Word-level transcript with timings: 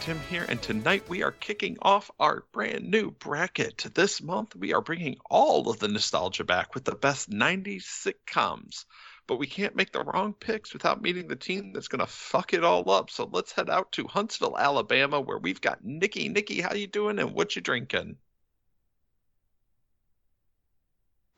Tim 0.00 0.20
here, 0.30 0.46
and 0.48 0.62
tonight 0.62 1.08
we 1.08 1.22
are 1.22 1.32
kicking 1.32 1.76
off 1.82 2.10
our 2.20 2.44
brand 2.52 2.88
new 2.88 3.10
bracket. 3.10 3.84
This 3.94 4.22
month 4.22 4.54
we 4.54 4.72
are 4.72 4.80
bringing 4.80 5.16
all 5.28 5.68
of 5.68 5.80
the 5.80 5.88
nostalgia 5.88 6.44
back 6.44 6.74
with 6.74 6.84
the 6.84 6.94
best 6.94 7.30
90s 7.30 7.82
sitcoms. 7.82 8.84
But 9.26 9.38
we 9.38 9.46
can't 9.46 9.76
make 9.76 9.92
the 9.92 10.04
wrong 10.04 10.34
picks 10.34 10.72
without 10.72 11.02
meeting 11.02 11.28
the 11.28 11.36
team 11.36 11.72
that's 11.72 11.88
going 11.88 12.00
to 12.00 12.06
fuck 12.06 12.54
it 12.54 12.64
all 12.64 12.90
up. 12.90 13.10
So 13.10 13.28
let's 13.30 13.52
head 13.52 13.68
out 13.68 13.92
to 13.92 14.06
Huntsville, 14.06 14.56
Alabama, 14.56 15.20
where 15.20 15.38
we've 15.38 15.60
got 15.60 15.84
Nikki. 15.84 16.28
Nikki, 16.28 16.60
how 16.60 16.74
you 16.74 16.86
doing 16.86 17.18
and 17.18 17.34
what 17.34 17.56
you 17.56 17.60
drinking? 17.60 18.16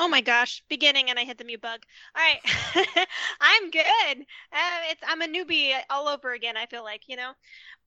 Oh 0.03 0.09
my 0.09 0.23
gosh, 0.23 0.63
beginning 0.71 1.11
and 1.11 1.19
I 1.19 1.25
hit 1.25 1.37
the 1.37 1.45
mute 1.45 1.61
bug. 1.61 1.81
All 2.17 2.23
right. 2.25 2.41
I'm 3.41 3.71
good. 3.71 4.25
Uh, 4.51 4.81
it's 4.91 5.03
I'm 5.07 5.21
a 5.21 5.27
newbie 5.27 5.75
all 5.91 6.09
over 6.09 6.33
again, 6.33 6.57
I 6.57 6.65
feel 6.65 6.83
like, 6.83 7.03
you 7.07 7.17
know. 7.17 7.33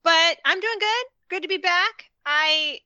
But 0.03 0.37
I'm 0.45 0.59
doing 0.59 0.79
good. 0.79 1.05
Good 1.29 1.41
to 1.41 1.47
be 1.47 1.57
back. 1.57 2.05
I 2.23 2.81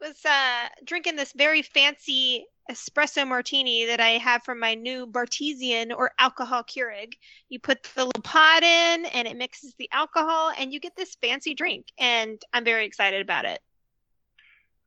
was 0.00 0.24
uh, 0.24 0.68
drinking 0.86 1.16
this 1.16 1.34
very 1.34 1.60
fancy 1.60 2.46
espresso 2.70 3.28
martini 3.28 3.84
that 3.84 4.00
I 4.00 4.12
have 4.12 4.44
from 4.44 4.58
my 4.58 4.74
new 4.74 5.06
Bartesian 5.06 5.94
or 5.94 6.12
alcohol 6.18 6.64
Keurig. 6.64 7.12
You 7.50 7.58
put 7.60 7.82
the 7.94 8.06
little 8.06 8.22
pod 8.22 8.62
in 8.62 9.04
and 9.04 9.28
it 9.28 9.36
mixes 9.36 9.74
the 9.78 9.90
alcohol 9.92 10.52
and 10.56 10.72
you 10.72 10.80
get 10.80 10.96
this 10.96 11.16
fancy 11.16 11.52
drink 11.52 11.88
and 11.98 12.40
I'm 12.54 12.64
very 12.64 12.86
excited 12.86 13.20
about 13.20 13.44
it. 13.44 13.60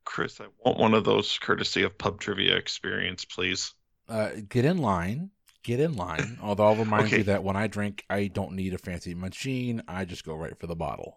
Chris, 0.04 0.40
I 0.40 0.46
want 0.64 0.78
one 0.78 0.94
of 0.94 1.04
those 1.04 1.38
courtesy 1.38 1.84
of 1.84 1.96
pub 1.96 2.20
trivia 2.20 2.56
experience, 2.56 3.24
please 3.24 3.72
uh, 4.08 4.30
get 4.48 4.64
in 4.64 4.78
line. 4.78 5.30
Get 5.62 5.80
in 5.80 5.96
line. 5.96 6.38
Although 6.42 6.66
I'll 6.66 6.76
remind 6.76 7.06
okay. 7.06 7.18
you 7.18 7.22
that 7.24 7.42
when 7.42 7.56
I 7.56 7.66
drink, 7.68 8.04
I 8.10 8.26
don't 8.26 8.52
need 8.52 8.74
a 8.74 8.78
fancy 8.78 9.14
machine. 9.14 9.82
I 9.88 10.04
just 10.04 10.24
go 10.24 10.34
right 10.34 10.58
for 10.58 10.66
the 10.66 10.76
bottle. 10.76 11.16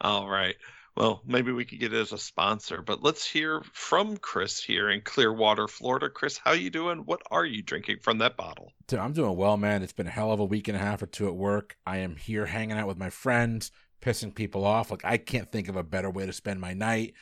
All 0.00 0.28
right. 0.28 0.56
Well, 0.98 1.22
maybe 1.24 1.52
we 1.52 1.64
could 1.64 1.78
get 1.78 1.92
it 1.92 2.00
as 2.00 2.12
a 2.12 2.18
sponsor, 2.18 2.82
but 2.82 3.04
let's 3.04 3.24
hear 3.24 3.62
from 3.72 4.16
Chris 4.16 4.60
here 4.60 4.90
in 4.90 5.02
Clearwater, 5.02 5.68
Florida. 5.68 6.10
Chris, 6.10 6.40
how 6.42 6.50
you 6.50 6.70
doing? 6.70 6.98
What 7.04 7.22
are 7.30 7.44
you 7.44 7.62
drinking 7.62 7.98
from 8.02 8.18
that 8.18 8.36
bottle? 8.36 8.72
I'm 8.90 9.12
doing 9.12 9.36
well, 9.36 9.56
man. 9.56 9.84
It's 9.84 9.92
been 9.92 10.08
a 10.08 10.10
hell 10.10 10.32
of 10.32 10.40
a 10.40 10.44
week 10.44 10.66
and 10.66 10.76
a 10.76 10.80
half 10.80 11.00
or 11.00 11.06
two 11.06 11.28
at 11.28 11.36
work. 11.36 11.76
I 11.86 11.98
am 11.98 12.16
here 12.16 12.46
hanging 12.46 12.76
out 12.76 12.88
with 12.88 12.98
my 12.98 13.10
friends, 13.10 13.70
pissing 14.02 14.34
people 14.34 14.64
off. 14.64 14.90
Like 14.90 15.04
I 15.04 15.18
can't 15.18 15.52
think 15.52 15.68
of 15.68 15.76
a 15.76 15.84
better 15.84 16.10
way 16.10 16.26
to 16.26 16.32
spend 16.32 16.60
my 16.60 16.74
night. 16.74 17.14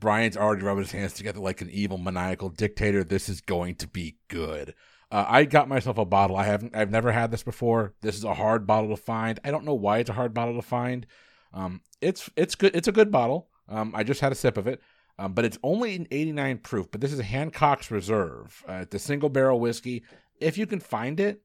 Bryan's 0.00 0.36
already 0.36 0.62
rubbing 0.62 0.84
his 0.84 0.92
hands 0.92 1.14
together 1.14 1.40
like 1.40 1.60
an 1.60 1.70
evil 1.70 1.98
maniacal 1.98 2.50
dictator. 2.50 3.02
This 3.02 3.28
is 3.28 3.40
going 3.40 3.76
to 3.76 3.88
be 3.88 4.16
good. 4.28 4.74
Uh, 5.10 5.24
I 5.26 5.44
got 5.44 5.68
myself 5.68 5.98
a 5.98 6.04
bottle. 6.04 6.36
I 6.36 6.44
haven't. 6.44 6.76
I've 6.76 6.90
never 6.90 7.12
had 7.12 7.30
this 7.30 7.42
before. 7.42 7.94
This 8.02 8.16
is 8.16 8.24
a 8.24 8.34
hard 8.34 8.66
bottle 8.66 8.90
to 8.90 8.96
find. 8.96 9.40
I 9.42 9.50
don't 9.50 9.64
know 9.64 9.74
why 9.74 9.98
it's 9.98 10.10
a 10.10 10.14
hard 10.14 10.34
bottle 10.34 10.56
to 10.56 10.62
find. 10.62 11.06
Um, 11.54 11.80
it's 12.00 12.28
it's 12.36 12.54
good. 12.54 12.76
It's 12.76 12.88
a 12.88 12.92
good 12.92 13.10
bottle. 13.10 13.48
Um, 13.68 13.92
I 13.94 14.04
just 14.04 14.20
had 14.20 14.32
a 14.32 14.36
sip 14.36 14.56
of 14.56 14.66
it. 14.66 14.82
Um, 15.18 15.32
but 15.32 15.44
it's 15.44 15.58
only 15.64 15.96
an 15.96 16.06
89 16.12 16.58
proof. 16.58 16.90
But 16.90 17.00
this 17.00 17.12
is 17.12 17.18
a 17.18 17.24
Hancock's 17.24 17.90
Reserve. 17.90 18.64
Uh, 18.68 18.80
it's 18.82 18.94
a 18.94 19.00
single 19.00 19.28
barrel 19.28 19.58
whiskey. 19.58 20.04
If 20.40 20.56
you 20.56 20.66
can 20.66 20.78
find 20.78 21.18
it, 21.18 21.42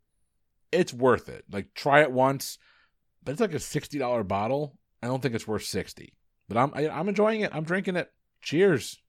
it's 0.72 0.94
worth 0.94 1.28
it. 1.30 1.46
Like 1.52 1.74
try 1.74 2.02
it 2.02 2.12
once. 2.12 2.60
But 3.24 3.32
it's 3.32 3.42
like 3.42 3.54
a 3.54 3.60
sixty 3.60 3.98
dollar 3.98 4.24
bottle. 4.24 4.78
I 5.02 5.08
don't 5.08 5.22
think 5.22 5.36
it's 5.36 5.48
worth 5.48 5.64
sixty. 5.64 6.14
But 6.48 6.58
I'm 6.58 6.72
I, 6.76 6.82
am 6.84 6.92
i 6.92 7.00
am 7.00 7.10
enjoying 7.10 7.42
it. 7.42 7.52
I'm 7.54 7.64
drinking 7.64 7.96
it. 7.96 8.12
Cheers. 8.44 9.00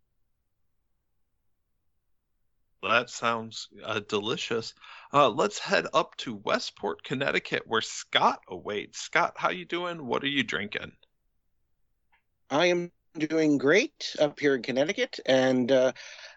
That 2.82 3.10
sounds 3.10 3.68
uh, 3.82 4.00
delicious. 4.08 4.74
Uh, 5.12 5.28
let's 5.28 5.58
head 5.58 5.86
up 5.92 6.16
to 6.18 6.34
Westport, 6.34 7.02
Connecticut, 7.02 7.62
where 7.66 7.80
Scott 7.80 8.40
awaits. 8.48 9.00
Scott, 9.00 9.34
how 9.36 9.50
you 9.50 9.64
doing? 9.64 10.06
What 10.06 10.22
are 10.22 10.28
you 10.28 10.44
drinking? 10.44 10.92
I 12.50 12.66
am 12.66 12.92
doing 13.18 13.58
great 13.58 14.14
up 14.20 14.38
here 14.38 14.54
in 14.54 14.62
Connecticut, 14.62 15.18
and 15.26 15.72
uh, 15.72 15.92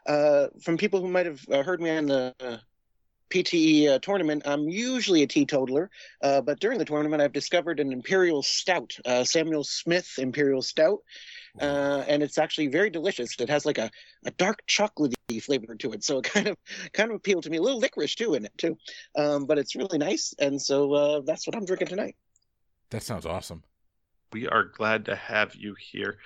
uh 0.07 0.47
from 0.61 0.77
people 0.77 1.01
who 1.01 1.09
might 1.09 1.25
have 1.27 1.41
uh, 1.51 1.63
heard 1.63 1.81
me 1.81 1.89
on 1.89 2.07
the 2.07 2.61
PTE 3.29 3.89
uh, 3.89 3.99
tournament, 3.99 4.43
I'm 4.45 4.67
usually 4.69 5.23
a 5.23 5.27
teetotaler, 5.27 5.89
uh, 6.21 6.41
but 6.41 6.59
during 6.59 6.79
the 6.79 6.85
tournament, 6.85 7.21
I've 7.21 7.33
discovered 7.33 7.79
an 7.79 7.91
Imperial 7.91 8.41
Stout, 8.43 8.97
uh, 9.05 9.23
Samuel 9.23 9.63
Smith 9.63 10.17
Imperial 10.17 10.61
Stout, 10.61 10.99
uh, 11.61 12.03
and 12.07 12.23
it's 12.23 12.37
actually 12.37 12.67
very 12.67 12.89
delicious. 12.89 13.35
It 13.39 13.49
has 13.49 13.65
like 13.65 13.77
a, 13.77 13.89
a 14.25 14.31
dark 14.31 14.63
chocolatey 14.67 15.41
flavor 15.41 15.75
to 15.75 15.93
it, 15.93 16.03
so 16.03 16.19
it 16.19 16.23
kind 16.33 16.47
of 16.47 16.57
kind 16.93 17.11
of 17.11 17.17
appealed 17.17 17.43
to 17.43 17.49
me. 17.49 17.57
A 17.57 17.61
little 17.61 17.79
licorice 17.79 18.15
too 18.15 18.33
in 18.35 18.45
it 18.45 18.57
too, 18.57 18.77
um, 19.17 19.45
but 19.45 19.57
it's 19.57 19.75
really 19.75 19.97
nice, 19.97 20.33
and 20.39 20.61
so 20.61 20.93
uh, 20.93 21.21
that's 21.25 21.47
what 21.47 21.55
I'm 21.55 21.65
drinking 21.65 21.87
tonight. 21.87 22.15
That 22.91 23.03
sounds 23.03 23.25
awesome. 23.25 23.63
We 24.31 24.47
are 24.47 24.63
glad 24.63 25.05
to 25.05 25.15
have 25.15 25.55
you 25.55 25.75
here. 25.79 26.19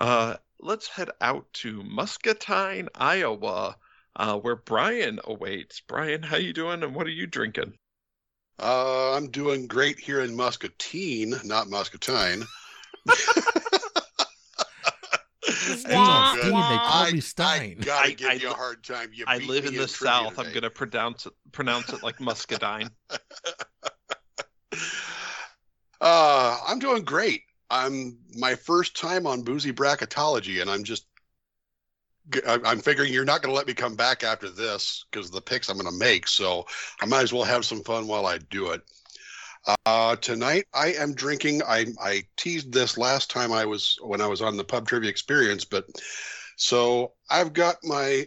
Uh, 0.00 0.36
let's 0.60 0.88
head 0.88 1.10
out 1.20 1.52
to 1.52 1.82
Muscatine, 1.82 2.88
Iowa 2.94 3.76
uh, 4.18 4.36
where 4.38 4.56
Bryan 4.56 5.20
awaits. 5.24 5.80
Bryan, 5.80 6.22
how 6.22 6.36
you 6.36 6.52
doing, 6.52 6.82
and 6.82 6.94
what 6.94 7.06
are 7.06 7.10
you 7.10 7.26
drinking? 7.26 7.74
Uh, 8.60 9.14
I'm 9.14 9.30
doing 9.30 9.68
great 9.68 9.98
here 10.00 10.20
in 10.20 10.34
Muscatine, 10.34 11.34
not 11.44 11.70
Muscatine. 11.70 12.44
Stein, 15.48 16.40
they 16.42 16.78
call 16.78 17.10
me 17.12 17.20
Stein. 17.20 17.76
I 17.80 17.84
gotta 17.84 18.14
give 18.14 18.30
I, 18.30 18.32
you 18.34 18.50
a 18.50 18.54
hard 18.54 18.82
time. 18.82 19.10
You 19.14 19.24
I 19.28 19.38
live 19.38 19.64
in 19.64 19.76
the 19.76 19.86
South. 19.86 20.34
Today. 20.34 20.48
I'm 20.48 20.54
gonna 20.54 20.70
pronounce 20.70 21.26
it 21.26 21.32
pronounce 21.52 21.92
it 21.92 22.02
like 22.02 22.16
Muscadine. 22.20 22.90
uh, 26.00 26.58
I'm 26.66 26.78
doing 26.80 27.04
great. 27.04 27.42
I'm 27.70 28.18
my 28.34 28.54
first 28.54 28.96
time 28.96 29.26
on 29.26 29.42
boozy 29.42 29.72
bracketology, 29.72 30.60
and 30.60 30.70
I'm 30.70 30.84
just 30.84 31.06
I'm 32.46 32.80
figuring 32.80 33.12
you're 33.12 33.24
not 33.24 33.42
going 33.42 33.52
to 33.52 33.56
let 33.56 33.66
me 33.66 33.74
come 33.74 33.94
back 33.94 34.22
after 34.22 34.50
this 34.50 35.04
because 35.10 35.30
the 35.30 35.40
picks 35.40 35.68
I'm 35.68 35.78
going 35.78 35.90
to 35.90 35.98
make. 35.98 36.28
So 36.28 36.66
I 37.00 37.06
might 37.06 37.22
as 37.22 37.32
well 37.32 37.44
have 37.44 37.64
some 37.64 37.82
fun 37.82 38.06
while 38.06 38.26
I 38.26 38.38
do 38.38 38.70
it. 38.70 38.82
Uh, 39.86 40.16
tonight 40.16 40.66
I 40.74 40.92
am 40.92 41.14
drinking. 41.14 41.62
I 41.66 41.86
I 42.00 42.22
teased 42.36 42.72
this 42.72 42.96
last 42.96 43.30
time 43.30 43.52
I 43.52 43.64
was 43.64 43.98
when 44.02 44.20
I 44.20 44.26
was 44.26 44.40
on 44.40 44.56
the 44.56 44.64
pub 44.64 44.86
trivia 44.86 45.10
experience, 45.10 45.64
but 45.64 45.86
so 46.56 47.12
I've 47.30 47.52
got 47.52 47.76
my. 47.82 48.26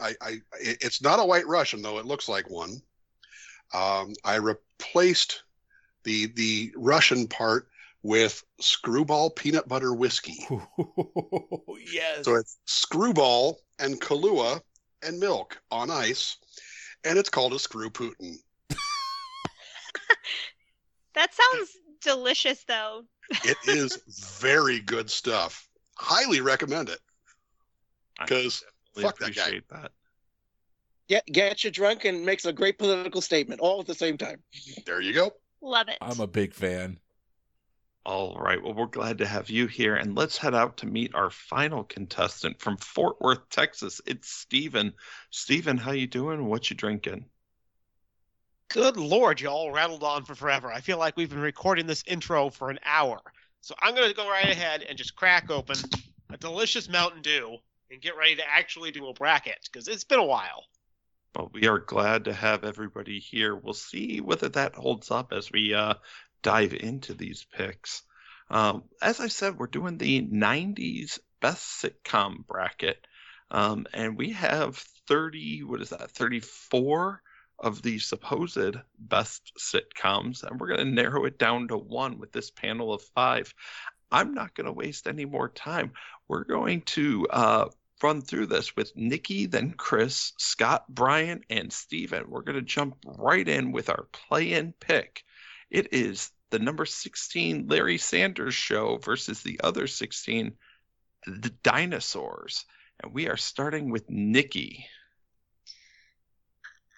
I, 0.00 0.14
I 0.22 0.36
it's 0.58 1.02
not 1.02 1.20
a 1.20 1.24
White 1.24 1.46
Russian 1.46 1.82
though. 1.82 1.98
It 1.98 2.06
looks 2.06 2.28
like 2.28 2.48
one. 2.48 2.80
Um, 3.74 4.14
I 4.24 4.36
replaced 4.36 5.42
the 6.04 6.26
the 6.34 6.72
Russian 6.76 7.26
part 7.28 7.68
with 8.02 8.42
Screwball 8.60 9.30
peanut 9.30 9.68
butter 9.68 9.92
whiskey. 9.92 10.46
yes. 11.92 12.24
So 12.24 12.36
it's 12.36 12.58
Screwball 12.66 13.58
and 13.78 14.00
Kahlua 14.00 14.60
and 15.02 15.18
milk 15.18 15.60
on 15.70 15.90
ice, 15.90 16.36
and 17.04 17.18
it's 17.18 17.28
called 17.28 17.52
a 17.52 17.58
Screw 17.58 17.90
Putin. 17.90 18.36
that 21.14 21.30
sounds 21.34 21.70
delicious, 22.02 22.64
though. 22.64 23.02
it 23.44 23.56
is 23.66 23.98
very 24.40 24.80
good 24.80 25.10
stuff. 25.10 25.68
Highly 25.96 26.40
recommend 26.40 26.88
it. 26.88 27.00
Because 28.18 28.64
fuck 28.96 29.18
that 29.18 29.34
guy. 29.34 29.60
That. 29.70 29.92
Get, 31.08 31.26
get 31.26 31.64
you 31.64 31.70
drunk 31.70 32.04
and 32.04 32.24
makes 32.24 32.44
a 32.44 32.52
great 32.52 32.78
political 32.78 33.20
statement 33.20 33.60
all 33.60 33.80
at 33.80 33.86
the 33.86 33.94
same 33.94 34.16
time. 34.16 34.42
There 34.86 35.00
you 35.00 35.12
go. 35.12 35.32
Love 35.62 35.88
it. 35.88 35.98
I'm 36.00 36.20
a 36.20 36.26
big 36.26 36.54
fan. 36.54 36.98
All 38.06 38.34
right. 38.40 38.62
Well, 38.62 38.72
we're 38.72 38.86
glad 38.86 39.18
to 39.18 39.26
have 39.26 39.50
you 39.50 39.66
here. 39.66 39.94
And 39.94 40.16
let's 40.16 40.38
head 40.38 40.54
out 40.54 40.78
to 40.78 40.86
meet 40.86 41.14
our 41.14 41.30
final 41.30 41.84
contestant 41.84 42.58
from 42.60 42.78
Fort 42.78 43.20
Worth, 43.20 43.48
Texas. 43.50 44.00
It's 44.06 44.30
Steven. 44.30 44.94
Steven, 45.30 45.76
how 45.76 45.92
you 45.92 46.06
doing? 46.06 46.46
What 46.46 46.70
you 46.70 46.76
drinking? 46.76 47.26
Good 48.68 48.96
Lord, 48.96 49.40
you 49.40 49.48
all 49.48 49.72
rattled 49.72 50.04
on 50.04 50.24
for 50.24 50.34
forever. 50.34 50.72
I 50.72 50.80
feel 50.80 50.96
like 50.96 51.16
we've 51.16 51.28
been 51.28 51.40
recording 51.40 51.86
this 51.86 52.04
intro 52.06 52.50
for 52.50 52.70
an 52.70 52.78
hour. 52.84 53.20
So 53.60 53.74
I'm 53.82 53.94
going 53.94 54.08
to 54.08 54.14
go 54.14 54.30
right 54.30 54.48
ahead 54.48 54.82
and 54.88 54.96
just 54.96 55.16
crack 55.16 55.50
open 55.50 55.76
a 56.32 56.36
delicious 56.36 56.88
Mountain 56.88 57.22
Dew 57.22 57.58
and 57.90 58.00
get 58.00 58.16
ready 58.16 58.36
to 58.36 58.48
actually 58.48 58.92
do 58.92 59.08
a 59.08 59.12
bracket 59.12 59.58
because 59.70 59.88
it's 59.88 60.04
been 60.04 60.20
a 60.20 60.24
while. 60.24 60.64
Well, 61.34 61.50
we 61.52 61.66
are 61.68 61.78
glad 61.78 62.24
to 62.24 62.32
have 62.32 62.64
everybody 62.64 63.18
here. 63.18 63.54
We'll 63.54 63.74
see 63.74 64.20
whether 64.20 64.48
that 64.50 64.74
holds 64.74 65.10
up 65.10 65.32
as 65.32 65.50
we 65.52 65.74
uh, 65.74 65.94
dive 66.42 66.74
into 66.74 67.14
these 67.14 67.46
picks. 67.56 68.02
Um, 68.50 68.84
as 69.00 69.20
I 69.20 69.28
said, 69.28 69.58
we're 69.58 69.66
doing 69.68 69.96
the 69.96 70.22
90s 70.22 71.18
best 71.40 71.82
sitcom 71.82 72.46
bracket. 72.46 73.06
Um, 73.50 73.86
and 73.92 74.16
we 74.16 74.32
have 74.32 74.76
30, 75.08 75.64
what 75.64 75.80
is 75.80 75.90
that, 75.90 76.10
34 76.10 77.22
of 77.58 77.82
the 77.82 77.98
supposed 77.98 78.76
best 78.98 79.52
sitcoms. 79.58 80.42
And 80.42 80.58
we're 80.58 80.68
going 80.68 80.86
to 80.86 80.92
narrow 80.92 81.24
it 81.26 81.38
down 81.38 81.68
to 81.68 81.76
one 81.76 82.18
with 82.18 82.32
this 82.32 82.50
panel 82.50 82.92
of 82.92 83.02
five. 83.14 83.54
I'm 84.10 84.34
not 84.34 84.54
going 84.54 84.66
to 84.66 84.72
waste 84.72 85.06
any 85.06 85.24
more 85.24 85.48
time. 85.48 85.92
We're 86.26 86.44
going 86.44 86.82
to 86.82 87.26
uh, 87.30 87.68
run 88.02 88.22
through 88.22 88.46
this 88.46 88.74
with 88.76 88.96
Nikki, 88.96 89.46
then 89.46 89.72
Chris, 89.72 90.32
Scott, 90.38 90.84
Bryan, 90.88 91.42
and 91.50 91.72
Steven. 91.72 92.24
We're 92.28 92.42
going 92.42 92.56
to 92.56 92.62
jump 92.62 92.96
right 93.04 93.46
in 93.46 93.72
with 93.72 93.90
our 93.90 94.06
play 94.12 94.52
in 94.52 94.72
pick. 94.72 95.24
It 95.70 95.92
is 95.92 96.30
the 96.50 96.58
number 96.58 96.84
16 96.84 97.68
Larry 97.68 97.98
Sanders 97.98 98.54
Show 98.54 98.98
versus 98.98 99.42
the 99.42 99.60
other 99.62 99.86
16, 99.86 100.52
the 101.26 101.50
Dinosaurs. 101.62 102.64
And 103.02 103.14
we 103.14 103.28
are 103.28 103.36
starting 103.36 103.90
with 103.90 104.10
Nikki. 104.10 104.86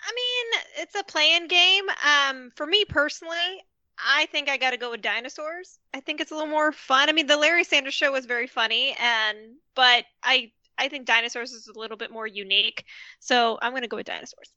I 0.04 0.12
mean, 0.14 0.62
it's 0.78 0.94
a 0.94 1.04
playing 1.04 1.48
game. 1.48 1.84
Um, 2.04 2.50
for 2.56 2.66
me 2.66 2.84
personally, 2.84 3.62
I 3.98 4.26
think 4.26 4.48
I 4.48 4.56
got 4.56 4.70
to 4.70 4.76
go 4.76 4.90
with 4.90 5.02
dinosaurs. 5.02 5.78
I 5.94 6.00
think 6.00 6.20
it's 6.20 6.32
a 6.32 6.34
little 6.34 6.48
more 6.48 6.72
fun. 6.72 7.08
I 7.08 7.12
mean, 7.12 7.26
the 7.26 7.36
Larry 7.36 7.62
Sanders 7.62 7.94
Show 7.94 8.10
was 8.10 8.26
very 8.26 8.48
funny, 8.48 8.96
and 8.98 9.36
but 9.76 10.04
I 10.22 10.50
I 10.78 10.88
think 10.88 11.06
dinosaurs 11.06 11.52
is 11.52 11.68
a 11.68 11.78
little 11.78 11.96
bit 11.96 12.10
more 12.10 12.26
unique. 12.26 12.84
So 13.20 13.58
I'm 13.62 13.72
going 13.72 13.82
to 13.82 13.88
go 13.88 13.98
with 13.98 14.06
dinosaurs. 14.06 14.52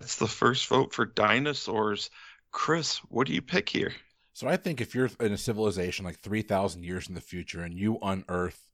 That's 0.00 0.16
the 0.16 0.28
first 0.28 0.66
vote 0.66 0.92
for 0.92 1.06
dinosaurs. 1.06 2.10
Chris, 2.50 2.98
what 3.08 3.26
do 3.26 3.32
you 3.32 3.42
pick 3.42 3.68
here? 3.68 3.92
So 4.32 4.48
I 4.48 4.56
think 4.56 4.80
if 4.80 4.94
you're 4.94 5.10
in 5.20 5.32
a 5.32 5.38
civilization 5.38 6.04
like 6.04 6.18
3,000 6.18 6.82
years 6.82 7.08
in 7.08 7.14
the 7.14 7.20
future 7.20 7.62
and 7.62 7.78
you 7.78 7.98
unearth 8.02 8.70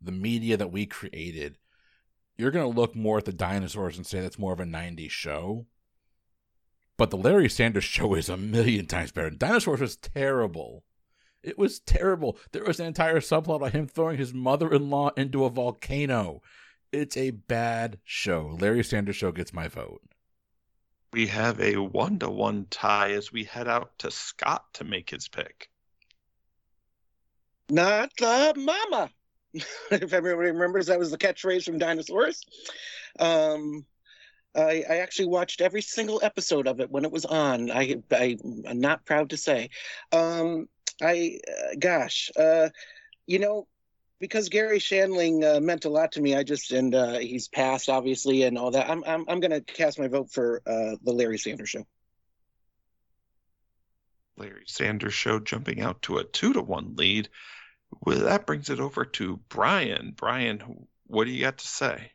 the 0.00 0.12
media 0.12 0.56
that 0.56 0.72
we 0.72 0.86
created, 0.86 1.58
you're 2.36 2.50
going 2.50 2.70
to 2.70 2.80
look 2.80 2.96
more 2.96 3.18
at 3.18 3.26
the 3.26 3.32
dinosaurs 3.32 3.96
and 3.96 4.06
say 4.06 4.20
that's 4.20 4.38
more 4.38 4.52
of 4.52 4.60
a 4.60 4.64
90s 4.64 5.10
show. 5.10 5.66
But 6.96 7.10
the 7.10 7.16
Larry 7.16 7.48
Sanders 7.48 7.84
show 7.84 8.14
is 8.14 8.28
a 8.28 8.36
million 8.36 8.86
times 8.86 9.12
better. 9.12 9.30
Dinosaurs 9.30 9.80
was 9.80 9.96
terrible. 9.96 10.84
It 11.42 11.58
was 11.58 11.80
terrible. 11.80 12.38
There 12.52 12.64
was 12.64 12.80
an 12.80 12.86
entire 12.86 13.20
subplot 13.20 13.66
of 13.66 13.72
him 13.72 13.86
throwing 13.86 14.18
his 14.18 14.32
mother 14.32 14.72
in 14.72 14.90
law 14.90 15.10
into 15.16 15.44
a 15.44 15.50
volcano. 15.50 16.40
It's 16.92 17.16
a 17.16 17.30
bad 17.30 17.98
show. 18.04 18.56
Larry 18.60 18.84
Sanders 18.84 19.16
show 19.16 19.32
gets 19.32 19.52
my 19.52 19.68
vote. 19.68 20.02
We 21.12 21.26
have 21.26 21.60
a 21.60 21.76
one 21.76 22.18
to 22.20 22.30
one 22.30 22.66
tie 22.70 23.12
as 23.12 23.30
we 23.30 23.44
head 23.44 23.68
out 23.68 23.98
to 23.98 24.10
Scott 24.10 24.64
to 24.74 24.84
make 24.84 25.10
his 25.10 25.28
pick. 25.28 25.68
Not 27.68 28.10
the 28.18 28.54
mama. 28.56 29.10
if 29.90 30.12
everybody 30.12 30.50
remembers, 30.50 30.86
that 30.86 30.98
was 30.98 31.10
the 31.10 31.18
catchphrase 31.18 31.64
from 31.64 31.78
Dinosaurs. 31.78 32.42
Um, 33.18 33.84
I, 34.54 34.84
I, 34.88 34.96
actually 34.98 35.28
watched 35.28 35.60
every 35.60 35.82
single 35.82 36.20
episode 36.22 36.66
of 36.66 36.80
it 36.80 36.90
when 36.90 37.04
it 37.04 37.12
was 37.12 37.26
on. 37.26 37.70
I, 37.70 37.96
I 38.10 38.38
am 38.66 38.80
not 38.80 39.04
proud 39.04 39.30
to 39.30 39.36
say. 39.36 39.70
Um, 40.12 40.68
I 41.02 41.40
uh, 41.48 41.74
gosh, 41.78 42.30
uh, 42.36 42.70
you 43.26 43.38
know, 43.38 43.66
because 44.22 44.48
Garry 44.48 44.78
Shandling 44.78 45.42
uh, 45.42 45.60
meant 45.60 45.84
a 45.84 45.88
lot 45.88 46.12
to 46.12 46.22
me. 46.22 46.36
I 46.36 46.44
just 46.44 46.70
and 46.70 46.94
uh, 46.94 47.18
he's 47.18 47.48
passed 47.48 47.88
obviously 47.88 48.44
and 48.44 48.56
all 48.56 48.70
that. 48.70 48.88
I'm 48.88 49.02
I'm 49.04 49.24
I'm 49.28 49.40
gonna 49.40 49.60
cast 49.60 49.98
my 49.98 50.06
vote 50.06 50.30
for 50.30 50.62
uh, 50.64 50.94
the 51.02 51.12
Larry 51.12 51.38
Sanders 51.38 51.70
Show. 51.70 51.84
Larry 54.36 54.62
Sanders 54.66 55.12
Show 55.12 55.40
jumping 55.40 55.80
out 55.80 56.00
to 56.02 56.18
a 56.18 56.24
two 56.24 56.52
to 56.52 56.62
one 56.62 56.94
lead. 56.94 57.28
Well, 58.00 58.20
that 58.20 58.46
brings 58.46 58.70
it 58.70 58.78
over 58.78 59.04
to 59.04 59.38
Bryan. 59.48 60.14
Bryan, 60.16 60.86
what 61.08 61.24
do 61.24 61.32
you 61.32 61.42
got 61.42 61.58
to 61.58 61.66
say? 61.66 62.12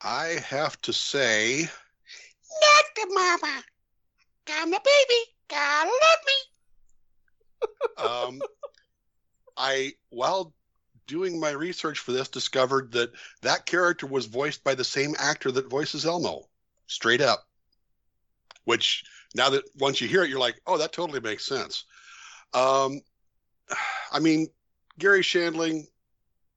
I 0.00 0.38
have 0.48 0.80
to 0.82 0.92
say, 0.92 1.60
not 1.60 2.84
the 2.96 3.14
mama. 3.14 3.62
I'm 4.48 4.70
the 4.70 4.80
baby. 4.82 5.20
Gotta 5.48 5.90
love 5.90 6.18
me. 6.26 6.32
um, 8.38 8.40
I 9.56 9.92
while 10.08 10.54
doing 11.12 11.38
my 11.38 11.50
research 11.50 11.98
for 11.98 12.12
this 12.12 12.28
discovered 12.28 12.90
that 12.90 13.12
that 13.42 13.66
character 13.66 14.06
was 14.06 14.24
voiced 14.24 14.64
by 14.64 14.74
the 14.74 14.82
same 14.82 15.14
actor 15.18 15.52
that 15.52 15.68
voices 15.68 16.06
Elmo, 16.06 16.48
straight 16.86 17.20
up. 17.20 17.44
Which 18.64 19.04
now 19.34 19.50
that 19.50 19.64
once 19.78 20.00
you 20.00 20.08
hear 20.08 20.24
it, 20.24 20.30
you're 20.30 20.40
like, 20.40 20.58
oh, 20.66 20.78
that 20.78 20.94
totally 20.94 21.20
makes 21.20 21.44
sense. 21.44 21.84
Um, 22.54 23.02
I 24.10 24.20
mean, 24.20 24.48
Garry 24.98 25.20
Shandling, 25.20 25.84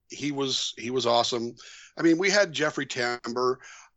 he 0.08 0.32
was 0.32 0.72
he 0.78 0.90
was 0.90 1.04
awesome. 1.04 1.54
I 1.98 2.02
mean, 2.02 2.16
we 2.16 2.30
had 2.30 2.52
Jeffrey 2.52 2.86
Tambor. 2.86 3.56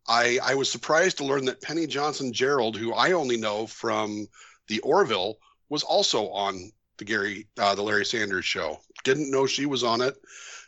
I 0.09 0.39
I 0.43 0.55
was 0.55 0.69
surprised 0.69 1.17
to 1.17 1.25
learn 1.25 1.45
that 1.45 1.61
Penny 1.61 1.87
Johnson 1.87 2.33
Jerald, 2.33 2.75
who 2.75 2.93
I 2.93 3.13
only 3.13 3.37
know 3.37 3.65
from 3.65 4.27
the 4.67 4.81
Orville, 4.81 5.37
was 5.69 5.83
also 5.83 6.29
on 6.31 6.69
the 6.97 7.05
Gary 7.05 7.47
uh, 7.57 7.75
the 7.75 7.81
Larry 7.81 8.05
Sanders 8.05 8.45
show. 8.45 8.81
Didn't 9.03 9.31
know 9.31 9.45
she 9.45 9.65
was 9.65 9.83
on 9.83 10.01
it. 10.01 10.15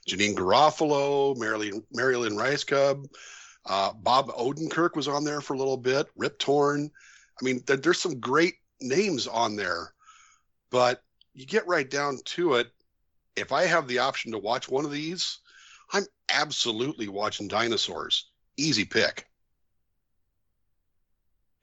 Janeane 0.07 0.35
Garofalo, 0.35 1.37
Mary 1.37 1.57
Lynn 1.57 1.83
Marilyn 1.91 2.35
Ricegub, 2.35 3.07
uh, 3.65 3.93
Bob 3.93 4.29
Odenkirk 4.29 4.95
was 4.95 5.07
on 5.07 5.23
there 5.23 5.41
for 5.41 5.53
a 5.53 5.57
little 5.57 5.77
bit. 5.77 6.07
Rip 6.15 6.39
Torn. 6.39 6.89
I 7.39 7.45
mean, 7.45 7.63
there, 7.67 7.77
there's 7.77 8.01
some 8.01 8.19
great 8.19 8.55
names 8.79 9.27
on 9.27 9.55
there, 9.55 9.93
but 10.69 11.03
you 11.33 11.45
get 11.45 11.67
right 11.67 11.89
down 11.89 12.19
to 12.25 12.55
it. 12.55 12.71
If 13.35 13.51
I 13.51 13.65
have 13.65 13.87
the 13.87 13.99
option 13.99 14.31
to 14.31 14.37
watch 14.37 14.69
one 14.69 14.85
of 14.85 14.91
these, 14.91 15.39
I'm 15.93 16.05
absolutely 16.29 17.07
watching 17.07 17.47
dinosaurs. 17.47 18.31
Easy 18.57 18.85
pick. 18.85 19.27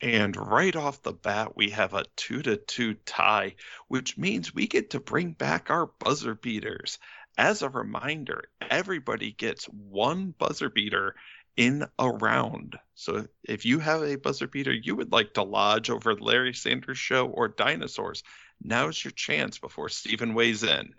And 0.00 0.36
right 0.36 0.76
off 0.76 1.02
the 1.02 1.12
bat, 1.12 1.56
we 1.56 1.70
have 1.70 1.92
a 1.92 2.04
two 2.14 2.42
to 2.42 2.56
two 2.56 2.94
tie, 2.94 3.56
which 3.88 4.16
means 4.16 4.54
we 4.54 4.68
get 4.68 4.90
to 4.90 5.00
bring 5.00 5.32
back 5.32 5.70
our 5.70 5.86
buzzer 5.86 6.34
beaters. 6.34 6.98
As 7.36 7.62
a 7.62 7.68
reminder, 7.68 8.44
everybody 8.70 9.32
gets 9.32 9.64
one 9.66 10.34
buzzer 10.38 10.70
beater 10.70 11.16
in 11.56 11.84
a 11.98 12.08
round. 12.08 12.78
So 12.94 13.26
if 13.42 13.66
you 13.66 13.80
have 13.80 14.02
a 14.02 14.16
buzzer 14.16 14.46
beater 14.46 14.72
you 14.72 14.94
would 14.94 15.10
like 15.10 15.34
to 15.34 15.42
lodge 15.42 15.90
over 15.90 16.14
Larry 16.14 16.54
Sanders 16.54 16.98
Show 16.98 17.26
or 17.26 17.48
Dinosaurs, 17.48 18.22
now's 18.62 19.02
your 19.04 19.10
chance 19.10 19.58
before 19.58 19.88
Stephen 19.88 20.34
weighs 20.34 20.62
in. 20.62 20.94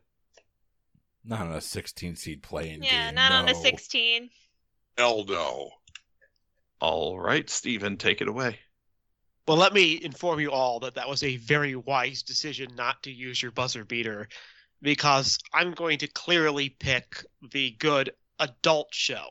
Not 1.23 1.41
on 1.41 1.53
a 1.53 1.61
16 1.61 2.17
seed 2.17 2.43
playing 2.43 2.83
yeah, 2.83 3.07
game. 3.07 3.15
not 3.15 3.31
no. 3.31 3.37
on 3.37 3.49
a 3.49 3.55
16. 3.55 4.29
Hell 4.97 5.23
no. 5.25 5.69
All 6.81 7.17
right, 7.17 7.49
Stephen, 7.49 7.95
take 7.95 8.21
it 8.21 8.27
away. 8.27 8.59
Well, 9.49 9.57
let 9.57 9.73
me 9.73 9.99
inform 10.03 10.39
you 10.39 10.51
all 10.51 10.79
that 10.81 10.93
that 10.93 11.09
was 11.09 11.23
a 11.23 11.37
very 11.37 11.75
wise 11.75 12.21
decision 12.21 12.69
not 12.75 13.01
to 13.01 13.11
use 13.11 13.41
your 13.41 13.49
buzzer 13.49 13.83
beater 13.83 14.27
because 14.79 15.39
I'm 15.51 15.71
going 15.71 15.97
to 15.97 16.07
clearly 16.07 16.69
pick 16.69 17.25
the 17.51 17.71
good 17.79 18.11
adult 18.39 18.93
show, 18.93 19.25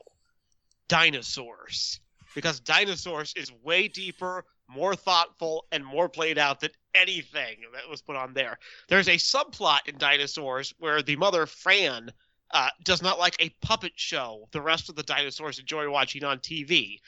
Dinosaurs. 0.89 2.01
Because 2.35 2.59
Dinosaurs 2.59 3.33
is 3.37 3.53
way 3.63 3.87
deeper, 3.87 4.43
more 4.67 4.93
thoughtful, 4.93 5.67
and 5.71 5.85
more 5.85 6.09
played 6.09 6.37
out 6.37 6.59
than 6.59 6.71
anything 6.93 7.59
that 7.73 7.89
was 7.89 8.01
put 8.01 8.17
on 8.17 8.33
there. 8.33 8.59
There's 8.89 9.07
a 9.07 9.15
subplot 9.15 9.87
in 9.87 9.97
Dinosaurs 9.97 10.73
where 10.79 11.01
the 11.01 11.15
mother, 11.15 11.45
Fran, 11.45 12.11
uh, 12.51 12.71
does 12.83 13.01
not 13.01 13.19
like 13.19 13.37
a 13.39 13.55
puppet 13.65 13.93
show 13.95 14.49
the 14.51 14.61
rest 14.61 14.89
of 14.89 14.97
the 14.97 15.03
dinosaurs 15.03 15.59
enjoy 15.59 15.89
watching 15.89 16.25
on 16.25 16.39
TV 16.39 16.99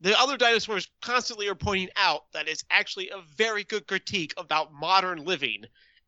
the 0.00 0.18
other 0.18 0.36
dinosaurs 0.36 0.88
constantly 1.00 1.48
are 1.48 1.54
pointing 1.54 1.88
out 1.96 2.30
that 2.32 2.48
it's 2.48 2.64
actually 2.70 3.10
a 3.10 3.22
very 3.36 3.64
good 3.64 3.86
critique 3.86 4.34
about 4.36 4.72
modern 4.72 5.24
living. 5.24 5.64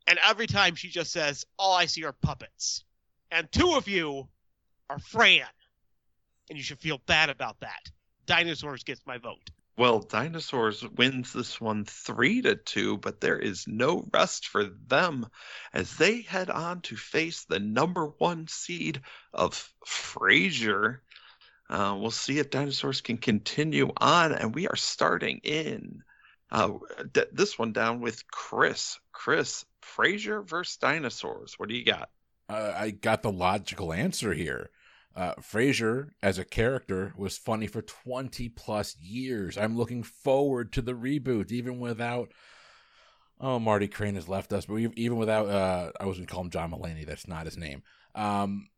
And 0.06 0.18
every 0.26 0.46
time 0.46 0.74
she 0.74 0.88
just 0.88 1.12
says, 1.12 1.46
All 1.58 1.74
I 1.74 1.86
see 1.86 2.04
are 2.04 2.12
puppets. 2.12 2.84
And 3.30 3.50
two 3.50 3.74
of 3.74 3.88
you 3.88 4.28
are 4.90 4.98
Fran. 4.98 5.46
And 6.48 6.56
you 6.56 6.64
should 6.64 6.80
feel 6.80 7.00
bad 7.06 7.30
about 7.30 7.60
that. 7.60 7.90
Dinosaurs 8.26 8.84
gets 8.84 9.02
my 9.06 9.18
vote. 9.18 9.50
Well, 9.78 10.00
Dinosaurs 10.00 10.82
wins 10.82 11.32
this 11.32 11.60
one 11.60 11.84
three 11.84 12.42
to 12.42 12.56
two, 12.56 12.96
but 12.96 13.20
there 13.20 13.38
is 13.38 13.68
no 13.68 14.08
rest 14.12 14.48
for 14.48 14.64
them 14.64 15.28
as 15.72 15.96
they 15.96 16.22
head 16.22 16.50
on 16.50 16.80
to 16.82 16.96
face 16.96 17.44
the 17.44 17.60
number 17.60 18.06
one 18.18 18.48
seed 18.48 19.00
of 19.32 19.72
Frasier. 19.86 20.98
Uh, 21.70 21.96
we'll 21.98 22.10
see 22.10 22.38
if 22.38 22.50
dinosaurs 22.50 23.00
can 23.00 23.18
continue 23.18 23.90
on, 23.98 24.32
and 24.32 24.54
we 24.54 24.66
are 24.68 24.76
starting 24.76 25.38
in 25.42 26.02
uh, 26.50 26.72
d- 27.12 27.24
this 27.32 27.58
one 27.58 27.72
down 27.72 28.00
with 28.00 28.26
Chris. 28.30 28.98
Chris, 29.12 29.64
Frasier 29.82 30.46
versus 30.46 30.76
dinosaurs. 30.78 31.54
What 31.58 31.68
do 31.68 31.74
you 31.74 31.84
got? 31.84 32.08
Uh, 32.48 32.72
I 32.74 32.90
got 32.90 33.22
the 33.22 33.32
logical 33.32 33.92
answer 33.92 34.32
here. 34.32 34.70
Uh, 35.14 35.34
Frasier, 35.40 36.10
as 36.22 36.38
a 36.38 36.44
character, 36.44 37.12
was 37.16 37.36
funny 37.36 37.66
for 37.66 37.82
20 37.82 38.48
plus 38.50 38.96
years. 38.98 39.58
I'm 39.58 39.76
looking 39.76 40.02
forward 40.02 40.72
to 40.74 40.82
the 40.82 40.92
reboot, 40.92 41.50
even 41.50 41.80
without. 41.80 42.32
Oh, 43.40 43.58
Marty 43.58 43.88
Crane 43.88 44.14
has 44.14 44.28
left 44.28 44.52
us, 44.52 44.66
but 44.66 44.76
even 44.76 45.16
without. 45.16 45.48
Uh, 45.48 45.92
I 46.00 46.06
was 46.06 46.16
going 46.16 46.26
to 46.26 46.32
call 46.32 46.44
him 46.44 46.50
John 46.50 46.70
Mulaney. 46.70 47.04
That's 47.06 47.28
not 47.28 47.46
his 47.46 47.56
name. 47.56 47.82
Um, 48.14 48.68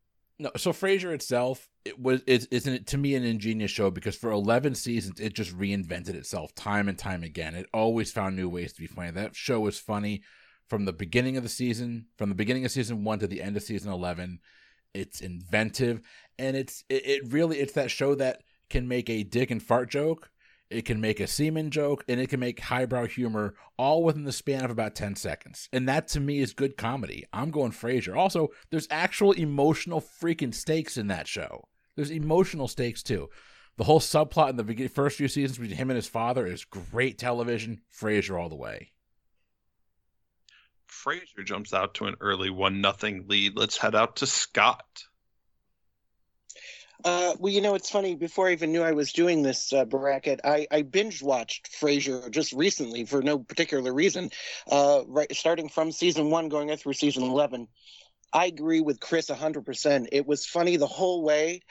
no, 0.40 0.50
so 0.56 0.72
Frasier 0.72 1.12
itself 1.12 1.68
it 1.84 2.00
was 2.00 2.22
is 2.22 2.46
isn't 2.46 2.86
to 2.88 2.98
me 2.98 3.14
an 3.14 3.24
ingenious 3.24 3.70
show 3.70 3.90
because 3.90 4.16
for 4.16 4.30
11 4.30 4.74
seasons 4.74 5.20
it 5.20 5.34
just 5.34 5.56
reinvented 5.56 6.14
itself 6.14 6.54
time 6.54 6.88
and 6.88 6.98
time 6.98 7.22
again. 7.22 7.54
It 7.54 7.66
always 7.74 8.10
found 8.10 8.36
new 8.36 8.48
ways 8.48 8.72
to 8.72 8.80
be 8.80 8.86
funny. 8.86 9.10
That 9.10 9.36
show 9.36 9.60
was 9.60 9.78
funny 9.78 10.22
from 10.66 10.86
the 10.86 10.94
beginning 10.94 11.36
of 11.36 11.42
the 11.42 11.48
season, 11.50 12.06
from 12.16 12.30
the 12.30 12.34
beginning 12.34 12.64
of 12.64 12.70
season 12.70 13.04
1 13.04 13.18
to 13.18 13.26
the 13.26 13.42
end 13.42 13.56
of 13.56 13.62
season 13.62 13.92
11. 13.92 14.40
It's 14.94 15.20
inventive 15.20 16.00
and 16.38 16.56
it's 16.56 16.84
it, 16.88 17.06
it 17.06 17.32
really 17.32 17.58
it's 17.58 17.74
that 17.74 17.90
show 17.90 18.14
that 18.14 18.42
can 18.70 18.88
make 18.88 19.10
a 19.10 19.22
dick 19.22 19.50
and 19.50 19.62
fart 19.62 19.90
joke 19.90 20.30
It 20.70 20.84
can 20.84 21.00
make 21.00 21.18
a 21.18 21.26
semen 21.26 21.70
joke, 21.70 22.04
and 22.08 22.20
it 22.20 22.28
can 22.28 22.38
make 22.38 22.60
highbrow 22.60 23.06
humor 23.06 23.54
all 23.76 24.04
within 24.04 24.22
the 24.22 24.32
span 24.32 24.64
of 24.64 24.70
about 24.70 24.94
10 24.94 25.16
seconds. 25.16 25.68
And 25.72 25.88
that 25.88 26.06
to 26.08 26.20
me 26.20 26.38
is 26.38 26.52
good 26.52 26.76
comedy. 26.76 27.24
I'm 27.32 27.50
going 27.50 27.72
Frasier. 27.72 28.16
Also, 28.16 28.50
there's 28.70 28.86
actual 28.88 29.32
emotional 29.32 30.00
freaking 30.00 30.54
stakes 30.54 30.96
in 30.96 31.08
that 31.08 31.26
show. 31.26 31.66
There's 31.96 32.12
emotional 32.12 32.68
stakes 32.68 33.02
too. 33.02 33.30
The 33.78 33.84
whole 33.84 33.98
subplot 33.98 34.50
in 34.50 34.56
the 34.56 34.88
first 34.88 35.16
few 35.16 35.26
seasons 35.26 35.58
between 35.58 35.76
him 35.76 35.90
and 35.90 35.96
his 35.96 36.06
father 36.06 36.46
is 36.46 36.64
great 36.64 37.18
television. 37.18 37.80
Frasier 37.92 38.40
all 38.40 38.48
the 38.48 38.54
way. 38.54 38.92
Frasier 40.88 41.44
jumps 41.44 41.72
out 41.72 41.94
to 41.94 42.06
an 42.06 42.16
early 42.20 42.50
one 42.50 42.80
nothing 42.80 43.24
lead. 43.26 43.56
Let's 43.56 43.76
head 43.76 43.94
out 43.94 44.16
to 44.16 44.26
Scott. 44.26 45.04
Uh, 47.04 47.34
well, 47.38 47.52
you 47.52 47.60
know, 47.60 47.74
it's 47.74 47.90
funny. 47.90 48.14
Before 48.14 48.48
I 48.48 48.52
even 48.52 48.72
knew 48.72 48.82
I 48.82 48.92
was 48.92 49.12
doing 49.12 49.42
this 49.42 49.72
uh, 49.72 49.84
bracket, 49.84 50.40
I, 50.44 50.66
I 50.70 50.82
binge 50.82 51.22
watched 51.22 51.70
Frasier 51.72 52.30
just 52.30 52.52
recently 52.52 53.04
for 53.04 53.22
no 53.22 53.38
particular 53.38 53.92
reason. 53.92 54.30
Uh, 54.70 55.02
right, 55.06 55.34
starting 55.34 55.68
from 55.68 55.92
season 55.92 56.30
one, 56.30 56.48
going 56.48 56.74
through 56.76 56.92
season 56.94 57.22
eleven. 57.22 57.68
I 58.32 58.46
agree 58.46 58.80
with 58.80 59.00
Chris 59.00 59.30
100%. 59.30 60.08
It 60.12 60.26
was 60.26 60.46
funny 60.46 60.76
the 60.76 60.86
whole 60.86 61.22
way 61.22 61.62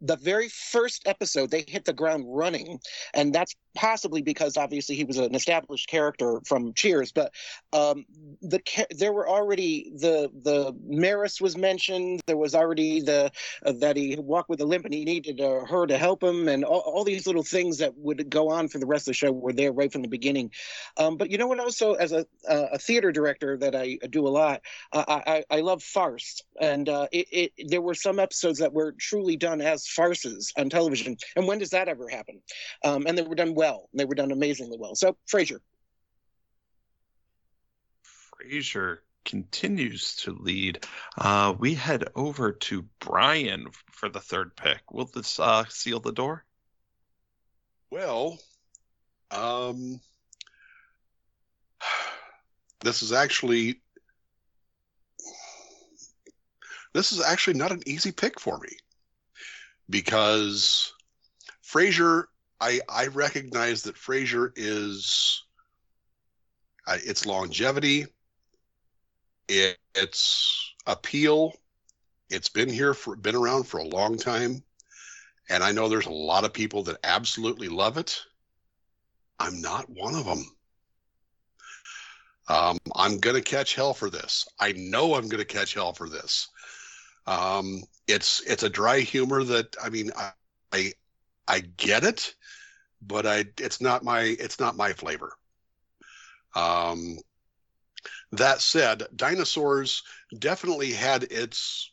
the 0.00 0.16
very 0.16 0.48
first 0.48 1.06
episode 1.06 1.50
they 1.50 1.64
hit 1.66 1.84
the 1.84 1.92
ground 1.92 2.24
running 2.26 2.80
and 3.14 3.32
that's 3.32 3.54
possibly 3.74 4.22
because 4.22 4.56
obviously 4.56 4.94
he 4.94 5.04
was 5.04 5.18
an 5.18 5.34
established 5.34 5.88
character 5.88 6.40
from 6.46 6.72
cheers 6.74 7.12
but 7.12 7.32
um, 7.72 8.04
the 8.40 8.60
there 8.90 9.12
were 9.12 9.28
already 9.28 9.92
the 9.96 10.30
the 10.42 10.74
maris 10.84 11.40
was 11.40 11.56
mentioned 11.56 12.20
there 12.26 12.36
was 12.36 12.54
already 12.54 13.00
the 13.00 13.30
uh, 13.64 13.72
that 13.72 13.96
he 13.96 14.16
walked 14.16 14.48
with 14.48 14.60
a 14.60 14.64
limp 14.64 14.84
and 14.84 14.94
he 14.94 15.04
needed 15.04 15.40
uh, 15.40 15.64
her 15.64 15.86
to 15.86 15.96
help 15.96 16.22
him 16.22 16.48
and 16.48 16.64
all, 16.64 16.80
all, 16.80 17.04
these 17.04 17.26
little 17.26 17.42
things 17.42 17.78
that 17.78 17.96
would 17.96 18.30
go 18.30 18.48
on 18.48 18.68
for 18.68 18.78
the 18.78 18.86
rest 18.86 19.02
of 19.02 19.10
the 19.10 19.14
show 19.14 19.32
were 19.32 19.52
there 19.52 19.72
right 19.72 19.92
from 19.92 20.02
the 20.02 20.08
beginning 20.08 20.50
um, 20.96 21.16
but 21.16 21.30
you 21.30 21.38
know 21.38 21.46
what 21.46 21.58
also 21.58 21.94
as 21.94 22.12
a, 22.12 22.24
a 22.48 22.78
theater 22.78 23.10
director 23.10 23.56
that 23.56 23.74
i 23.74 23.98
do 24.10 24.26
a 24.26 24.30
lot 24.30 24.62
i 24.92 25.44
i, 25.50 25.56
I 25.56 25.60
love 25.60 25.82
farce 25.82 26.42
and 26.60 26.88
uh, 26.88 27.08
it, 27.10 27.26
it 27.56 27.70
there 27.70 27.82
were 27.82 27.94
some 27.94 28.18
episodes 28.18 28.58
that 28.58 28.72
were 28.72 28.92
truly 28.98 29.36
done 29.36 29.60
as 29.60 29.86
farces 29.86 30.52
on 30.56 30.70
television. 30.70 31.16
And 31.36 31.46
when 31.46 31.58
does 31.58 31.70
that 31.70 31.88
ever 31.88 32.08
happen? 32.08 32.40
Um, 32.84 33.06
and 33.06 33.16
they 33.16 33.22
were 33.22 33.34
done 33.34 33.54
well. 33.62 33.88
They 33.94 34.04
were 34.04 34.16
done 34.16 34.32
amazingly 34.32 34.76
well. 34.76 34.96
So 34.96 35.16
Frasier. 35.32 35.60
Frasier 38.04 38.98
continues 39.24 40.16
to 40.16 40.32
lead. 40.32 40.84
Uh, 41.16 41.54
we 41.56 41.74
head 41.74 42.08
over 42.16 42.50
to 42.50 42.84
Bryan 42.98 43.68
for 43.92 44.08
the 44.08 44.18
third 44.18 44.56
pick. 44.56 44.80
Will 44.90 45.04
this 45.04 45.38
uh, 45.38 45.64
seal 45.68 46.00
the 46.00 46.10
door? 46.10 46.44
Well, 47.88 48.36
um, 49.30 50.00
this 52.80 53.02
is 53.02 53.12
actually 53.12 53.80
this 56.94 57.12
is 57.12 57.22
actually 57.22 57.54
not 57.54 57.70
an 57.70 57.82
easy 57.86 58.10
pick 58.10 58.40
for 58.40 58.58
me 58.58 58.70
because 59.88 60.92
Frasier, 61.64 62.24
I 62.62 62.80
I 62.88 63.06
recognize 63.08 63.82
that 63.82 63.96
Frasier 63.96 64.52
is 64.54 65.42
uh, 66.86 66.98
its 67.04 67.26
longevity, 67.26 68.06
it, 69.48 69.78
its 69.96 70.72
appeal. 70.86 71.54
It's 72.30 72.48
been 72.48 72.68
here 72.68 72.94
for 72.94 73.16
been 73.16 73.34
around 73.34 73.64
for 73.64 73.78
a 73.78 73.88
long 73.88 74.16
time, 74.16 74.62
and 75.50 75.64
I 75.64 75.72
know 75.72 75.88
there's 75.88 76.06
a 76.06 76.10
lot 76.10 76.44
of 76.44 76.52
people 76.52 76.84
that 76.84 76.98
absolutely 77.02 77.68
love 77.68 77.98
it. 77.98 78.22
I'm 79.40 79.60
not 79.60 79.90
one 79.90 80.14
of 80.14 80.24
them. 80.24 80.44
Um, 82.48 82.78
I'm 82.94 83.18
gonna 83.18 83.42
catch 83.42 83.74
hell 83.74 83.92
for 83.92 84.08
this. 84.08 84.46
I 84.60 84.70
know 84.72 85.16
I'm 85.16 85.28
gonna 85.28 85.44
catch 85.44 85.74
hell 85.74 85.92
for 85.92 86.08
this. 86.08 86.48
Um, 87.26 87.82
it's 88.06 88.40
it's 88.46 88.62
a 88.62 88.70
dry 88.70 89.00
humor 89.00 89.42
that 89.42 89.74
I 89.82 89.88
mean 89.90 90.12
I, 90.16 90.30
I 90.72 90.92
I 91.48 91.60
get 91.76 92.04
it, 92.04 92.34
but 93.06 93.26
I 93.26 93.44
it's 93.58 93.80
not 93.80 94.04
my 94.04 94.22
it's 94.38 94.60
not 94.60 94.76
my 94.76 94.92
flavor. 94.92 95.32
Um, 96.54 97.18
that 98.32 98.60
said, 98.60 99.04
dinosaurs 99.16 100.02
definitely 100.38 100.92
had 100.92 101.24
its. 101.24 101.90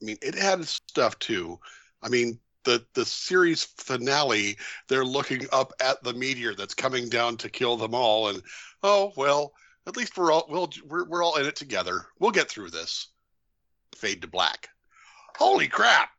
I 0.00 0.04
mean, 0.04 0.18
it 0.22 0.34
had 0.34 0.64
stuff 0.66 1.18
too. 1.18 1.58
I 2.02 2.08
mean, 2.08 2.38
the 2.64 2.84
the 2.94 3.04
series 3.04 3.64
finale, 3.64 4.56
they're 4.88 5.04
looking 5.04 5.46
up 5.52 5.72
at 5.80 6.02
the 6.02 6.12
meteor 6.12 6.54
that's 6.54 6.74
coming 6.74 7.08
down 7.08 7.36
to 7.38 7.48
kill 7.48 7.76
them 7.76 7.94
all, 7.94 8.28
and 8.28 8.42
oh 8.82 9.12
well, 9.16 9.52
at 9.86 9.96
least 9.96 10.16
we're 10.16 10.32
all 10.32 10.46
we'll, 10.48 10.70
we're 10.84 11.04
we're 11.06 11.24
all 11.24 11.36
in 11.36 11.46
it 11.46 11.56
together. 11.56 12.06
We'll 12.18 12.30
get 12.30 12.48
through 12.48 12.70
this 12.70 13.08
fade 13.94 14.22
to 14.22 14.28
black. 14.28 14.68
Holy 15.36 15.68
crap! 15.68 16.10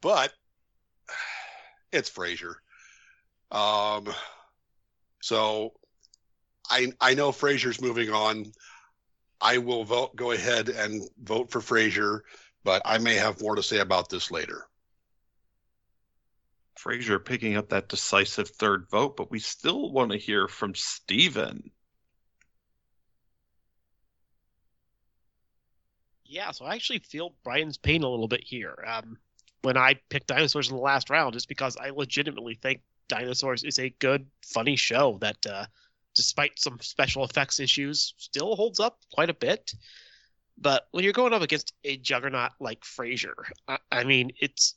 But 0.00 0.32
it's 1.92 2.10
Frasier. 2.10 2.56
Um, 3.50 4.12
so 5.22 5.72
I 6.70 6.92
I 7.00 7.14
know 7.14 7.30
Frasier's 7.30 7.80
moving 7.80 8.10
on. 8.10 8.52
I 9.40 9.58
will 9.58 9.84
vote. 9.84 10.16
Go 10.16 10.32
ahead 10.32 10.68
and 10.68 11.02
vote 11.22 11.50
for 11.50 11.60
Frasier, 11.60 12.20
but 12.64 12.82
I 12.84 12.98
may 12.98 13.14
have 13.14 13.40
more 13.40 13.54
to 13.54 13.62
say 13.62 13.78
about 13.78 14.08
this 14.08 14.30
later. 14.30 14.66
Frasier 16.78 17.24
picking 17.24 17.56
up 17.56 17.68
that 17.70 17.88
decisive 17.88 18.48
third 18.48 18.88
vote, 18.90 19.16
but 19.16 19.30
we 19.30 19.38
still 19.38 19.90
want 19.90 20.12
to 20.12 20.18
hear 20.18 20.48
from 20.48 20.74
Steven. 20.74 21.70
Yeah, 26.24 26.50
so 26.50 26.64
I 26.64 26.74
actually 26.74 26.98
feel 26.98 27.34
Bryan's 27.44 27.78
pain 27.78 28.02
a 28.02 28.08
little 28.08 28.28
bit 28.28 28.42
here. 28.44 28.76
Um, 28.86 29.18
when 29.62 29.76
I 29.76 29.94
picked 30.10 30.26
Dinosaurs 30.26 30.68
in 30.68 30.76
the 30.76 30.82
last 30.82 31.08
round, 31.08 31.34
just 31.34 31.48
because 31.48 31.76
I 31.76 31.90
legitimately 31.90 32.54
think 32.54 32.82
Dinosaurs 33.08 33.64
is 33.64 33.78
a 33.78 33.90
good, 33.98 34.26
funny 34.44 34.76
show 34.76 35.18
that, 35.20 35.44
uh, 35.46 35.66
despite 36.14 36.58
some 36.58 36.78
special 36.80 37.24
effects 37.24 37.60
issues, 37.60 38.14
still 38.16 38.56
holds 38.56 38.80
up 38.80 38.98
quite 39.12 39.30
a 39.30 39.34
bit. 39.34 39.72
But 40.58 40.88
when 40.90 41.04
you're 41.04 41.12
going 41.12 41.34
up 41.34 41.42
against 41.42 41.74
a 41.84 41.96
juggernaut 41.98 42.52
like 42.60 42.80
Frasier, 42.82 43.34
I, 43.68 43.78
I 43.92 44.04
mean, 44.04 44.32
it's 44.40 44.74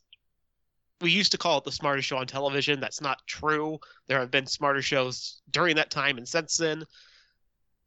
we 1.02 1.12
used 1.12 1.32
to 1.32 1.38
call 1.38 1.58
it 1.60 1.64
the 1.64 1.72
smartest 1.72 2.08
show 2.08 2.18
on 2.18 2.28
television. 2.28 2.80
That's 2.80 3.02
not 3.02 3.26
true. 3.26 3.80
There 4.08 4.20
have 4.20 4.32
been 4.32 4.46
smarter 4.46 4.82
shows 4.82 5.42
during 5.50 5.78
that 5.78 5.92
time 5.92 6.18
and 6.18 6.28
since 6.28 6.58
then. 6.58 6.84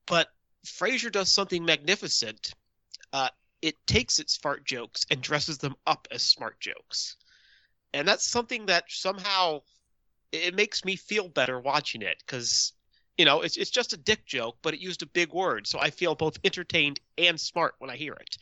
But 0.06 0.28
Frasier 0.64 1.12
does 1.12 1.30
something 1.30 1.64
magnificent. 1.64 2.54
Uh, 3.12 3.28
it 3.60 3.86
takes 3.86 4.18
its 4.18 4.36
fart 4.36 4.64
jokes 4.64 5.04
and 5.10 5.20
dresses 5.20 5.58
them 5.58 5.74
up 5.86 6.08
as 6.10 6.22
smart 6.22 6.58
jokes. 6.60 7.16
And 7.92 8.08
that's 8.08 8.26
something 8.26 8.66
that 8.66 8.84
somehow 8.88 9.60
it 10.32 10.54
makes 10.54 10.84
me 10.84 10.96
feel 10.96 11.28
better 11.28 11.60
watching 11.60 12.02
it 12.02 12.16
because 12.26 12.72
you 13.18 13.24
know 13.24 13.42
it's 13.42 13.56
it's 13.56 13.70
just 13.70 13.92
a 13.92 13.96
dick 13.98 14.26
joke, 14.26 14.56
but 14.62 14.74
it 14.74 14.80
used 14.80 15.02
a 15.02 15.06
big 15.06 15.32
word, 15.32 15.66
so 15.66 15.78
I 15.78 15.90
feel 15.90 16.14
both 16.14 16.38
entertained 16.42 17.00
and 17.18 17.38
smart 17.38 17.74
when 17.78 17.90
I 17.90 17.96
hear 17.96 18.14
it. 18.14 18.38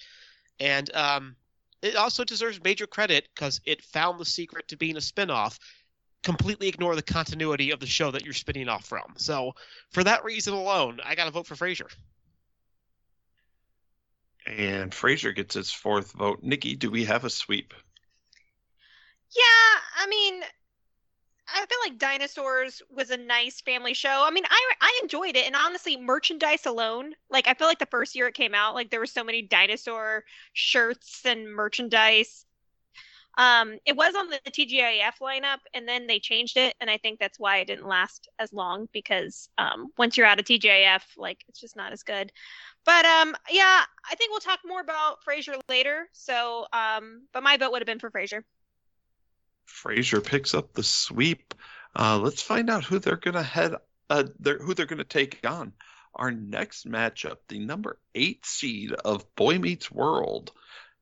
And 0.60 0.94
um, 0.94 1.36
it 1.82 1.96
also 1.96 2.24
deserves 2.24 2.62
major 2.62 2.86
credit 2.86 3.28
because 3.34 3.60
it 3.64 3.82
found 3.82 4.20
the 4.20 4.24
secret 4.24 4.68
to 4.68 4.76
being 4.76 4.96
a 4.96 5.00
spinoff. 5.00 5.58
Completely 6.22 6.68
ignore 6.68 6.94
the 6.96 7.02
continuity 7.02 7.70
of 7.70 7.80
the 7.80 7.86
show 7.86 8.10
that 8.10 8.24
you're 8.24 8.34
spinning 8.34 8.68
off 8.68 8.84
from. 8.84 9.14
So, 9.16 9.54
for 9.90 10.04
that 10.04 10.22
reason 10.22 10.52
alone, 10.52 11.00
I 11.02 11.14
got 11.14 11.24
to 11.24 11.30
vote 11.30 11.46
for 11.46 11.54
Frasier. 11.54 11.90
And 14.46 14.92
Frasier 14.92 15.34
gets 15.34 15.54
his 15.54 15.72
fourth 15.72 16.12
vote. 16.12 16.40
Nikki, 16.42 16.76
do 16.76 16.90
we 16.90 17.04
have 17.06 17.24
a 17.24 17.30
sweep? 17.30 17.72
Yeah, 19.34 19.80
I 19.96 20.06
mean, 20.08 20.42
I 21.52 21.66
feel 21.66 21.78
like 21.84 21.98
Dinosaurs 21.98 22.82
was 22.90 23.10
a 23.10 23.16
nice 23.16 23.60
family 23.60 23.94
show. 23.94 24.24
I 24.26 24.30
mean, 24.30 24.44
I 24.48 24.72
I 24.80 25.00
enjoyed 25.02 25.36
it, 25.36 25.46
and 25.46 25.56
honestly, 25.56 25.96
merchandise 25.96 26.66
alone, 26.66 27.14
like 27.30 27.46
I 27.48 27.54
feel 27.54 27.66
like 27.66 27.78
the 27.78 27.86
first 27.86 28.14
year 28.14 28.28
it 28.28 28.34
came 28.34 28.54
out, 28.54 28.74
like 28.74 28.90
there 28.90 29.00
were 29.00 29.06
so 29.06 29.24
many 29.24 29.42
dinosaur 29.42 30.24
shirts 30.52 31.24
and 31.24 31.52
merchandise. 31.52 32.46
Um, 33.38 33.78
it 33.86 33.96
was 33.96 34.14
on 34.14 34.28
the 34.28 34.38
TGIF 34.50 35.18
lineup, 35.20 35.60
and 35.72 35.88
then 35.88 36.06
they 36.06 36.18
changed 36.18 36.56
it, 36.56 36.74
and 36.80 36.90
I 36.90 36.98
think 36.98 37.18
that's 37.18 37.38
why 37.38 37.58
it 37.58 37.66
didn't 37.66 37.86
last 37.86 38.28
as 38.38 38.52
long 38.52 38.88
because 38.92 39.48
um, 39.56 39.92
once 39.96 40.16
you're 40.16 40.26
out 40.26 40.38
of 40.40 40.44
TGIF, 40.44 41.02
like 41.16 41.38
it's 41.48 41.60
just 41.60 41.76
not 41.76 41.92
as 41.92 42.02
good. 42.02 42.32
But 42.84 43.04
um, 43.06 43.34
yeah, 43.50 43.84
I 44.10 44.14
think 44.16 44.30
we'll 44.30 44.40
talk 44.40 44.60
more 44.66 44.80
about 44.80 45.18
Frasier 45.26 45.60
later. 45.68 46.08
So, 46.12 46.66
um, 46.72 47.26
but 47.32 47.42
my 47.42 47.56
vote 47.56 47.72
would 47.72 47.82
have 47.82 47.86
been 47.86 47.98
for 48.00 48.10
Frasier. 48.10 48.42
Frasier 49.70 50.24
picks 50.24 50.54
up 50.54 50.72
the 50.72 50.82
sweep. 50.82 51.54
Uh, 51.96 52.18
let's 52.18 52.42
find 52.42 52.68
out 52.68 52.84
who 52.84 52.98
they're 52.98 53.16
gonna 53.16 53.42
head, 53.42 53.74
uh, 54.08 54.24
they're, 54.38 54.58
who 54.58 54.74
they're 54.74 54.86
gonna 54.86 55.04
take 55.04 55.40
on. 55.46 55.72
Our 56.14 56.32
next 56.32 56.88
matchup, 56.88 57.36
the 57.48 57.60
number 57.60 57.98
eight 58.14 58.44
seed 58.44 58.92
of 58.92 59.32
Boy 59.36 59.58
Meets 59.58 59.90
World, 59.90 60.52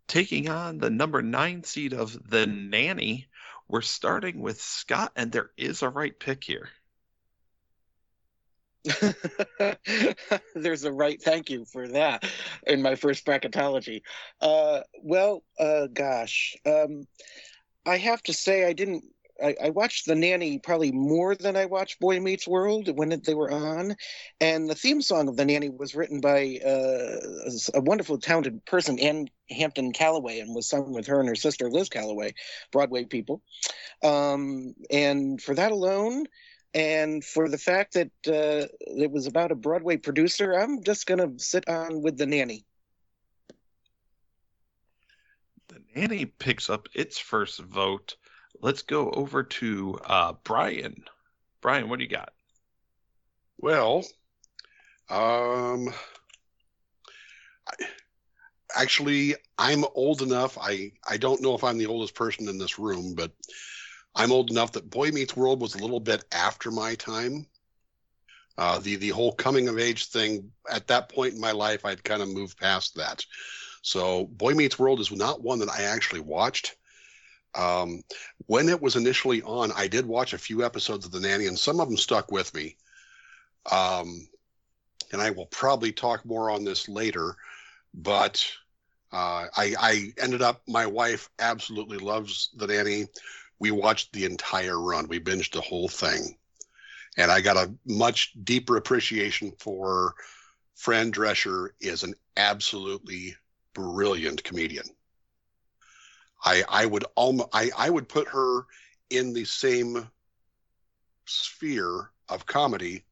taking 0.07 0.49
on 0.49 0.79
the 0.79 0.91
number 0.91 1.23
nine 1.23 1.65
seed 1.65 1.93
of 1.95 2.29
The 2.29 2.47
Nanny. 2.47 3.27
We're 3.69 3.81
starting 3.81 4.41
with 4.41 4.61
Scott, 4.61 5.13
and 5.17 5.33
there 5.33 5.51
is 5.57 5.83
a 5.83 5.89
right 5.89 6.19
pick 6.19 6.45
here. 6.45 6.69
There's 10.55 10.85
a 10.85 10.93
right 10.93 11.21
thank 11.21 11.51
you 11.51 11.65
for 11.65 11.89
that 11.89 12.25
in 12.67 12.81
my 12.83 12.95
first 12.95 13.27
bracketology. 13.27 14.03
Uh, 14.41 14.81
well, 15.03 15.43
uh, 15.59 15.89
gosh, 15.93 16.57
um, 16.65 17.07
I 17.89 17.97
have 17.97 18.23
to 18.25 18.33
say 18.33 18.67
I 18.67 18.73
didn't. 18.75 19.05
I, 19.43 19.55
I, 19.67 19.71
watched 19.71 20.07
The 20.07 20.17
Nanny 20.17 20.59
probably 20.59 20.91
more 20.91 21.37
than 21.37 21.57
I 21.57 21.67
watched 21.67 22.01
Boy 22.01 22.19
Meets 22.19 22.49
World 22.49 22.89
when 22.99 23.09
they 23.25 23.35
were 23.35 23.53
on, 23.53 23.95
and 24.41 24.69
the 24.69 24.75
theme 24.75 25.01
song 25.01 25.29
of 25.29 25.37
The 25.37 25.45
Nanny 25.45 25.69
was 25.69 25.95
written 25.95 26.21
by 26.21 26.59
uh, 26.65 27.17
a 27.73 27.81
wonderful, 27.81 28.19
talented 28.19 28.65
person, 28.67 28.99
Anne 28.99 29.29
Hampton 29.49 29.93
Callaway, 29.93 30.41
and 30.41 30.57
was 30.57 30.69
sung 30.69 30.93
with 30.93 31.07
her 31.07 31.21
and 31.21 31.29
her 31.29 31.37
sister 31.37 31.71
Liz 31.71 31.89
Callaway, 31.89 32.35
Broadway 32.73 33.05
people. 33.05 33.43
Um, 34.03 34.75
and 34.91 35.41
for 35.41 35.55
that 35.55 35.71
alone, 35.71 36.27
and 36.75 37.25
for 37.25 37.49
the 37.49 37.59
fact 37.59 37.95
that 37.95 38.11
uh, 38.27 38.67
it 38.81 39.11
was 39.11 39.29
about 39.29 39.53
a 39.53 39.57
Broadway 39.57 39.99
producer, 39.99 40.53
I'm 40.53 40.83
just 40.83 41.07
going 41.07 41.21
to 41.21 41.43
sit 41.43 41.69
on 41.69 42.03
with 42.03 42.19
The 42.19 42.27
Nanny. 42.27 42.67
Nanny 45.99 46.27
picks 46.27 46.71
up 46.71 46.89
its 46.95 47.19
first 47.19 47.59
vote. 47.59 48.15
Let's 48.61 48.83
go 48.83 49.11
over 49.11 49.43
to 49.43 49.99
uh, 50.05 50.35
Bryan. 50.45 51.03
Bryan, 51.61 51.89
what 51.89 51.99
do 51.99 52.05
you 52.05 52.11
got? 52.11 52.31
Well, 53.59 54.05
um, 55.11 55.93
actually, 58.77 59.35
I'm 59.59 59.85
old 59.97 60.23
enough. 60.23 60.57
I 60.57 60.93
I 61.09 61.17
don't 61.17 61.43
know 61.43 61.57
if 61.57 61.65
I'm 61.65 61.79
the 61.79 61.87
oldest 61.87 62.15
person 62.15 62.49
in 62.49 62.59
this 62.59 62.79
room, 62.79 63.15
but 63.17 63.33
I'm 64.15 64.31
old 64.31 64.53
enough 64.53 64.71
that 64.73 64.91
Boy 64.91 65.11
Meets 65.11 65.35
World 65.35 65.61
was 65.61 65.75
a 65.75 65.83
little 65.83 65.99
bit 65.99 66.25
after 66.31 66.71
my 66.71 66.95
time. 66.95 67.45
Uh, 68.57 68.79
the 68.79 68.95
the 68.95 69.09
whole 69.09 69.33
coming 69.33 69.67
of 69.67 69.81
age 69.81 70.07
thing 70.07 70.53
at 70.71 70.87
that 70.87 71.09
point 71.09 71.35
in 71.35 71.41
my 71.41 71.53
life, 71.53 71.85
I'd 71.85 72.05
kind 72.05 72.23
of 72.23 72.29
moved 72.29 72.57
past 72.57 72.95
that. 72.95 73.25
So 73.83 74.27
Boy 74.27 74.55
Meets 74.55 74.79
World 74.79 75.01
is 75.01 75.11
not 75.11 75.43
one 75.43 75.59
that 75.61 75.71
I 75.71 75.83
actually 75.83 76.21
watched. 76.21 76.77
Um, 77.55 78.03
when 78.47 78.69
it 78.69 78.81
was 78.81 78.97
initially 78.97 79.43
on, 79.43 79.73
I 79.75 79.89
did 79.89 80.07
watch 80.07 80.33
a 80.33 80.39
few 80.39 80.65
episodes 80.65 81.07
of 81.07 81.13
The 81.13 81.21
Nanny, 81.21 81.47
and 81.47 81.59
some 81.59 81.81
of 81.81 81.89
them 81.89 81.97
stuck 81.97 82.31
with 82.31 82.53
me. 82.55 82.77
Um, 83.71 84.29
and 85.13 85.23
I 85.23 85.31
will 85.31 85.47
probably 85.47 85.93
talk 85.93 86.25
more 86.25 86.51
on 86.51 86.65
this 86.65 86.89
later, 86.89 87.37
but 87.95 88.45
uh, 89.13 89.47
I, 89.57 89.75
I 89.79 90.13
ended 90.19 90.43
up. 90.43 90.63
My 90.69 90.85
wife 90.85 91.31
absolutely 91.39 91.99
loves 91.99 92.51
The 92.57 92.67
Nanny 92.67 93.07
we 93.59 93.71
watched 93.71 94.13
the 94.13 94.25
entire 94.25 94.81
run. 94.81 95.09
We 95.09 95.21
binged 95.21 95.53
the 95.53 95.61
whole 95.61 95.89
thing. 95.89 96.37
And 97.17 97.31
I 97.31 97.41
got 97.41 97.57
a 97.57 97.73
much 97.87 98.33
deeper 98.45 98.77
appreciation 98.77 99.53
for 99.59 100.15
Fran 100.77 101.11
Drescher 101.11 101.71
is 101.81 102.05
an 102.05 102.15
absolutely 102.37 103.35
brilliant 103.79 104.43
comedian. 104.43 104.85
I 106.45 106.65
I 106.69 106.87
would 106.87 107.05
almost 107.15 107.49
I, 107.53 107.71
I 107.77 107.91
would 107.91 108.09
put 108.09 108.29
her 108.29 108.67
in 109.11 109.33
the 109.33 109.45
same 109.45 110.09
sphere 111.27 112.11
of 112.29 112.47
comedy 112.47 113.05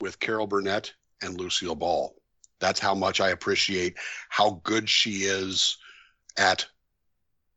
with 0.00 0.18
Carol 0.18 0.46
Burnett 0.46 0.92
and 1.22 1.38
Lucille 1.38 1.74
Ball. 1.74 2.14
That's 2.60 2.80
how 2.80 2.94
much 2.94 3.20
I 3.20 3.30
appreciate 3.30 3.96
how 4.30 4.60
good 4.64 4.88
she 4.88 5.24
is 5.24 5.76
at 6.38 6.66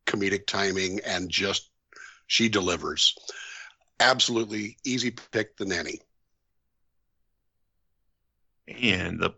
comedic 0.06 0.48
timing 0.48 1.00
and 1.06 1.30
just 1.30 1.70
she 2.28 2.50
delivers. 2.50 3.16
Absolutely 4.00 4.78
easy 4.84 5.12
pick 5.12 5.56
the 5.56 5.66
nanny. 5.66 6.02
And 8.68 9.20
the 9.20 9.32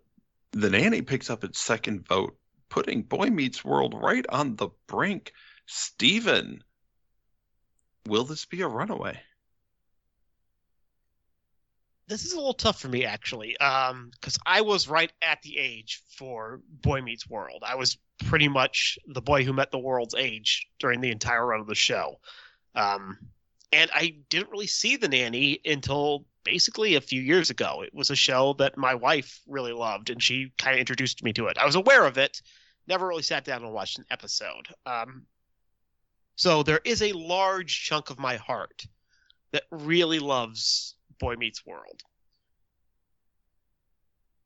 the 0.54 0.70
nanny 0.70 1.02
picks 1.02 1.30
up 1.30 1.43
its 1.43 1.60
second 1.60 2.08
vote, 2.08 2.36
putting 2.69 3.01
Boy 3.01 3.30
Meets 3.30 3.63
World 3.63 3.93
right 3.95 4.25
on 4.30 4.56
the 4.56 4.69
brink. 4.88 5.34
Stephen, 5.65 6.63
will 8.08 8.23
this 8.23 8.45
be 8.45 8.62
a 8.62 8.67
runaway? 8.67 9.19
This 12.08 12.23
is 12.23 12.34
a 12.34 12.38
little 12.38 12.53
tough 12.53 12.80
for 12.80 12.88
me 12.88 13.03
actually, 13.03 13.58
um, 13.58 14.12
because 14.13 14.38
I 14.45 14.62
was 14.62 14.88
right 14.88 15.12
at 15.21 15.41
the 15.41 15.58
age 15.58 16.01
for 16.17 16.62
Boy 16.82 17.01
Meets 17.01 17.30
World. 17.30 17.63
I 17.65 17.75
was 17.75 17.97
pretty 18.25 18.47
much 18.47 18.97
the 19.08 19.21
boy 19.21 19.43
who 19.43 19.51
met 19.51 19.71
the 19.71 19.77
world's 19.77 20.15
age 20.15 20.67
during 20.80 21.01
the 21.01 21.12
entire 21.12 21.45
run 21.45 21.60
of 21.60 21.67
the 21.67 21.75
show. 21.75 22.19
Um, 22.75 23.17
and 23.73 23.91
I 23.93 24.15
didn't 24.30 24.51
really 24.51 24.67
see 24.67 24.95
The 24.95 25.10
Nanny 25.10 25.60
until 25.65 26.25
basically 26.43 26.95
a 26.95 27.01
few 27.01 27.21
years 27.21 27.49
ago. 27.49 27.82
It 27.82 27.93
was 27.93 28.10
a 28.10 28.15
show 28.15 28.53
that 28.53 28.77
my 28.77 28.95
wife 28.95 29.41
really 29.47 29.73
loved, 29.73 30.10
and 30.10 30.23
she 30.23 30.53
kind 30.58 30.75
of 30.75 30.80
introduced 30.80 31.23
me 31.23 31.34
to 31.34 31.47
it. 31.47 31.58
I 31.58 31.65
was 31.65 31.75
aware 31.75 32.06
of 32.06 32.17
it, 32.17 32.41
never 32.88 33.08
really 33.08 33.23
sat 33.23 33.43
down 33.43 33.63
and 33.63 33.73
watched 33.73 33.97
an 34.00 34.06
episode. 34.10 34.67
Um, 34.86 35.26
so 36.36 36.63
there 36.63 36.82
is 36.84 37.02
a 37.02 37.13
large 37.13 37.84
chunk 37.84 38.10
of 38.10 38.19
my 38.19 38.36
heart 38.36 38.86
that 39.52 39.63
really 39.71 40.19
loves 40.19 40.95
Boy 41.19 41.36
Meets 41.36 41.65
World. 41.65 42.02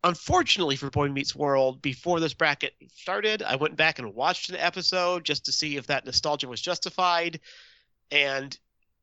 Unfortunately 0.03 0.75
for 0.75 0.89
Boy 0.89 1.09
Meets 1.09 1.35
World, 1.35 1.81
before 1.81 2.19
this 2.19 2.33
bracket 2.33 2.73
started, 2.95 3.43
I 3.43 3.55
went 3.55 3.75
back 3.75 3.99
and 3.99 4.15
watched 4.15 4.49
an 4.49 4.55
episode 4.55 5.23
just 5.23 5.45
to 5.45 5.51
see 5.51 5.77
if 5.77 5.87
that 5.87 6.05
nostalgia 6.05 6.47
was 6.47 6.61
justified 6.61 7.39
and 8.09 8.57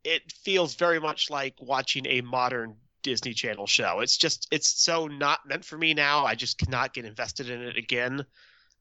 it 0.05 0.33
feels 0.33 0.75
very 0.75 1.01
much 1.01 1.31
like 1.31 1.55
watching 1.61 2.07
a 2.07 2.21
modern 2.21 2.77
Disney 3.03 3.35
Channel 3.35 3.67
show. 3.67 4.01
It's 4.01 4.17
just 4.17 4.49
it's 4.51 4.69
so 4.69 5.07
not 5.07 5.47
meant 5.47 5.65
for 5.65 5.79
me 5.79 5.95
now. 5.95 6.25
I 6.25 6.35
just 6.35 6.59
cannot 6.59 6.95
get 6.95 7.05
invested 7.05 7.51
in 7.51 7.63
it 7.63 7.77
again. 7.77 8.25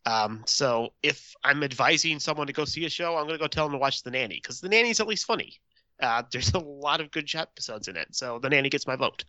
Um, 0.05 0.43
so 0.45 0.93
if 1.03 1.33
I'm 1.43 1.63
advising 1.63 2.19
someone 2.19 2.47
to 2.47 2.53
go 2.53 2.65
see 2.65 2.85
a 2.85 2.89
show, 2.89 3.17
I'm 3.17 3.25
going 3.27 3.37
to 3.37 3.43
go 3.43 3.47
tell 3.47 3.65
them 3.65 3.73
to 3.73 3.77
watch 3.77 4.03
The 4.03 4.11
Nanny 4.11 4.35
because 4.35 4.61
The 4.61 4.69
Nanny's 4.69 4.99
at 4.99 5.07
least 5.07 5.25
funny. 5.25 5.53
Uh, 6.01 6.23
there's 6.31 6.53
a 6.53 6.59
lot 6.59 7.01
of 7.01 7.11
good 7.11 7.29
episodes 7.35 7.87
in 7.87 7.97
it, 7.97 8.15
so 8.15 8.39
The 8.39 8.49
Nanny 8.49 8.69
gets 8.69 8.87
my 8.87 8.95
vote. 8.95 9.23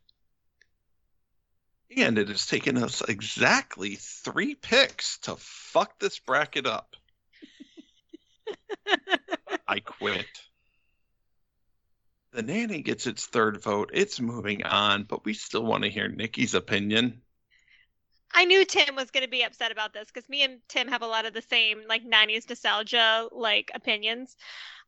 And 1.96 2.18
it 2.18 2.28
has 2.28 2.46
taken 2.46 2.76
us 2.76 3.00
exactly 3.08 3.96
three 3.96 4.54
picks 4.54 5.18
to 5.20 5.36
fuck 5.36 5.98
this 5.98 6.18
bracket 6.18 6.66
up. 6.66 6.94
I 9.68 9.80
quit. 9.80 10.26
The 12.32 12.42
nanny 12.42 12.82
gets 12.82 13.06
its 13.06 13.26
third 13.26 13.62
vote. 13.62 13.90
It's 13.94 14.20
moving 14.20 14.64
on, 14.64 15.04
but 15.04 15.24
we 15.24 15.32
still 15.32 15.64
want 15.64 15.84
to 15.84 15.90
hear 15.90 16.08
Nikki's 16.08 16.54
opinion. 16.54 17.22
I 18.34 18.44
knew 18.44 18.64
Tim 18.64 18.94
was 18.94 19.10
going 19.10 19.24
to 19.24 19.30
be 19.30 19.42
upset 19.42 19.72
about 19.72 19.92
this 19.92 20.08
because 20.12 20.28
me 20.28 20.42
and 20.42 20.60
Tim 20.68 20.88
have 20.88 21.02
a 21.02 21.06
lot 21.06 21.24
of 21.26 21.34
the 21.34 21.42
same 21.42 21.82
like 21.88 22.04
90s 22.04 22.48
nostalgia 22.48 23.28
like 23.32 23.70
opinions. 23.74 24.36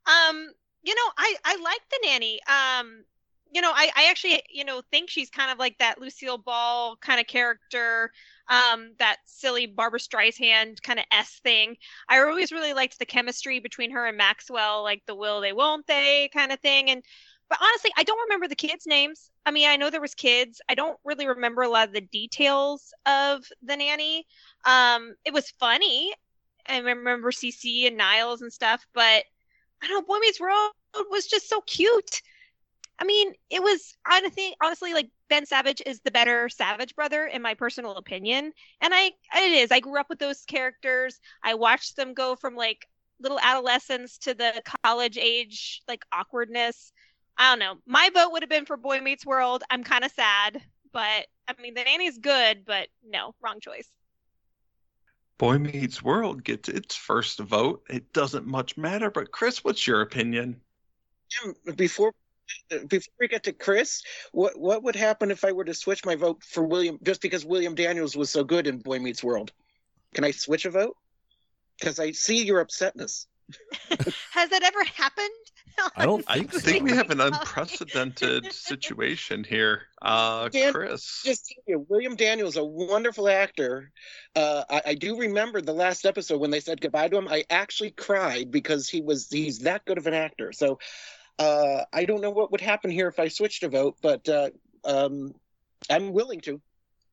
Um, 0.07 0.53
you 0.83 0.95
know, 0.95 1.13
I 1.19 1.37
I 1.45 1.57
like 1.57 1.81
the 1.91 2.01
nanny. 2.07 2.41
Um, 2.47 3.05
you 3.53 3.61
know, 3.61 3.73
I 3.75 3.91
I 3.97 4.11
actually 4.11 4.43
you 4.51 4.65
know 4.65 4.83
think 4.91 5.11
she's 5.11 5.31
kind 5.31 5.51
of 5.51 5.59
like 5.59 5.79
that 5.79 6.01
Lucille 6.01 6.39
Ball 6.39 6.97
kind 6.97 7.21
of 7.21 7.27
character. 7.27 8.13
Um, 8.49 8.95
that 8.99 9.19
silly 9.27 9.67
Barbra 9.67 10.01
Streisand 10.01 10.83
kind 10.83 10.99
of 10.99 11.05
S 11.13 11.41
thing. 11.45 11.77
I 12.09 12.19
always 12.19 12.51
really 12.51 12.73
liked 12.73 12.99
the 12.99 13.07
chemistry 13.07 13.61
between 13.61 13.93
her 13.93 14.07
and 14.07 14.17
Maxwell, 14.17 14.83
like 14.83 15.03
the 15.07 15.15
will 15.15 15.41
they 15.41 15.53
won't 15.53 15.87
they 15.87 16.29
kind 16.33 16.51
of 16.51 16.59
thing. 16.59 16.91
And 16.91 17.05
but 17.51 17.59
honestly, 17.61 17.91
I 17.99 18.05
don't 18.05 18.21
remember 18.29 18.49
the 18.49 18.55
kids' 18.55 18.87
names. 18.87 19.31
I 19.45 19.51
mean, 19.51 19.69
I 19.69 19.77
know 19.77 19.91
there 19.91 20.01
was 20.01 20.15
kids. 20.15 20.61
I 20.69 20.75
don't 20.77 20.99
really 21.05 21.27
remember 21.27 21.63
a 21.63 21.69
lot 21.69 21.89
of 21.89 21.95
the 21.95 22.01
details 22.01 22.95
of 23.05 23.45
the 23.63 23.77
nanny. 23.77 24.25
Um, 24.65 25.15
it 25.25 25.35
was 25.35 25.51
funny. 25.59 26.15
I 26.67 26.79
remember 26.79 27.33
CC 27.33 27.89
and 27.89 27.97
Niles 27.97 28.43
and 28.43 28.53
stuff, 28.53 28.87
but 28.95 29.25
I 29.83 29.89
don't 29.89 30.01
know. 30.01 30.03
Boy 30.03 30.21
Meets 30.21 30.41
World 30.41 30.73
was 31.11 31.27
just 31.27 31.49
so 31.49 31.61
cute. 31.63 32.23
I 33.01 33.05
mean, 33.05 33.33
it 33.49 33.63
was 33.63 33.97
honestly, 34.09 34.55
honestly, 34.63 34.95
like 34.95 35.11
Ben 35.29 35.47
Savage 35.47 35.83
is 35.87 36.01
the 36.01 36.11
better 36.11 36.49
Savage 36.49 36.95
brother 36.95 37.25
in 37.27 37.43
my 37.43 37.55
personal 37.55 37.97
opinion, 37.97 38.53
and 38.81 38.95
I 38.95 39.13
it 39.37 39.53
is. 39.53 39.73
I 39.73 39.81
grew 39.81 39.99
up 39.99 40.09
with 40.09 40.19
those 40.19 40.45
characters. 40.45 41.19
I 41.43 41.55
watched 41.55 41.97
them 41.97 42.15
go 42.15 42.37
from 42.37 42.55
like 42.55 42.87
little 43.21 43.41
adolescence 43.41 44.19
to 44.19 44.35
the 44.35 44.63
college 44.85 45.19
age 45.19 45.83
like 45.89 46.05
awkwardness. 46.13 46.93
I 47.41 47.49
don't 47.49 47.59
know. 47.59 47.79
My 47.87 48.11
vote 48.13 48.33
would 48.33 48.43
have 48.43 48.51
been 48.51 48.67
for 48.67 48.77
Boy 48.77 49.01
Meets 49.01 49.25
World. 49.25 49.63
I'm 49.71 49.83
kind 49.83 50.05
of 50.05 50.13
sad, 50.13 50.61
but 50.93 51.27
I 51.49 51.55
mean, 51.61 51.73
the 51.73 51.83
nanny's 51.83 52.19
good, 52.19 52.67
but 52.67 52.89
no, 53.03 53.35
wrong 53.41 53.61
choice. 53.61 53.89
Boy 55.39 55.57
Meets 55.57 56.03
World 56.03 56.45
gets 56.45 56.69
its 56.69 56.95
first 56.95 57.39
vote. 57.39 57.83
It 57.89 58.13
doesn't 58.13 58.47
much 58.47 58.77
matter, 58.77 59.11
but 59.11 59.33
Chris, 59.33 59.65
what's 59.65 59.87
your 59.87 60.03
opinion? 60.03 60.61
Um, 61.43 61.55
before 61.77 62.13
before 62.89 63.15
we 63.19 63.29
get 63.29 63.45
to 63.45 63.55
Chris, 63.55 64.03
what 64.33 64.61
what 64.61 64.83
would 64.83 64.97
happen 64.97 65.31
if 65.31 65.43
I 65.43 65.53
were 65.53 65.65
to 65.65 65.73
switch 65.73 66.05
my 66.05 66.17
vote 66.17 66.45
for 66.45 66.63
William 66.63 66.99
just 67.03 67.23
because 67.23 67.47
William 67.47 67.75
Daniels 67.75 68.17
was 68.17 68.29
so 68.29 68.45
good 68.45 68.67
in 68.67 68.81
Boy 68.81 68.99
Meets 68.99 69.25
World? 69.25 69.51
Can 70.13 70.25
I 70.25 70.33
switch 70.33 70.67
a 70.67 70.71
vote? 70.71 70.99
Because 71.79 71.99
I 71.99 72.11
see 72.11 72.45
your 72.45 72.63
upsetness. 72.63 73.25
Has 74.33 74.51
that 74.51 74.63
ever 74.63 74.85
happened? 74.85 75.31
I 75.97 76.05
don't 76.07 76.25
I 76.29 76.39
think, 76.39 76.53
think 76.53 76.85
we 76.85 76.93
have 76.93 77.11
an 77.11 77.21
unprecedented 77.21 78.53
situation 78.53 79.45
here. 79.45 79.83
Uh, 80.03 80.49
Dan, 80.49 80.73
Chris. 80.73 81.23
Just 81.25 81.55
you, 81.67 81.85
William 81.89 82.17
Daniels, 82.17 82.57
a 82.57 82.65
wonderful 82.65 83.29
actor. 83.29 83.91
Uh, 84.37 84.65
I, 84.69 84.83
I 84.87 84.95
do 84.95 85.19
remember 85.19 85.61
the 85.61 85.73
last 85.73 86.07
episode 86.07 86.41
when 86.41 86.51
they 86.51 86.61
said 86.61 86.81
goodbye 86.81 87.09
to 87.09 87.17
him. 87.19 87.29
I 87.29 87.45
actually 87.51 87.91
cried 87.91 88.51
because 88.51 88.89
he 88.89 89.01
was 89.01 89.29
he's 89.31 89.61
that 89.61 89.85
good 89.85 89.99
of 89.99 90.07
an 90.07 90.15
actor. 90.15 90.53
So 90.53 90.79
uh, 91.39 91.85
I 91.93 92.05
don't 92.05 92.21
know 92.21 92.31
what 92.31 92.53
would 92.53 92.61
happen 92.61 92.91
here 92.91 93.09
if 93.09 93.19
I 93.19 93.29
switched 93.29 93.63
a 93.63 93.69
vote, 93.69 93.97
but 94.03 94.29
uh, 94.29 94.51
um, 94.85 95.35
I'm 95.89 96.13
willing 96.13 96.41
to. 96.43 96.61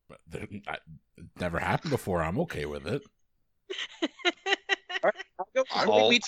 But 0.08 0.18
there- 0.28 0.48
I- 0.66 0.78
it 1.16 1.24
never 1.40 1.58
happened 1.58 1.90
before. 1.90 2.22
I'm 2.22 2.38
okay 2.42 2.64
with 2.64 2.86
it. 2.86 3.02
All 4.02 4.08
right, 5.02 5.14
I'll 5.38 5.48
go 5.54 5.64
I'm 5.74 5.88
Boy 5.88 6.18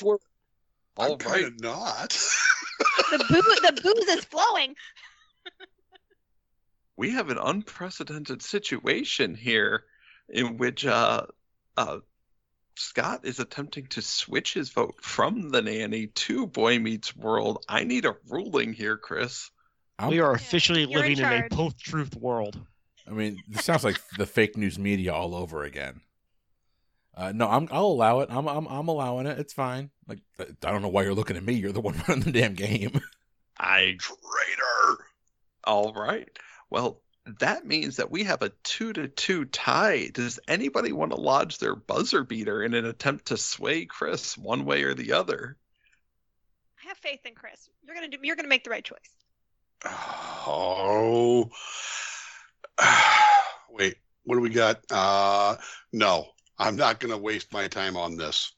all- 0.96 1.16
I'm 1.20 1.26
All 1.26 1.32
right. 1.32 1.52
not. 1.60 2.10
the 3.10 3.24
booze, 3.28 3.60
the 3.60 3.80
booze 3.82 4.08
is 4.18 4.24
flowing. 4.24 4.74
we 6.96 7.10
have 7.12 7.30
an 7.30 7.38
unprecedented 7.38 8.42
situation 8.42 9.34
here 9.34 9.84
in 10.28 10.56
which 10.58 10.86
uh, 10.86 11.26
uh, 11.76 11.98
Scott 12.76 13.20
is 13.24 13.40
attempting 13.40 13.86
to 13.88 14.02
switch 14.02 14.54
his 14.54 14.70
vote 14.70 14.96
from 15.02 15.50
the 15.50 15.62
nanny 15.62 16.08
to 16.08 16.46
Boy 16.46 16.78
Meets 16.78 17.16
World. 17.16 17.64
I 17.68 17.84
need 17.84 18.04
a 18.04 18.16
ruling 18.28 18.72
here, 18.72 18.96
Chris. 18.96 19.50
I'm, 19.98 20.10
We 20.10 20.20
are 20.20 20.32
officially 20.32 20.80
You're 20.86 21.04
in 21.04 21.14
living 21.14 21.32
in 21.32 21.44
a 21.44 21.48
post-truth 21.54 22.16
world. 22.16 22.58
I 23.06 23.10
mean, 23.12 23.42
this 23.48 23.64
sounds 23.64 23.84
like 23.84 24.00
the 24.16 24.26
fake 24.26 24.56
news 24.56 24.78
media 24.78 25.12
all 25.12 25.34
over 25.34 25.64
again. 25.64 26.00
Uh, 27.20 27.32
no, 27.32 27.46
I'm. 27.50 27.68
I'll 27.70 27.84
allow 27.84 28.20
it. 28.20 28.30
I'm. 28.32 28.48
I'm. 28.48 28.66
I'm 28.66 28.88
allowing 28.88 29.26
it. 29.26 29.38
It's 29.38 29.52
fine. 29.52 29.90
Like, 30.08 30.20
I 30.38 30.46
don't 30.62 30.80
know 30.80 30.88
why 30.88 31.02
you're 31.02 31.14
looking 31.14 31.36
at 31.36 31.44
me. 31.44 31.52
You're 31.52 31.70
the 31.70 31.82
one 31.82 32.02
running 32.08 32.24
the 32.24 32.32
damn 32.32 32.54
game. 32.54 32.98
I 33.60 33.98
Traitor. 33.98 35.04
all 35.64 35.92
right. 35.92 36.30
Well, 36.70 37.02
that 37.40 37.66
means 37.66 37.96
that 37.96 38.10
we 38.10 38.24
have 38.24 38.40
a 38.40 38.52
two 38.64 38.94
to 38.94 39.06
two 39.06 39.44
tie. 39.44 40.08
Does 40.14 40.40
anybody 40.48 40.92
want 40.92 41.12
to 41.12 41.20
lodge 41.20 41.58
their 41.58 41.76
buzzer 41.76 42.24
beater 42.24 42.62
in 42.62 42.72
an 42.72 42.86
attempt 42.86 43.26
to 43.26 43.36
sway 43.36 43.84
Chris 43.84 44.38
one 44.38 44.64
way 44.64 44.84
or 44.84 44.94
the 44.94 45.12
other? 45.12 45.58
I 46.82 46.88
have 46.88 46.96
faith 46.96 47.26
in 47.26 47.34
Chris. 47.34 47.68
You're 47.84 47.94
gonna 47.94 48.08
do. 48.08 48.16
You're 48.22 48.36
gonna 48.36 48.48
make 48.48 48.64
the 48.64 48.70
right 48.70 48.84
choice. 48.84 48.98
Oh. 49.84 51.50
Wait, 53.70 53.96
what 54.24 54.36
do 54.36 54.40
we 54.40 54.48
got? 54.48 54.80
Uh, 54.90 55.56
no, 55.92 56.28
I'm 56.60 56.76
not 56.76 57.00
going 57.00 57.10
to 57.10 57.18
waste 57.18 57.52
my 57.52 57.68
time 57.68 57.96
on 57.96 58.16
this. 58.16 58.52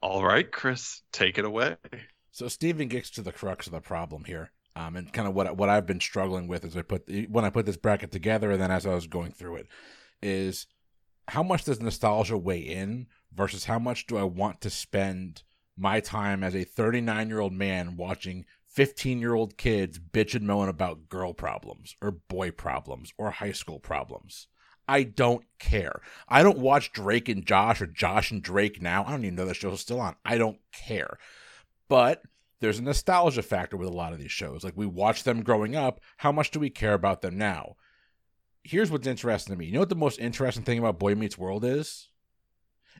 All 0.00 0.24
right, 0.24 0.50
Chris, 0.50 1.02
take 1.12 1.36
it 1.36 1.44
away. 1.44 1.76
So 2.30 2.48
Stephen 2.48 2.88
gets 2.88 3.10
to 3.10 3.22
the 3.22 3.32
crux 3.32 3.66
of 3.66 3.72
the 3.72 3.80
problem 3.80 4.24
here, 4.24 4.50
um, 4.74 4.96
and 4.96 5.12
kind 5.12 5.28
of 5.28 5.34
what 5.34 5.56
what 5.56 5.68
I've 5.68 5.86
been 5.86 6.00
struggling 6.00 6.48
with 6.48 6.64
as 6.64 6.76
I 6.76 6.82
put 6.82 7.10
when 7.28 7.44
I 7.44 7.50
put 7.50 7.66
this 7.66 7.76
bracket 7.76 8.12
together, 8.12 8.52
and 8.52 8.62
then 8.62 8.70
as 8.70 8.86
I 8.86 8.94
was 8.94 9.06
going 9.06 9.32
through 9.32 9.56
it, 9.56 9.66
is 10.22 10.66
how 11.26 11.42
much 11.42 11.64
does 11.64 11.82
nostalgia 11.82 12.38
weigh 12.38 12.60
in 12.60 13.08
versus 13.34 13.64
how 13.64 13.78
much 13.78 14.06
do 14.06 14.16
I 14.16 14.22
want 14.22 14.60
to 14.62 14.70
spend 14.70 15.42
my 15.76 16.00
time 16.00 16.42
as 16.42 16.54
a 16.54 16.64
39 16.64 17.28
year 17.28 17.40
old 17.40 17.52
man 17.52 17.96
watching 17.96 18.46
15 18.68 19.20
year 19.20 19.34
old 19.34 19.58
kids 19.58 19.98
bitch 19.98 20.34
and 20.34 20.46
moan 20.46 20.68
about 20.68 21.08
girl 21.08 21.34
problems 21.34 21.96
or 22.00 22.10
boy 22.10 22.50
problems 22.50 23.12
or 23.18 23.32
high 23.32 23.52
school 23.52 23.80
problems. 23.80 24.46
I 24.88 25.02
don't 25.02 25.44
care. 25.58 26.00
I 26.28 26.42
don't 26.42 26.58
watch 26.58 26.92
Drake 26.92 27.28
and 27.28 27.44
Josh 27.44 27.82
or 27.82 27.86
Josh 27.86 28.30
and 28.30 28.42
Drake 28.42 28.80
now. 28.80 29.04
I 29.04 29.10
don't 29.10 29.24
even 29.24 29.34
know 29.34 29.44
that 29.44 29.54
show's 29.54 29.80
still 29.80 30.00
on. 30.00 30.16
I 30.24 30.38
don't 30.38 30.58
care. 30.72 31.18
But 31.88 32.22
there's 32.60 32.78
a 32.78 32.82
nostalgia 32.82 33.42
factor 33.42 33.76
with 33.76 33.88
a 33.88 33.92
lot 33.92 34.12
of 34.12 34.18
these 34.18 34.32
shows. 34.32 34.64
Like 34.64 34.76
we 34.76 34.86
watched 34.86 35.24
them 35.24 35.42
growing 35.42 35.76
up. 35.76 36.00
How 36.16 36.32
much 36.32 36.50
do 36.50 36.58
we 36.58 36.70
care 36.70 36.94
about 36.94 37.22
them 37.22 37.36
now? 37.36 37.76
Here's 38.64 38.90
what's 38.90 39.06
interesting 39.06 39.54
to 39.54 39.58
me. 39.58 39.66
You 39.66 39.72
know 39.72 39.80
what 39.80 39.88
the 39.90 39.94
most 39.94 40.18
interesting 40.18 40.64
thing 40.64 40.78
about 40.78 40.98
Boy 40.98 41.14
Meets 41.14 41.38
World 41.38 41.64
is? 41.64 42.08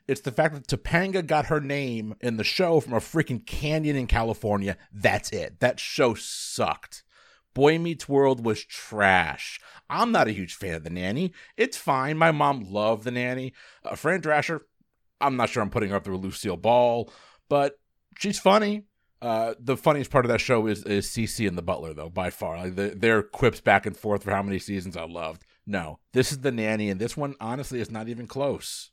It's 0.07 0.21
the 0.21 0.31
fact 0.31 0.55
that 0.55 0.67
Topanga 0.67 1.25
got 1.25 1.47
her 1.47 1.59
name 1.59 2.15
in 2.21 2.37
the 2.37 2.43
show 2.43 2.79
from 2.79 2.93
a 2.93 2.99
freaking 2.99 3.45
canyon 3.45 3.95
in 3.95 4.07
California. 4.07 4.77
That's 4.91 5.31
it. 5.31 5.59
That 5.59 5.79
show 5.79 6.13
sucked. 6.13 7.03
Boy 7.53 7.79
Meets 7.79 8.07
World 8.07 8.45
was 8.45 8.63
trash. 8.63 9.59
I'm 9.89 10.11
not 10.11 10.27
a 10.27 10.31
huge 10.31 10.55
fan 10.55 10.75
of 10.75 10.83
The 10.83 10.89
Nanny. 10.89 11.33
It's 11.57 11.77
fine. 11.77 12.17
My 12.17 12.31
mom 12.31 12.71
loved 12.71 13.03
The 13.03 13.11
Nanny. 13.11 13.53
Uh, 13.83 13.95
Fran 13.95 14.21
Drescher, 14.21 14.61
I'm 15.19 15.35
not 15.35 15.49
sure 15.49 15.63
I'm 15.63 15.69
putting 15.69 15.89
her 15.89 15.95
up 15.95 16.03
there 16.03 16.13
with 16.13 16.23
Lucille 16.23 16.57
Ball, 16.57 17.11
but 17.49 17.79
she's 18.17 18.39
funny. 18.39 18.83
Uh, 19.21 19.53
the 19.59 19.75
funniest 19.75 20.11
part 20.11 20.23
of 20.23 20.29
that 20.29 20.39
show 20.39 20.65
is 20.67 20.85
is 20.85 21.07
Cece 21.07 21.45
and 21.45 21.57
the 21.57 21.61
Butler, 21.61 21.93
though, 21.93 22.09
by 22.09 22.29
far. 22.29 22.57
Like 22.57 22.75
the, 22.75 22.89
their 22.95 23.21
quips 23.21 23.59
back 23.59 23.85
and 23.85 23.97
forth 23.97 24.23
for 24.23 24.31
how 24.31 24.41
many 24.41 24.59
seasons 24.59 24.95
I 24.95 25.03
loved. 25.03 25.43
No, 25.65 25.99
this 26.13 26.31
is 26.31 26.39
The 26.39 26.51
Nanny, 26.51 26.89
and 26.89 27.01
this 27.01 27.17
one, 27.17 27.35
honestly, 27.41 27.81
is 27.81 27.91
not 27.91 28.07
even 28.07 28.27
close. 28.27 28.91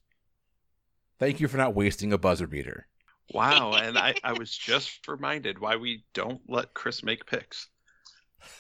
Thank 1.19 1.40
you 1.40 1.49
for 1.49 1.57
not 1.57 1.75
wasting 1.75 2.12
a 2.12 2.19
buzzer 2.19 2.47
beater. 2.47 2.88
Wow, 3.33 3.73
and 3.73 3.97
I, 3.97 4.14
I 4.23 4.33
was 4.33 4.51
just 4.51 5.07
reminded 5.09 5.59
why 5.59 5.77
we 5.77 6.05
don't 6.12 6.40
let 6.49 6.75
Chris 6.75 7.03
make 7.03 7.27
picks. 7.27 7.69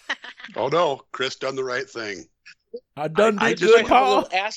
Oh 0.54 0.68
no, 0.68 1.02
Chris 1.12 1.36
done 1.36 1.56
the 1.56 1.64
right 1.64 1.88
thing. 1.88 2.24
I 2.96 3.08
done 3.08 3.38
I 3.40 3.50
did 3.50 3.58
just 3.58 3.74
good, 3.74 3.90
want- 3.90 4.32
A 4.32 4.52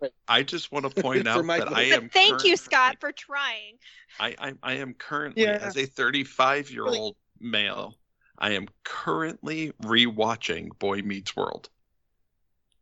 Paul. 0.00 0.08
I 0.28 0.42
just 0.44 0.70
want 0.70 0.88
to 0.94 1.02
point 1.02 1.26
out 1.28 1.44
that 1.44 1.68
I 1.72 1.90
But 1.90 2.02
am. 2.04 2.08
thank 2.10 2.44
you, 2.44 2.56
Scott, 2.56 2.98
for 3.00 3.10
trying. 3.10 3.78
I, 4.20 4.34
I, 4.38 4.52
I 4.62 4.72
am 4.74 4.94
currently, 4.94 5.42
Yeah. 5.42 5.58
as 5.60 5.76
a 5.76 5.86
35 5.86 6.70
year 6.70 6.86
old 6.86 7.16
male, 7.40 7.98
I 8.38 8.52
am 8.52 8.68
currently 8.84 9.72
rewatching 9.82 10.68
Boy 10.78 11.02
Meets 11.02 11.34
World. 11.34 11.68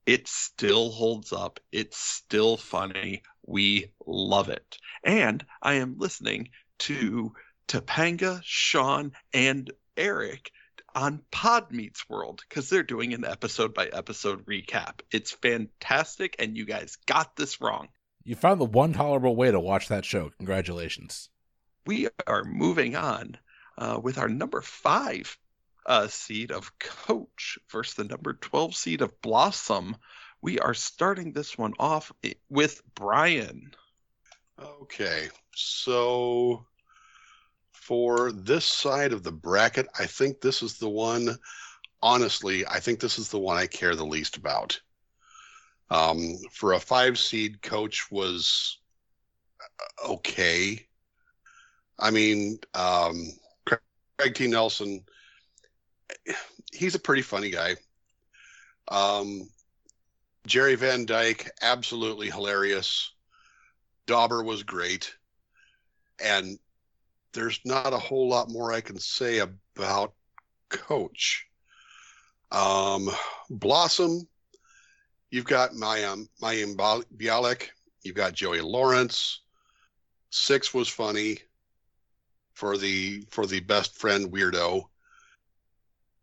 It 0.04 0.28
still 0.28 0.90
holds 0.90 1.32
up. 1.32 1.58
It's 1.72 1.98
still 1.98 2.58
funny. 2.58 3.22
We 3.46 3.92
love 4.06 4.50
it. 4.50 4.76
And 5.02 5.44
I 5.62 5.74
am 5.74 5.96
listening 5.96 6.50
to 6.80 7.32
Topanga, 7.66 8.40
Sean, 8.44 9.12
and 9.32 9.70
Eric 9.96 10.50
on 10.96 11.20
Pod 11.30 11.70
Meets 11.70 12.08
World 12.08 12.42
because 12.48 12.70
they're 12.70 12.82
doing 12.82 13.12
an 13.12 13.24
episode 13.24 13.74
by 13.74 13.86
episode 13.86 14.46
recap. 14.46 15.00
It's 15.12 15.30
fantastic, 15.30 16.36
and 16.38 16.56
you 16.56 16.64
guys 16.64 16.96
got 17.06 17.36
this 17.36 17.60
wrong. 17.60 17.88
You 18.24 18.34
found 18.34 18.60
the 18.60 18.64
one 18.64 18.94
tolerable 18.94 19.36
way 19.36 19.50
to 19.50 19.60
watch 19.60 19.88
that 19.88 20.04
show. 20.06 20.30
Congratulations. 20.38 21.28
we 21.86 22.08
are 22.26 22.44
moving 22.44 22.96
on 22.96 23.36
uh, 23.78 24.00
with 24.02 24.18
our 24.18 24.28
number 24.28 24.62
five 24.62 25.38
uh, 25.84 26.08
seed 26.08 26.50
of 26.50 26.76
Coach 26.78 27.58
versus 27.70 27.94
the 27.94 28.04
number 28.04 28.32
12 28.32 28.74
seed 28.74 29.02
of 29.02 29.20
Blossom. 29.20 29.96
We 30.42 30.58
are 30.58 30.74
starting 30.74 31.32
this 31.32 31.56
one 31.56 31.74
off 31.78 32.10
with 32.48 32.82
Bryan. 32.94 33.70
Okay, 34.58 35.28
so 35.54 36.66
for 37.86 38.32
this 38.32 38.64
side 38.64 39.12
of 39.12 39.22
the 39.22 39.30
bracket, 39.30 39.86
I 39.96 40.06
think 40.06 40.40
this 40.40 40.60
is 40.60 40.76
the 40.76 40.88
one. 40.88 41.38
Honestly, 42.02 42.66
I 42.66 42.80
think 42.80 42.98
this 42.98 43.16
is 43.16 43.28
the 43.28 43.38
one 43.38 43.56
I 43.56 43.68
care 43.68 43.94
the 43.94 44.04
least 44.04 44.36
about. 44.36 44.80
Um, 45.88 46.36
for 46.50 46.72
a 46.72 46.80
five 46.80 47.16
seed, 47.16 47.62
coach 47.62 48.10
was 48.10 48.78
uh, 49.60 50.14
okay. 50.14 50.84
I 51.96 52.10
mean, 52.10 52.58
um, 52.74 53.28
Craig, 53.64 54.34
T. 54.34 54.48
Nelson, 54.48 55.04
he's 56.72 56.96
a 56.96 57.00
pretty 57.00 57.22
funny 57.22 57.50
guy. 57.50 57.76
Um, 58.88 59.48
Jerry 60.44 60.74
Van 60.74 61.06
Dyke, 61.06 61.52
absolutely 61.62 62.30
hilarious. 62.30 63.12
Dauber 64.06 64.42
was 64.42 64.64
great. 64.64 65.14
And 66.20 66.58
there's 67.36 67.60
not 67.66 67.92
a 67.92 67.98
whole 67.98 68.28
lot 68.28 68.50
more 68.50 68.72
I 68.72 68.80
can 68.80 68.98
say 68.98 69.38
about 69.38 70.14
Coach. 70.70 71.46
Um, 72.50 73.10
Blossom, 73.50 74.26
you've 75.30 75.44
got 75.44 75.72
Mayim, 75.72 76.28
Bialik, 76.40 77.68
you've 78.02 78.16
got 78.16 78.32
Joey 78.32 78.62
Lawrence. 78.62 79.42
Six 80.30 80.72
was 80.72 80.88
funny 80.88 81.38
for 82.54 82.78
the 82.78 83.26
for 83.30 83.44
the 83.46 83.60
best 83.60 83.98
friend 83.98 84.32
weirdo. 84.32 84.84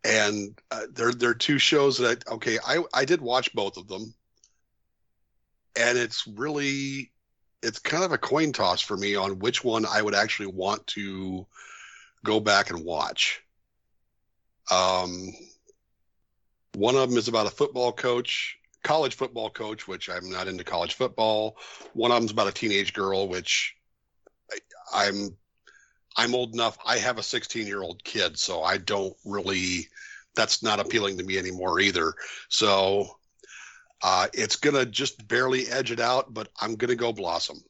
And 0.03 0.59
uh, 0.71 0.87
they're 0.93 1.13
they're 1.13 1.35
two 1.35 1.59
shows 1.59 1.99
that 1.99 2.23
I, 2.27 2.33
okay, 2.33 2.57
I 2.65 2.79
I 2.91 3.05
did 3.05 3.21
watch 3.21 3.53
both 3.53 3.77
of 3.77 3.87
them. 3.87 4.15
And 5.75 5.97
it's 5.97 6.27
really 6.27 7.12
it's 7.63 7.79
kind 7.79 8.03
of 8.03 8.11
a 8.11 8.17
coin 8.17 8.51
toss 8.51 8.81
for 8.81 8.97
me 8.97 9.15
on 9.15 9.39
which 9.39 9.63
one 9.63 9.85
I 9.85 10.01
would 10.01 10.13
actually 10.13 10.47
want 10.47 10.85
to 10.87 11.47
go 12.25 12.39
back 12.39 12.69
and 12.69 12.83
watch. 12.83 13.41
Um, 14.69 15.33
one 16.75 16.95
of 16.95 17.09
them 17.09 17.17
is 17.17 17.29
about 17.29 17.47
a 17.47 17.51
football 17.51 17.93
coach, 17.93 18.57
college 18.83 19.15
football 19.15 19.49
coach, 19.49 19.87
which 19.87 20.09
I'm 20.09 20.29
not 20.29 20.47
into 20.47 20.63
college 20.63 20.95
football. 20.95 21.57
One 21.93 22.11
of 22.11 22.17
them's 22.17 22.31
about 22.31 22.47
a 22.47 22.53
teenage 22.53 22.93
girl, 22.93 23.27
which 23.27 23.75
I, 24.51 25.07
I'm 25.07 25.37
I'm 26.15 26.35
old 26.35 26.53
enough. 26.53 26.77
I 26.85 26.97
have 26.97 27.17
a 27.17 27.23
16 27.23 27.65
year 27.65 27.81
old 27.81 28.03
kid, 28.03 28.37
so 28.37 28.61
I 28.61 28.77
don't 28.77 29.15
really. 29.25 29.87
That's 30.35 30.63
not 30.63 30.79
appealing 30.79 31.17
to 31.19 31.23
me 31.23 31.37
anymore 31.37 31.79
either. 31.79 32.13
So 32.49 33.19
uh, 34.03 34.27
it's 34.33 34.57
gonna 34.57 34.85
just 34.85 35.27
barely 35.27 35.67
edge 35.67 35.91
it 35.91 35.99
out, 35.99 36.33
but 36.33 36.49
I'm 36.59 36.75
gonna 36.75 36.95
go 36.95 37.13
Blossom. 37.13 37.63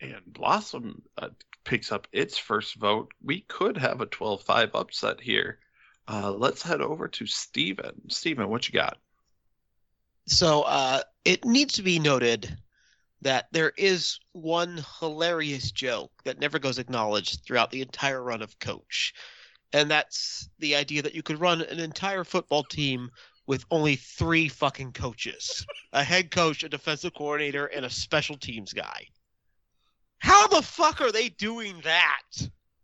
And 0.00 0.22
Blossom 0.26 1.02
uh, 1.18 1.28
picks 1.64 1.92
up 1.92 2.08
its 2.10 2.38
first 2.38 2.76
vote. 2.76 3.12
We 3.22 3.42
could 3.42 3.76
have 3.76 4.00
a 4.00 4.06
12 4.06 4.42
5 4.42 4.74
upset 4.74 5.20
here. 5.20 5.58
Uh, 6.08 6.32
let's 6.32 6.62
head 6.62 6.80
over 6.80 7.06
to 7.06 7.26
Steven. 7.26 8.08
Steven, 8.08 8.48
what 8.48 8.66
you 8.66 8.72
got? 8.72 8.96
So 10.26 10.62
uh, 10.62 11.02
it 11.24 11.44
needs 11.44 11.74
to 11.74 11.82
be 11.82 11.98
noted 11.98 12.56
that 13.22 13.48
there 13.52 13.72
is 13.76 14.18
one 14.32 14.82
hilarious 15.00 15.70
joke 15.70 16.12
that 16.24 16.40
never 16.40 16.58
goes 16.58 16.78
acknowledged 16.78 17.44
throughout 17.44 17.70
the 17.70 17.82
entire 17.82 18.22
run 18.22 18.40
of 18.40 18.58
Coach. 18.58 19.12
And 19.72 19.90
that's 19.90 20.48
the 20.58 20.76
idea 20.76 21.02
that 21.02 21.14
you 21.14 21.22
could 21.22 21.40
run 21.40 21.60
an 21.60 21.78
entire 21.78 22.24
football 22.24 22.64
team 22.64 23.10
with 23.46 23.64
only 23.70 23.96
three 23.96 24.48
fucking 24.48 24.92
coaches 24.92 25.66
a 25.92 26.04
head 26.04 26.30
coach, 26.30 26.62
a 26.62 26.68
defensive 26.68 27.14
coordinator, 27.14 27.66
and 27.66 27.84
a 27.84 27.90
special 27.90 28.36
teams 28.36 28.72
guy. 28.72 29.06
How 30.18 30.46
the 30.46 30.62
fuck 30.62 31.00
are 31.00 31.12
they 31.12 31.30
doing 31.30 31.80
that? 31.82 32.22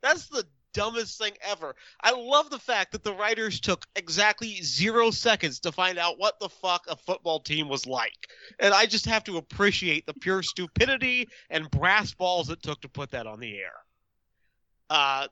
That's 0.02 0.28
the 0.28 0.44
dumbest 0.76 1.18
thing 1.18 1.32
ever. 1.40 1.74
I 2.02 2.12
love 2.12 2.50
the 2.50 2.58
fact 2.58 2.92
that 2.92 3.02
the 3.02 3.14
writers 3.14 3.60
took 3.60 3.86
exactly 3.96 4.60
zero 4.62 5.10
seconds 5.10 5.60
to 5.60 5.72
find 5.72 5.98
out 5.98 6.18
what 6.18 6.38
the 6.38 6.50
fuck 6.50 6.84
a 6.86 6.96
football 6.96 7.40
team 7.40 7.68
was 7.68 7.86
like. 7.86 8.28
And 8.60 8.74
I 8.74 8.84
just 8.84 9.06
have 9.06 9.24
to 9.24 9.38
appreciate 9.38 10.06
the 10.06 10.12
pure 10.14 10.42
stupidity 10.42 11.28
and 11.48 11.70
brass 11.70 12.12
balls 12.12 12.50
it 12.50 12.62
took 12.62 12.82
to 12.82 12.88
put 12.88 13.10
that 13.12 13.26
on 13.26 13.40
the 13.40 13.56
air. 13.56 13.72
Uh, 14.90 15.28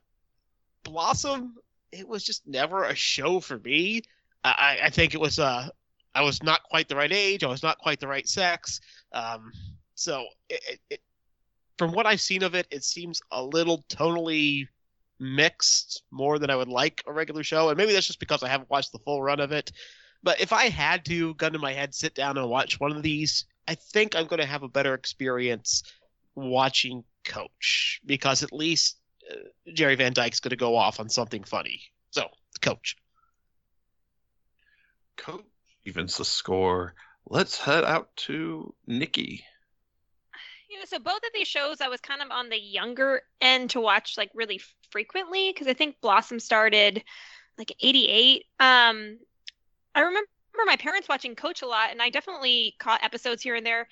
Blossom, 0.83 1.57
it 1.93 2.09
was 2.09 2.25
just 2.25 2.47
never 2.47 2.85
a 2.85 2.95
show 2.95 3.39
for 3.39 3.59
me. 3.59 4.03
I, 4.45 4.79
I 4.85 4.91
think 4.91 5.15
it 5.15 5.21
was 5.21 5.39
uh, 5.39 5.69
I 6.15 6.23
was 6.23 6.43
not 6.43 6.63
quite 6.65 6.89
the 6.89 6.97
right 6.97 7.13
age. 7.13 7.43
I 7.43 7.49
was 7.49 7.63
not 7.63 7.79
quite 7.79 8.01
the 8.01 8.09
right 8.09 8.29
sex. 8.29 8.81
Um, 9.13 9.51
so 9.95 10.27
it, 10.49 10.81
it, 10.91 11.01
from 11.79 11.93
what 11.93 12.07
I've 12.07 12.21
seen 12.21 12.43
of 12.43 12.55
it, 12.55 12.67
it 12.71 12.85
seems 12.85 13.21
a 13.31 13.43
little 13.43 13.85
tonally 13.89 14.69
mixed 15.19 16.03
more 16.11 16.39
than 16.39 16.51
I 16.51 16.57
would 16.57 16.69
like 16.69 17.03
a 17.07 17.13
regular 17.13 17.43
show. 17.43 17.69
And 17.69 17.77
maybe 17.77 17.93
that's 17.93 18.07
just 18.07 18.21
because 18.21 18.43
I 18.43 18.49
haven't 18.49 18.71
watched 18.71 18.93
the 18.93 18.99
full 18.99 19.23
run 19.23 19.41
of 19.41 19.53
it. 19.53 19.73
But 20.23 20.41
if 20.41 20.53
I 20.53 20.69
had 20.69 21.05
to, 21.07 21.35
gun 21.35 21.53
to 21.53 21.59
my 21.59 21.73
head, 21.73 21.95
sit 21.95 22.15
down 22.15 22.39
and 22.39 22.49
watch 22.49 22.81
one 22.81 22.93
of 22.93 23.03
these, 23.03 23.45
I 23.69 23.75
think 23.75 24.15
I'm 24.15 24.27
going 24.27 24.41
to 24.41 24.47
have 24.47 24.63
a 24.63 24.69
better 24.69 24.95
experience 24.95 25.83
watching 26.35 27.05
Coach 27.25 28.01
because 28.07 28.43
at 28.43 28.53
least 28.53 28.99
uh, 29.31 29.35
Jerry 29.73 29.95
Van 29.97 30.13
Dyke's 30.13 30.41
going 30.41 30.51
to 30.51 30.57
go 30.57 30.77
off 30.77 31.01
on 31.01 31.09
something 31.09 31.45
funny. 31.45 31.81
So, 32.11 32.29
Coach. 32.61 32.97
Coach 35.17 35.45
evens 35.85 36.17
the 36.17 36.25
score. 36.25 36.95
Let's 37.27 37.59
head 37.59 37.85
out 37.85 38.15
to 38.17 38.75
Nikki. 38.87 39.45
You 40.69 40.79
know, 40.79 40.85
so 40.87 40.99
both 40.99 41.19
of 41.19 41.33
these 41.33 41.49
shows 41.49 41.81
I 41.81 41.89
was 41.89 42.01
kind 42.01 42.21
of 42.21 42.31
on 42.31 42.49
the 42.49 42.59
younger 42.59 43.23
end 43.41 43.71
to 43.71 43.81
watch 43.81 44.17
like 44.17 44.31
really 44.35 44.61
frequently 44.91 45.53
because 45.53 45.69
I 45.69 45.75
think 45.75 46.01
Blossom 46.01 46.41
started 46.41 47.05
like 47.57 47.73
88. 47.81 48.45
Um 48.61 49.19
I 49.95 50.01
remember 50.01 50.29
my 50.67 50.77
parents 50.77 51.09
watching 51.09 51.37
Coach 51.37 51.63
a 51.63 51.67
lot 51.67 51.91
and 51.91 52.03
I 52.03 52.11
definitely 52.11 52.75
caught 52.79 53.05
episodes 53.05 53.43
here 53.43 53.55
and 53.55 53.65
there. 53.65 53.89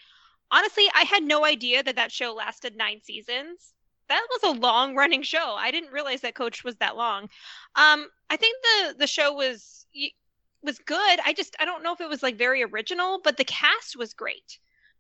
Honestly, 0.51 0.89
I 0.95 1.03
had 1.03 1.23
no 1.23 1.45
idea 1.45 1.83
that 1.83 1.97
that 1.97 2.13
show 2.13 2.35
lasted 2.35 2.77
9 2.77 3.01
seasons. 3.03 3.73
That 4.09 4.27
was 4.31 4.57
a 4.57 4.61
long 4.61 4.97
running 4.97 5.23
show. 5.23 5.55
I 5.57 5.71
didn't 5.71 5.93
realize 5.93 6.23
that 6.23 6.35
Coach 6.35 6.65
was 6.65 6.77
that 6.77 6.97
long. 6.97 7.29
Um 7.77 8.09
I 8.29 8.37
think 8.37 8.57
the 8.63 8.95
the 8.99 9.07
show 9.07 9.33
was 9.33 9.87
was 10.63 10.79
good. 10.79 11.19
I 11.25 11.33
just 11.33 11.57
I 11.61 11.65
don't 11.65 11.83
know 11.83 11.93
if 11.93 12.01
it 12.01 12.09
was 12.09 12.23
like 12.23 12.37
very 12.37 12.63
original, 12.63 13.21
but 13.23 13.37
the 13.37 13.45
cast 13.45 13.97
was 13.97 14.15
great. 14.15 14.59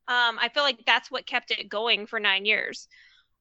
Um, 0.09 0.39
I 0.41 0.51
feel 0.53 0.65
like 0.65 0.85
that's 0.85 1.11
what 1.11 1.27
kept 1.27 1.51
it 1.51 1.69
going 1.69 2.07
for 2.07 2.19
nine 2.19 2.45
years. 2.45 2.89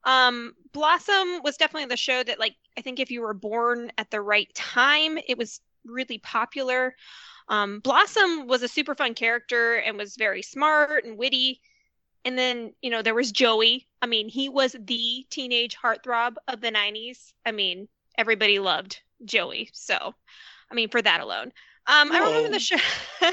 Um, 0.03 0.53
Blossom 0.73 1.41
was 1.43 1.57
definitely 1.57 1.89
the 1.89 1.97
show 1.97 2.23
that, 2.23 2.39
like, 2.39 2.55
I 2.77 2.81
think 2.81 2.99
if 2.99 3.11
you 3.11 3.21
were 3.21 3.33
born 3.33 3.91
at 3.97 4.09
the 4.11 4.21
right 4.21 4.53
time, 4.53 5.17
it 5.27 5.37
was 5.37 5.59
really 5.85 6.19
popular. 6.19 6.95
Um, 7.47 7.79
Blossom 7.79 8.47
was 8.47 8.63
a 8.63 8.67
super 8.67 8.95
fun 8.95 9.13
character 9.13 9.75
and 9.75 9.97
was 9.97 10.15
very 10.15 10.41
smart 10.41 11.05
and 11.05 11.17
witty. 11.17 11.61
And 12.23 12.37
then, 12.37 12.73
you 12.81 12.89
know, 12.91 13.01
there 13.01 13.15
was 13.15 13.31
Joey. 13.31 13.87
I 14.01 14.05
mean, 14.05 14.29
he 14.29 14.47
was 14.47 14.75
the 14.79 15.25
teenage 15.29 15.75
heartthrob 15.75 16.35
of 16.47 16.61
the 16.61 16.71
90s. 16.71 17.33
I 17.45 17.51
mean, 17.51 17.87
everybody 18.17 18.59
loved 18.59 19.01
Joey. 19.25 19.69
So, 19.73 20.13
I 20.69 20.75
mean, 20.75 20.89
for 20.89 21.01
that 21.01 21.21
alone. 21.21 21.51
Um, 21.87 22.11
I 22.11 22.19
remember 22.19 22.49
the 22.49 22.59
show. 22.59 22.75
I 23.21 23.31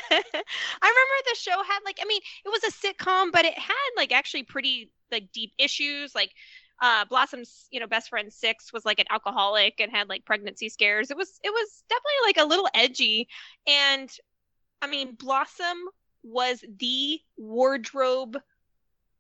remember 0.83 1.17
the 1.31 1.37
show 1.37 1.63
had 1.63 1.81
like, 1.85 1.99
I 2.01 2.07
mean, 2.07 2.21
it 2.45 2.49
was 2.49 2.65
a 2.65 2.73
sitcom, 2.73 3.31
but 3.33 3.45
it 3.45 3.59
had 3.59 3.91
like 3.97 4.13
actually 4.13 4.45
pretty 4.45 4.91
like 5.13 5.31
deep 5.33 5.53
issues. 5.59 6.15
Like, 6.15 6.33
uh, 6.81 7.05
Blossom's, 7.07 7.67
you 7.71 7.81
know, 7.81 7.87
best 7.87 8.09
friend 8.09 8.33
Six 8.33 8.73
was 8.73 8.85
like 8.85 9.01
an 9.01 9.07
alcoholic 9.11 9.81
and 9.81 9.91
had 9.91 10.09
like 10.09 10.25
pregnancy 10.25 10.69
scares. 10.69 11.11
It 11.11 11.17
was, 11.17 11.39
it 11.43 11.51
was 11.51 11.85
definitely 11.89 12.27
like 12.27 12.39
a 12.39 12.49
little 12.49 12.69
edgy. 12.75 13.29
And 13.67 14.11
I 14.81 14.87
mean, 14.87 15.15
Blossom 15.15 15.77
was 16.23 16.65
the 16.79 17.21
wardrobe 17.37 18.39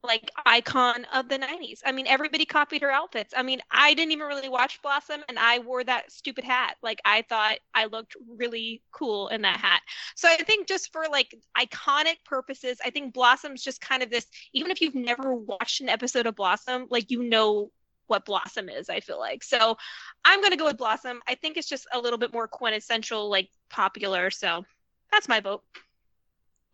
like 0.05 0.31
icon 0.47 1.05
of 1.13 1.29
the 1.29 1.39
90s. 1.39 1.81
I 1.85 1.93
mean, 1.93 2.07
everybody 2.07 2.45
copied 2.45 2.83
her 2.83 2.91
outfits. 2.91 3.35
I 3.37 3.43
mean, 3.43 3.61
I 3.71 3.95
didn't 3.95 4.13
even 4.13 4.27
really 4.27 4.49
watch 4.49 4.81
Blossom 4.83 5.23
and 5.29 5.39
I 5.39 5.59
wore 5.59 5.83
that 5.85 6.13
stupid 6.13 6.45
hat. 6.45 6.77
Like 6.83 7.01
I 7.05 7.23
thought 7.29 7.59
I 7.75 7.87
looked 7.87 8.15
really 8.37 8.83
cool 8.93 9.29
in 9.29 9.43
that 9.43 9.59
hat. 9.59 9.81
So 10.15 10.29
I 10.29 10.37
think 10.37 10.69
just 10.69 10.93
for 10.93 11.05
like 11.11 11.35
iconic 11.57 12.25
purposes, 12.25 12.79
I 12.85 12.91
think 12.91 13.13
Blossom's 13.13 13.63
just 13.63 13.81
kind 13.81 14.03
of 14.03 14.11
this 14.11 14.27
even 14.53 14.71
if 14.71 14.81
you've 14.81 14.95
never 14.95 15.35
watched 15.35 15.81
an 15.81 15.89
episode 15.89 16.27
of 16.27 16.37
Blossom, 16.37 16.87
like 16.91 17.11
you 17.11 17.23
know 17.23 17.71
what 18.07 18.25
Blossom 18.25 18.69
is, 18.69 18.89
I 18.89 19.01
feel 19.01 19.19
like. 19.19 19.43
So 19.43 19.77
I'm 20.25 20.41
going 20.41 20.53
to 20.53 20.57
go 20.57 20.65
with 20.65 20.79
Blossom. 20.79 21.21
I 21.29 21.35
think 21.35 21.57
it's 21.57 21.69
just 21.69 21.87
a 21.93 21.99
little 21.99 22.19
bit 22.19 22.33
more 22.33 22.49
quintessential 22.49 23.29
like 23.29 23.51
popular, 23.69 24.31
so 24.31 24.65
that's 25.13 25.29
my 25.29 25.41
vote. 25.41 25.63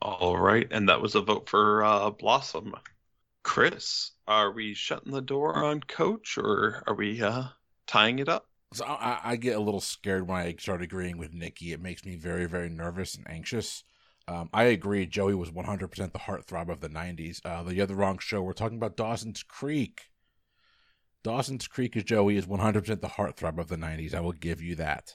All 0.02 0.36
right, 0.36 0.66
and 0.70 0.88
that 0.88 1.00
was 1.00 1.14
a 1.14 1.20
vote 1.22 1.48
for 1.48 1.82
uh, 1.82 2.10
Blossom. 2.10 2.74
Chris, 3.44 4.12
are 4.26 4.50
we 4.50 4.74
shutting 4.74 5.12
the 5.12 5.20
door 5.20 5.64
on 5.64 5.80
Coach 5.80 6.36
or 6.38 6.82
are 6.86 6.94
we 6.94 7.22
uh, 7.22 7.44
tying 7.86 8.18
it 8.18 8.28
up? 8.28 8.48
So 8.72 8.84
I, 8.84 9.20
I, 9.22 9.36
get 9.36 9.54
a 9.54 9.60
little 9.60 9.80
scared 9.80 10.26
when 10.26 10.38
I 10.38 10.56
start 10.58 10.82
agreeing 10.82 11.18
with 11.18 11.32
Nikki. 11.32 11.72
It 11.72 11.80
makes 11.80 12.04
me 12.04 12.16
very, 12.16 12.46
very 12.46 12.68
nervous 12.68 13.14
and 13.14 13.30
anxious. 13.30 13.84
Um, 14.26 14.48
I 14.52 14.64
agree. 14.64 15.06
Joey 15.06 15.34
was 15.34 15.50
100% 15.50 16.12
the 16.12 16.18
heartthrob 16.18 16.70
of 16.70 16.80
the 16.80 16.88
90s. 16.88 17.40
Uh, 17.44 17.62
the 17.62 17.80
other 17.80 17.94
wrong 17.94 18.18
show. 18.18 18.42
We're 18.42 18.54
talking 18.54 18.78
about 18.78 18.96
Dawson's 18.96 19.44
Creek. 19.44 20.10
Dawson's 21.22 21.68
Creek 21.68 21.96
is 21.96 22.02
Joey 22.02 22.36
is 22.36 22.46
100% 22.46 23.00
the 23.00 23.08
heartthrob 23.08 23.58
of 23.58 23.68
the 23.68 23.76
90s. 23.76 24.14
I 24.14 24.20
will 24.20 24.32
give 24.32 24.60
you 24.60 24.74
that. 24.76 25.14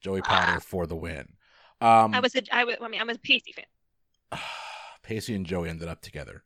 Joey 0.00 0.22
Potter 0.22 0.54
ah. 0.56 0.60
for 0.60 0.86
the 0.86 0.94
win. 0.94 1.32
Um, 1.80 2.14
I 2.14 2.20
was 2.20 2.36
a, 2.36 2.42
I 2.52 2.64
was, 2.64 2.76
I 2.80 2.88
mean, 2.88 3.00
I'm 3.00 3.10
a 3.10 3.18
Pacey 3.18 3.52
fan. 3.52 4.40
Pacey 5.02 5.34
and 5.34 5.46
Joey 5.46 5.70
ended 5.70 5.88
up 5.88 6.02
together. 6.02 6.44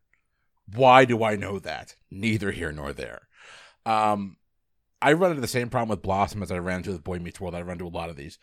Why 0.66 1.04
do 1.04 1.22
I 1.24 1.36
know 1.36 1.58
that? 1.58 1.96
Neither 2.10 2.50
here 2.50 2.72
nor 2.72 2.92
there. 2.92 3.28
Um, 3.84 4.36
I 5.00 5.12
run 5.14 5.30
into 5.30 5.40
the 5.40 5.48
same 5.48 5.68
problem 5.68 5.88
with 5.88 6.02
Blossom 6.02 6.42
as 6.42 6.52
I 6.52 6.58
ran 6.58 6.78
into 6.78 6.92
with 6.92 7.04
Boy 7.04 7.18
Meets 7.18 7.40
World. 7.40 7.54
I 7.54 7.62
run 7.62 7.74
into 7.74 7.86
a 7.86 7.88
lot 7.88 8.10
of 8.10 8.16
these. 8.16 8.38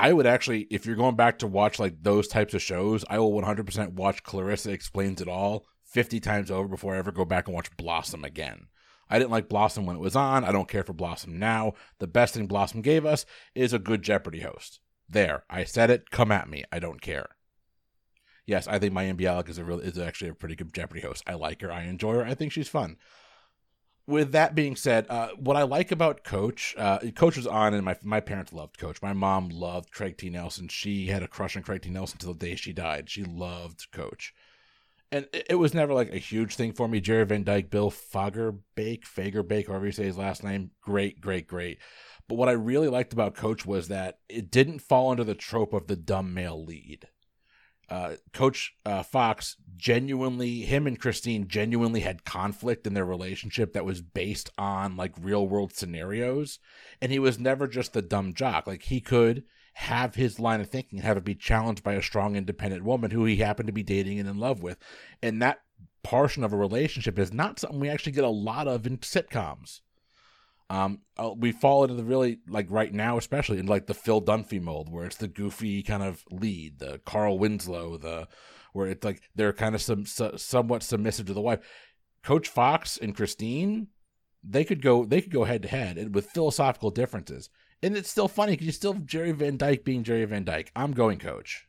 I 0.00 0.12
would 0.12 0.26
actually, 0.26 0.62
if 0.70 0.86
you're 0.86 0.96
going 0.96 1.16
back 1.16 1.38
to 1.40 1.46
watch 1.46 1.78
like 1.78 2.02
those 2.02 2.28
types 2.28 2.54
of 2.54 2.62
shows, 2.62 3.04
I 3.10 3.18
will 3.18 3.32
100% 3.32 3.92
watch 3.92 4.22
Clarissa 4.22 4.70
Explains 4.70 5.20
It 5.20 5.28
All 5.28 5.66
50 5.84 6.20
times 6.20 6.50
over 6.50 6.68
before 6.68 6.94
I 6.94 6.98
ever 6.98 7.12
go 7.12 7.24
back 7.24 7.46
and 7.46 7.54
watch 7.54 7.76
Blossom 7.76 8.24
again. 8.24 8.68
I 9.10 9.18
didn't 9.18 9.30
like 9.30 9.48
Blossom 9.48 9.86
when 9.86 9.96
it 9.96 10.00
was 10.00 10.16
on. 10.16 10.44
I 10.44 10.52
don't 10.52 10.68
care 10.68 10.84
for 10.84 10.92
Blossom 10.92 11.38
now. 11.38 11.72
The 11.98 12.06
best 12.06 12.34
thing 12.34 12.46
Blossom 12.46 12.82
gave 12.82 13.04
us 13.04 13.24
is 13.54 13.72
a 13.72 13.78
good 13.78 14.02
Jeopardy 14.02 14.40
host. 14.40 14.80
There, 15.08 15.44
I 15.48 15.64
said 15.64 15.90
it. 15.90 16.10
Come 16.10 16.30
at 16.30 16.48
me. 16.48 16.64
I 16.70 16.78
don't 16.78 17.00
care 17.00 17.28
yes, 18.48 18.66
I 18.66 18.78
think 18.78 18.94
Mayim 18.94 19.20
Bialik 19.20 19.48
is 19.48 19.58
a 19.58 19.64
real 19.64 19.78
is 19.78 19.98
actually 19.98 20.30
a 20.30 20.34
pretty 20.34 20.56
good 20.56 20.74
Jeopardy 20.74 21.02
host. 21.02 21.22
I 21.26 21.34
like 21.34 21.60
her. 21.60 21.70
I 21.70 21.84
enjoy 21.84 22.14
her. 22.14 22.24
I 22.24 22.34
think 22.34 22.50
she's 22.50 22.68
fun. 22.68 22.96
With 24.06 24.32
that 24.32 24.54
being 24.54 24.74
said, 24.74 25.04
uh, 25.10 25.28
what 25.36 25.58
I 25.58 25.64
like 25.64 25.92
about 25.92 26.24
Coach, 26.24 26.74
uh, 26.78 26.98
Coach 27.14 27.36
was 27.36 27.46
on, 27.46 27.74
and 27.74 27.84
my 27.84 27.96
my 28.02 28.20
parents 28.20 28.52
loved 28.52 28.78
Coach. 28.78 29.02
My 29.02 29.12
mom 29.12 29.50
loved 29.50 29.92
Craig 29.92 30.16
T. 30.16 30.30
Nelson. 30.30 30.68
She 30.68 31.08
had 31.08 31.22
a 31.22 31.28
crush 31.28 31.56
on 31.56 31.62
Craig 31.62 31.82
T. 31.82 31.90
Nelson 31.90 32.16
until 32.16 32.32
the 32.32 32.46
day 32.46 32.56
she 32.56 32.72
died. 32.72 33.10
She 33.10 33.22
loved 33.22 33.92
Coach, 33.92 34.34
and 35.12 35.28
it, 35.34 35.46
it 35.50 35.54
was 35.56 35.74
never 35.74 35.92
like 35.92 36.10
a 36.10 36.18
huge 36.18 36.56
thing 36.56 36.72
for 36.72 36.88
me. 36.88 37.00
Jerry 37.00 37.26
Van 37.26 37.44
Dyke, 37.44 37.70
Bill 37.70 37.90
Fagerbakke, 37.90 39.04
Fagerbakke, 39.04 39.66
however 39.66 39.86
you 39.86 39.92
say 39.92 40.04
his 40.04 40.16
last 40.16 40.42
name, 40.42 40.70
great, 40.80 41.20
great, 41.20 41.46
great. 41.46 41.78
But 42.28 42.36
what 42.36 42.48
I 42.48 42.52
really 42.52 42.88
liked 42.88 43.12
about 43.12 43.34
Coach 43.34 43.66
was 43.66 43.88
that 43.88 44.20
it 44.30 44.50
didn't 44.50 44.80
fall 44.80 45.10
under 45.10 45.24
the 45.24 45.34
trope 45.34 45.74
of 45.74 45.86
the 45.86 45.96
dumb 45.96 46.32
male 46.32 46.62
lead 46.64 47.08
uh, 47.90 48.14
Coach 48.32 48.74
uh, 48.84 49.02
Fox 49.02 49.56
genuinely 49.76 50.62
him 50.62 50.86
and 50.86 50.98
Christine 50.98 51.48
genuinely 51.48 52.00
had 52.00 52.24
conflict 52.24 52.86
in 52.86 52.94
their 52.94 53.04
relationship 53.04 53.72
that 53.72 53.84
was 53.84 54.02
based 54.02 54.50
on 54.58 54.96
like 54.96 55.14
real 55.20 55.46
world 55.46 55.72
scenarios. 55.72 56.58
And 57.00 57.12
he 57.12 57.18
was 57.18 57.38
never 57.38 57.66
just 57.66 57.92
the 57.92 58.02
dumb 58.02 58.34
jock. 58.34 58.66
Like 58.66 58.82
he 58.82 59.00
could 59.00 59.44
have 59.74 60.16
his 60.16 60.40
line 60.40 60.60
of 60.60 60.68
thinking 60.68 60.98
have 60.98 61.16
it 61.16 61.24
be 61.24 61.36
challenged 61.36 61.84
by 61.84 61.94
a 61.94 62.02
strong 62.02 62.34
independent 62.34 62.84
woman 62.84 63.12
who 63.12 63.24
he 63.24 63.36
happened 63.36 63.68
to 63.68 63.72
be 63.72 63.84
dating 63.84 64.18
and 64.18 64.28
in 64.28 64.38
love 64.38 64.62
with. 64.62 64.78
And 65.22 65.40
that 65.40 65.60
portion 66.02 66.42
of 66.42 66.52
a 66.52 66.56
relationship 66.56 67.18
is 67.18 67.32
not 67.32 67.58
something 67.58 67.80
we 67.80 67.88
actually 67.88 68.12
get 68.12 68.24
a 68.24 68.28
lot 68.28 68.66
of 68.66 68.86
in 68.86 68.98
sitcoms 68.98 69.80
um, 70.70 71.00
uh, 71.16 71.30
we 71.36 71.52
fall 71.52 71.84
into 71.84 71.94
the 71.94 72.04
really 72.04 72.38
like 72.46 72.66
right 72.68 72.92
now, 72.92 73.16
especially 73.16 73.58
in 73.58 73.66
like 73.66 73.86
the 73.86 73.94
Phil 73.94 74.20
Dunphy 74.20 74.60
mold, 74.60 74.90
where 74.90 75.06
it's 75.06 75.16
the 75.16 75.28
goofy 75.28 75.82
kind 75.82 76.02
of 76.02 76.22
lead, 76.30 76.78
the 76.78 77.00
Carl 77.06 77.38
Winslow, 77.38 77.96
the 77.96 78.28
where 78.72 78.88
it's 78.88 79.04
like 79.04 79.22
they're 79.34 79.54
kind 79.54 79.74
of 79.74 79.80
some 79.80 80.04
so, 80.04 80.36
somewhat 80.36 80.82
submissive 80.82 81.26
to 81.26 81.32
the 81.32 81.40
wife. 81.40 81.60
Coach 82.22 82.48
Fox 82.48 82.98
and 82.98 83.16
Christine, 83.16 83.88
they 84.44 84.64
could 84.64 84.82
go 84.82 85.06
they 85.06 85.22
could 85.22 85.32
go 85.32 85.44
head 85.44 85.62
to 85.62 85.68
head 85.68 86.14
with 86.14 86.30
philosophical 86.30 86.90
differences, 86.90 87.48
and 87.82 87.96
it's 87.96 88.10
still 88.10 88.28
funny 88.28 88.52
because 88.52 88.66
you 88.66 88.72
still 88.72 88.92
have 88.92 89.06
Jerry 89.06 89.32
Van 89.32 89.56
Dyke 89.56 89.84
being 89.84 90.02
Jerry 90.02 90.26
Van 90.26 90.44
Dyke. 90.44 90.70
I'm 90.76 90.92
going 90.92 91.18
Coach. 91.18 91.66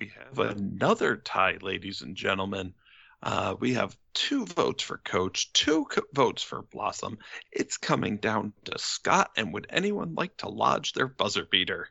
We 0.00 0.12
have 0.18 0.38
another 0.38 1.16
tie, 1.16 1.58
ladies 1.60 2.00
and 2.02 2.16
gentlemen. 2.16 2.74
Uh, 3.22 3.56
we 3.58 3.74
have 3.74 3.96
two 4.16 4.46
votes 4.46 4.82
for 4.82 4.98
Coach, 4.98 5.52
two 5.52 5.84
co- 5.84 6.02
votes 6.14 6.42
for 6.42 6.62
Blossom. 6.62 7.18
It's 7.52 7.76
coming 7.76 8.16
down 8.16 8.54
to 8.64 8.78
Scott. 8.78 9.30
And 9.36 9.52
would 9.52 9.66
anyone 9.70 10.14
like 10.14 10.36
to 10.38 10.48
lodge 10.48 10.94
their 10.94 11.06
buzzer 11.06 11.44
beater? 11.44 11.88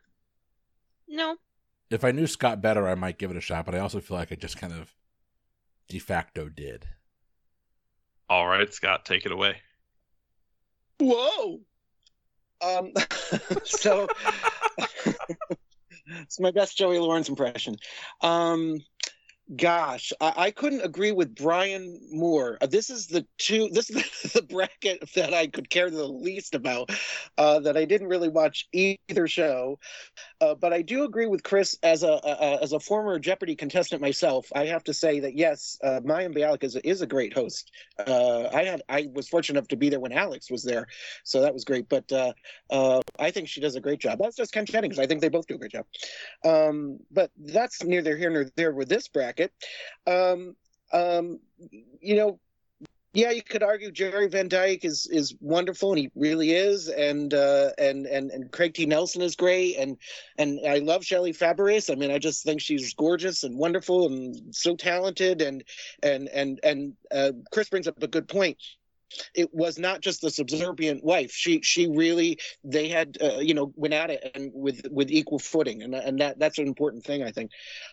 No. 1.08 1.38
If 1.92 2.04
I 2.04 2.12
knew 2.12 2.26
Scott 2.26 2.62
better, 2.62 2.88
I 2.88 2.96
might 2.96 3.20
give 3.20 3.30
it 3.30 3.38
a 3.38 3.42
shot, 3.42 3.66
but 3.66 3.76
I 3.76 3.80
also 3.80 4.02
feel 4.02 4.18
like 4.18 4.32
I 4.32 4.36
just 4.36 4.58
kind 4.58 4.74
of 4.74 4.94
de 5.88 6.00
facto 6.00 6.50
did. 6.50 6.88
All 8.28 8.48
right, 8.48 8.74
Scott, 8.74 9.06
take 9.06 9.28
it 9.28 9.32
away. 9.32 9.58
Whoa. 11.00 11.60
Um, 12.60 12.92
so 13.64 14.08
it's 16.22 16.40
my 16.40 16.52
best 16.52 16.78
Joey 16.78 17.00
Lawrence 17.00 17.30
impression. 17.30 17.76
Um, 18.22 18.80
gosh, 19.56 20.12
I, 20.20 20.34
I 20.38 20.52
couldn't 20.52 20.82
agree 20.82 21.12
with 21.12 21.36
Bryan 21.36 22.00
more. 22.12 22.58
Uh, 22.62 22.68
this 22.68 22.90
is 22.90 23.08
the 23.08 23.26
two. 23.38 23.70
This 23.76 23.90
is 23.90 24.32
the, 24.32 24.42
bracket 24.42 25.10
that 25.16 25.34
I 25.34 25.48
could 25.48 25.70
care 25.70 25.90
the 25.90 26.06
least 26.06 26.56
about. 26.56 26.92
Uh, 27.38 27.60
that 27.60 27.76
I 27.76 27.84
didn't 27.84 28.08
really 28.08 28.30
watch 28.30 28.68
either 28.72 29.28
show, 29.28 29.80
uh, 30.40 30.56
but 30.56 30.72
I 30.72 30.82
do 30.82 31.04
agree 31.04 31.26
with 31.26 31.44
Chris 31.44 31.78
as 31.84 32.04
a, 32.04 32.20
a, 32.24 32.64
as 32.64 32.72
a 32.72 32.80
former 32.80 33.20
Jeopardy 33.20 33.56
contestant 33.56 34.02
myself. 34.02 34.48
I 34.56 34.66
have 34.68 34.84
to 34.86 34.94
say 34.94 35.20
that 35.20 35.36
yes, 35.36 35.78
uh, 35.84 36.00
Mayim 36.04 36.36
Bialik 36.36 36.64
is 36.64 36.76
is 36.78 37.02
a 37.02 37.08
great 37.08 37.34
host. 37.34 37.72
Uh, 38.08 38.48
I 38.54 38.64
had 38.64 38.82
I 38.88 39.08
was 39.14 39.28
fortunate 39.28 39.60
enough 39.60 39.68
to 39.70 39.76
be 39.76 39.90
there 39.90 40.00
when 40.00 40.14
Alex 40.14 40.50
was 40.50 40.64
there, 40.64 40.88
so 41.24 41.42
that 41.42 41.54
was 41.54 41.66
great. 41.66 41.90
But 41.90 42.10
uh, 42.12 42.34
uh, 42.70 43.02
I 43.20 43.32
think 43.32 43.50
she 43.50 43.62
does 43.62 43.76
a 43.76 43.82
great 43.82 44.00
job. 44.00 44.20
That's 44.22 44.38
just 44.38 44.54
Ken 44.54 44.66
Jennings. 44.66 45.00
I 45.00 45.06
think 45.06 45.22
they 45.22 45.30
both 45.30 45.48
do 45.48 45.56
a 45.56 45.58
great 45.58 45.72
job. 45.72 45.86
Um, 46.46 47.00
but 47.12 47.32
that's 47.38 47.84
neither 47.84 48.16
here 48.16 48.30
nor 48.30 48.46
there 48.56 48.74
with 48.74 48.88
this 48.88 49.08
bracket 49.08 49.35
bracket. 49.36 49.52
Um, 50.08 50.56
um, 50.94 51.40
you 52.00 52.16
know, 52.16 52.40
yeah, 53.14 53.32
you 53.32 53.42
could 53.42 53.64
argue 53.64 53.92
Jerry 53.92 54.28
Van 54.28 54.50
Dyke 54.50 54.84
is 54.84 55.08
is 55.10 55.34
wonderful, 55.40 55.92
and 55.92 56.00
he 56.00 56.12
really 56.16 56.52
is, 56.52 56.90
and 56.90 57.34
uh, 57.34 57.70
and 57.78 58.06
and 58.06 58.30
and 58.30 58.52
Craig 58.52 58.74
T. 58.74 58.86
Nelson 58.86 59.22
is 59.22 59.38
great, 59.38 59.78
and 59.78 59.98
and 60.38 60.60
I 60.68 60.80
love 60.80 61.06
Shelley 61.06 61.32
Fabares. 61.32 61.90
I 61.90 61.96
mean, 61.96 62.12
I 62.12 62.20
just 62.20 62.44
think 62.44 62.60
she's 62.60 62.94
gorgeous 62.94 63.44
and 63.44 63.58
wonderful 63.58 64.08
and 64.08 64.54
so 64.54 64.76
talented, 64.76 65.42
and 65.42 65.64
and 66.04 66.28
and 66.28 66.60
and 66.62 66.94
uh, 67.10 67.32
Chris 67.54 67.70
brings 67.70 67.88
up 67.88 68.04
a 68.04 68.08
good 68.08 68.28
point 68.28 68.58
it 69.34 69.54
was 69.54 69.78
not 69.78 70.02
just 70.02 70.22
the 70.22 70.30
subservient 70.30 71.04
wife. 71.04 71.32
She 71.32 71.62
she 71.62 71.88
really 71.88 72.40
they 72.64 72.90
had 72.90 73.18
uh, 73.22 73.40
you 73.40 73.54
know 73.54 73.72
went 73.76 73.94
at 73.94 74.10
it 74.10 74.32
and 74.36 74.52
with 74.54 74.86
with 74.90 75.12
equal 75.12 75.40
footing. 75.40 75.84
And 75.84 75.96
and 75.96 76.20
that 76.20 76.40
that's 76.40 76.58
an 76.58 76.68
important 76.68 77.04
thing 77.04 77.24
i 77.24 77.32
think. 77.32 77.52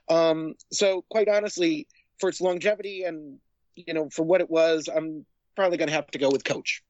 Um 0.09 0.55
so 0.71 1.05
quite 1.09 1.29
honestly 1.29 1.87
for 2.19 2.29
its 2.29 2.41
longevity 2.41 3.05
and 3.05 3.39
you 3.75 3.95
know 3.95 4.09
for 4.11 4.23
what 4.23 4.41
it 4.41 4.51
was 4.51 4.89
i'm 4.95 5.25
probably 5.55 5.79
going 5.79 5.89
to 5.89 5.95
have 5.95 6.07
to 6.09 6.19
go 6.19 6.31
with 6.31 6.45
coach. 6.45 6.83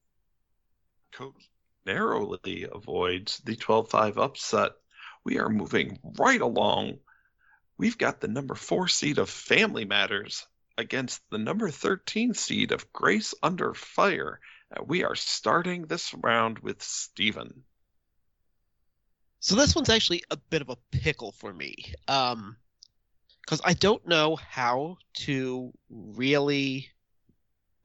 Coach 1.13 1.51
narrowly 1.85 2.67
avoids 2.71 3.39
the 3.39 3.57
12-5 3.57 4.17
upset. 4.17 4.73
We 5.25 5.39
are 5.39 5.49
moving 5.49 5.99
right 6.19 6.41
along. 6.41 6.99
We've 7.77 7.99
got 7.99 8.21
the 8.21 8.29
number 8.29 8.55
four 8.55 8.89
seed 8.89 9.19
of 9.19 9.29
family 9.29 9.85
matters 9.85 10.47
against 10.79 11.23
the 11.31 11.39
number 11.39 11.71
13 11.71 12.35
seed 12.35 12.73
of 12.73 12.93
Grace 12.93 13.35
Under 13.43 13.75
Fire. 13.75 14.41
Uh, 14.75 14.83
we 14.85 15.05
are 15.05 15.15
starting 15.15 15.87
this 15.87 16.15
round 16.15 16.59
with 16.61 16.83
Steven. 16.83 17.65
So 19.41 19.57
this 19.57 19.75
one's 19.75 19.91
actually 19.91 20.23
a 20.31 20.37
bit 20.37 20.63
of 20.63 20.69
a 20.69 20.77
pickle 20.91 21.33
for 21.33 21.53
me. 21.53 21.95
Um 22.09 22.57
because 23.43 23.61
I 23.65 23.75
don't 23.75 24.07
know 24.07 24.37
how 24.37 24.99
to 25.15 25.73
really 25.91 26.89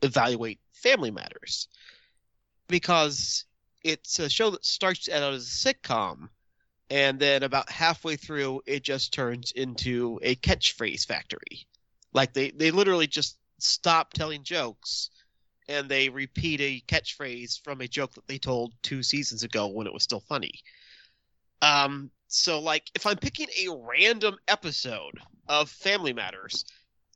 evaluate 0.01 0.59
Family 0.71 1.11
Matters. 1.11 1.67
Because 2.67 3.45
it's 3.83 4.19
a 4.19 4.29
show 4.29 4.51
that 4.51 4.65
starts 4.65 5.09
out 5.09 5.33
as 5.33 5.43
a 5.43 5.73
sitcom, 5.73 6.29
and 6.89 7.19
then 7.19 7.43
about 7.43 7.69
halfway 7.69 8.15
through, 8.15 8.61
it 8.65 8.83
just 8.83 9.13
turns 9.13 9.51
into 9.51 10.19
a 10.21 10.35
catchphrase 10.35 11.05
factory. 11.05 11.67
Like 12.17 12.33
they 12.33 12.49
they 12.49 12.71
literally 12.71 13.05
just 13.05 13.37
stop 13.59 14.11
telling 14.11 14.41
jokes 14.41 15.11
and 15.69 15.87
they 15.87 16.09
repeat 16.09 16.59
a 16.59 16.81
catchphrase 16.91 17.61
from 17.63 17.79
a 17.79 17.87
joke 17.87 18.15
that 18.15 18.27
they 18.27 18.39
told 18.39 18.73
two 18.81 19.03
seasons 19.03 19.43
ago 19.43 19.67
when 19.67 19.85
it 19.85 19.93
was 19.93 20.01
still 20.01 20.21
funny. 20.21 20.53
Um, 21.61 22.09
so 22.27 22.59
like 22.59 22.89
if 22.95 23.05
I'm 23.05 23.17
picking 23.17 23.49
a 23.49 23.69
random 23.69 24.35
episode 24.47 25.19
of 25.47 25.69
Family 25.69 26.11
Matters, 26.11 26.65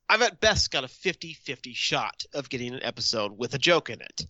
I've 0.08 0.22
at 0.22 0.40
best 0.40 0.70
got 0.70 0.84
a 0.84 0.88
50-50 0.88 1.76
shot 1.76 2.24
of 2.36 2.48
getting 2.50 2.76
an 2.76 2.84
episode 2.84 3.36
with 3.36 3.56
a 3.56 3.58
joke 3.58 3.90
in 3.90 4.02
it. 4.02 4.28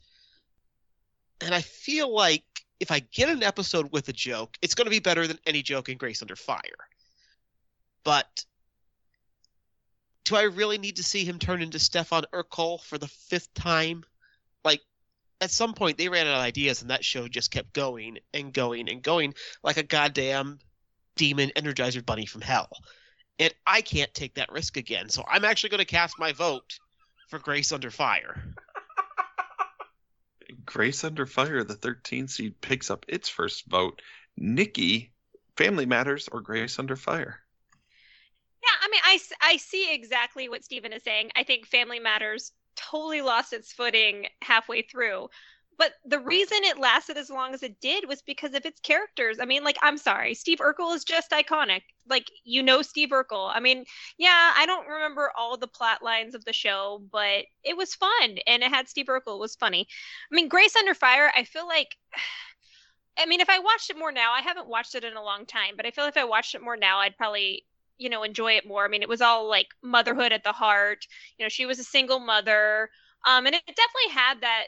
And 1.42 1.54
I 1.54 1.60
feel 1.60 2.16
like 2.16 2.46
if 2.80 2.92
I 2.92 3.00
get 3.00 3.28
an 3.28 3.44
episode 3.44 3.92
with 3.92 4.08
a 4.08 4.14
joke, 4.14 4.56
it's 4.62 4.76
going 4.76 4.86
to 4.86 4.90
be 4.92 5.00
better 5.00 5.28
than 5.28 5.40
any 5.46 5.64
joke 5.64 5.90
in 5.90 5.98
Grace 5.98 6.22
Under 6.22 6.38
Fire. 6.38 6.88
But 8.06 8.46
do 10.26 10.36
I 10.36 10.44
really 10.44 10.78
need 10.78 10.98
to 10.98 11.04
see 11.04 11.26
him 11.26 11.40
turn 11.40 11.62
into 11.62 11.80
Stefan 11.80 12.26
Urquelle 12.34 12.78
for 12.80 12.98
the 12.98 13.08
fifth 13.08 13.54
time? 13.54 14.04
Like, 14.64 14.82
at 15.40 15.52
some 15.52 15.74
point 15.74 15.98
they 15.98 16.10
ran 16.10 16.28
out 16.28 16.36
of 16.36 16.42
ideas, 16.42 16.82
and 16.82 16.92
that 16.92 17.04
show 17.04 17.28
just 17.28 17.52
kept 17.52 17.74
going 17.74 18.20
and 18.34 18.54
going 18.54 18.90
and 18.90 19.02
going 19.02 19.34
like 19.64 19.78
a 19.78 19.84
goddamn 19.84 20.60
demon 21.16 21.52
Energizer 21.56 22.06
bunny 22.06 22.26
from 22.26 22.42
hell. 22.42 22.70
And 23.40 23.54
I 23.66 23.82
can't 23.82 24.14
take 24.14 24.36
that 24.36 24.52
risk 24.52 24.78
again, 24.78 25.10
so 25.10 25.24
I'm 25.28 25.46
actually 25.46 25.72
going 25.72 25.80
to 25.80 25.86
cast 25.86 26.20
my 26.20 26.32
vote 26.32 26.80
for 27.28 27.40
Grace 27.40 27.72
Under 27.72 27.90
Fire. 27.90 28.54
Grace 30.66 31.04
Under 31.04 31.26
Fire, 31.26 31.64
the 31.64 31.76
13 31.76 32.28
seed, 32.28 32.62
picks 32.62 32.92
up 32.92 33.06
its 33.08 33.30
first 33.30 33.66
vote. 33.66 34.02
Nikki, 34.38 35.12
Family 35.58 35.88
Matters, 35.88 36.30
or 36.32 36.42
Grace 36.42 36.78
Under 36.78 36.96
Fire? 36.96 37.40
Mean, 38.92 39.02
I, 39.04 39.20
I 39.42 39.58
see 39.58 39.94
exactly 39.94 40.50
what 40.50 40.64
Stephen 40.64 40.94
is 40.94 41.04
saying. 41.04 41.32
I 41.36 41.44
think 41.44 41.66
Family 41.66 42.00
Matters 42.00 42.52
totally 42.76 43.22
lost 43.22 43.54
its 43.54 43.72
footing 43.72 44.28
halfway 44.42 44.82
through. 44.82 45.30
But 45.78 45.94
the 46.06 46.20
reason 46.20 46.60
it 46.62 46.78
lasted 46.78 47.18
as 47.18 47.30
long 47.30 47.56
as 47.56 47.64
it 47.64 47.80
did 47.80 48.08
was 48.08 48.22
because 48.22 48.54
of 48.54 48.66
its 48.66 48.80
characters. 48.82 49.40
I 49.40 49.46
mean, 49.46 49.64
like, 49.64 49.78
I'm 49.82 49.98
sorry, 49.98 50.36
Steve 50.36 50.60
Urkel 50.60 50.96
is 50.96 51.04
just 51.04 51.32
iconic. 51.32 51.82
Like, 52.08 52.28
you 52.44 52.62
know, 52.62 52.84
Steve 52.84 53.10
Urkel. 53.10 53.50
I 53.52 53.60
mean, 53.60 53.86
yeah, 54.18 54.54
I 54.56 54.66
don't 54.68 54.88
remember 54.88 55.32
all 55.36 55.58
the 55.58 55.68
plot 55.68 56.04
lines 56.04 56.36
of 56.36 56.46
the 56.46 56.54
show, 56.54 57.02
but 57.12 57.46
it 57.64 57.76
was 57.76 57.96
fun 57.96 58.38
and 58.46 58.62
it 58.62 58.70
had 58.70 58.90
Steve 58.90 59.08
Urkel. 59.08 59.36
It 59.36 59.40
was 59.40 59.56
funny. 59.56 59.88
I 60.32 60.36
mean, 60.36 60.50
Grace 60.50 60.76
Under 60.76 60.94
Fire, 60.94 61.32
I 61.36 61.46
feel 61.46 61.68
like. 61.68 61.96
I 63.18 63.26
mean, 63.26 63.42
if 63.42 63.50
I 63.50 63.60
watched 63.60 63.90
it 63.90 63.98
more 63.98 64.12
now, 64.12 64.32
I 64.32 64.42
haven't 64.42 64.70
watched 64.70 64.96
it 64.96 65.04
in 65.04 65.18
a 65.18 65.24
long 65.24 65.46
time, 65.46 65.76
but 65.76 65.86
I 65.86 65.92
feel 65.92 66.06
if 66.06 66.16
I 66.16 66.24
watched 66.24 66.56
it 66.56 66.64
more 66.64 66.78
now, 66.78 67.00
I'd 67.00 67.18
probably 67.18 67.66
you 68.02 68.10
know 68.10 68.24
enjoy 68.24 68.54
it 68.54 68.68
more. 68.68 68.84
I 68.84 68.88
mean 68.88 69.04
it 69.04 69.10
was 69.10 69.22
all 69.22 69.48
like 69.48 69.68
motherhood 69.84 70.32
at 70.32 70.44
the 70.44 70.52
heart. 70.52 71.06
You 71.38 71.46
know 71.46 71.50
she 71.50 71.66
was 71.68 71.80
a 71.80 71.84
single 71.84 72.20
mother. 72.20 72.90
Um 73.28 73.46
and 73.46 73.56
it 73.56 73.62
definitely 73.68 74.12
had 74.12 74.42
that 74.42 74.64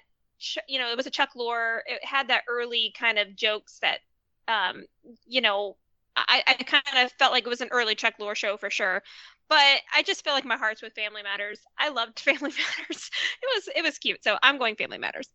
you 0.67 0.77
know 0.79 0.91
it 0.91 0.97
was 0.97 1.07
a 1.07 1.11
chuck 1.11 1.29
lorre 1.35 1.79
it 1.85 2.05
had 2.05 2.27
that 2.27 2.43
early 2.47 2.93
kind 2.97 3.17
of 3.17 3.35
jokes 3.35 3.79
that 3.81 3.99
um 4.47 4.83
you 5.25 5.41
know 5.41 5.77
i 6.15 6.43
i 6.47 6.53
kind 6.53 6.83
of 6.97 7.11
felt 7.13 7.31
like 7.31 7.45
it 7.45 7.49
was 7.49 7.61
an 7.61 7.69
early 7.71 7.95
chuck 7.95 8.13
lorre 8.19 8.35
show 8.35 8.55
for 8.57 8.69
sure. 8.69 9.01
But 9.49 9.81
i 9.95 10.03
just 10.03 10.23
feel 10.23 10.33
like 10.33 10.45
my 10.45 10.57
heart's 10.57 10.81
with 10.81 10.93
family 10.93 11.23
matters. 11.23 11.59
I 11.77 11.89
loved 11.89 12.19
family 12.29 12.51
matters. 12.51 13.09
It 13.41 13.49
was 13.55 13.69
it 13.75 13.83
was 13.83 13.97
cute. 13.97 14.23
So 14.23 14.37
i'm 14.43 14.59
going 14.59 14.75
family 14.75 14.99
matters. 14.99 15.27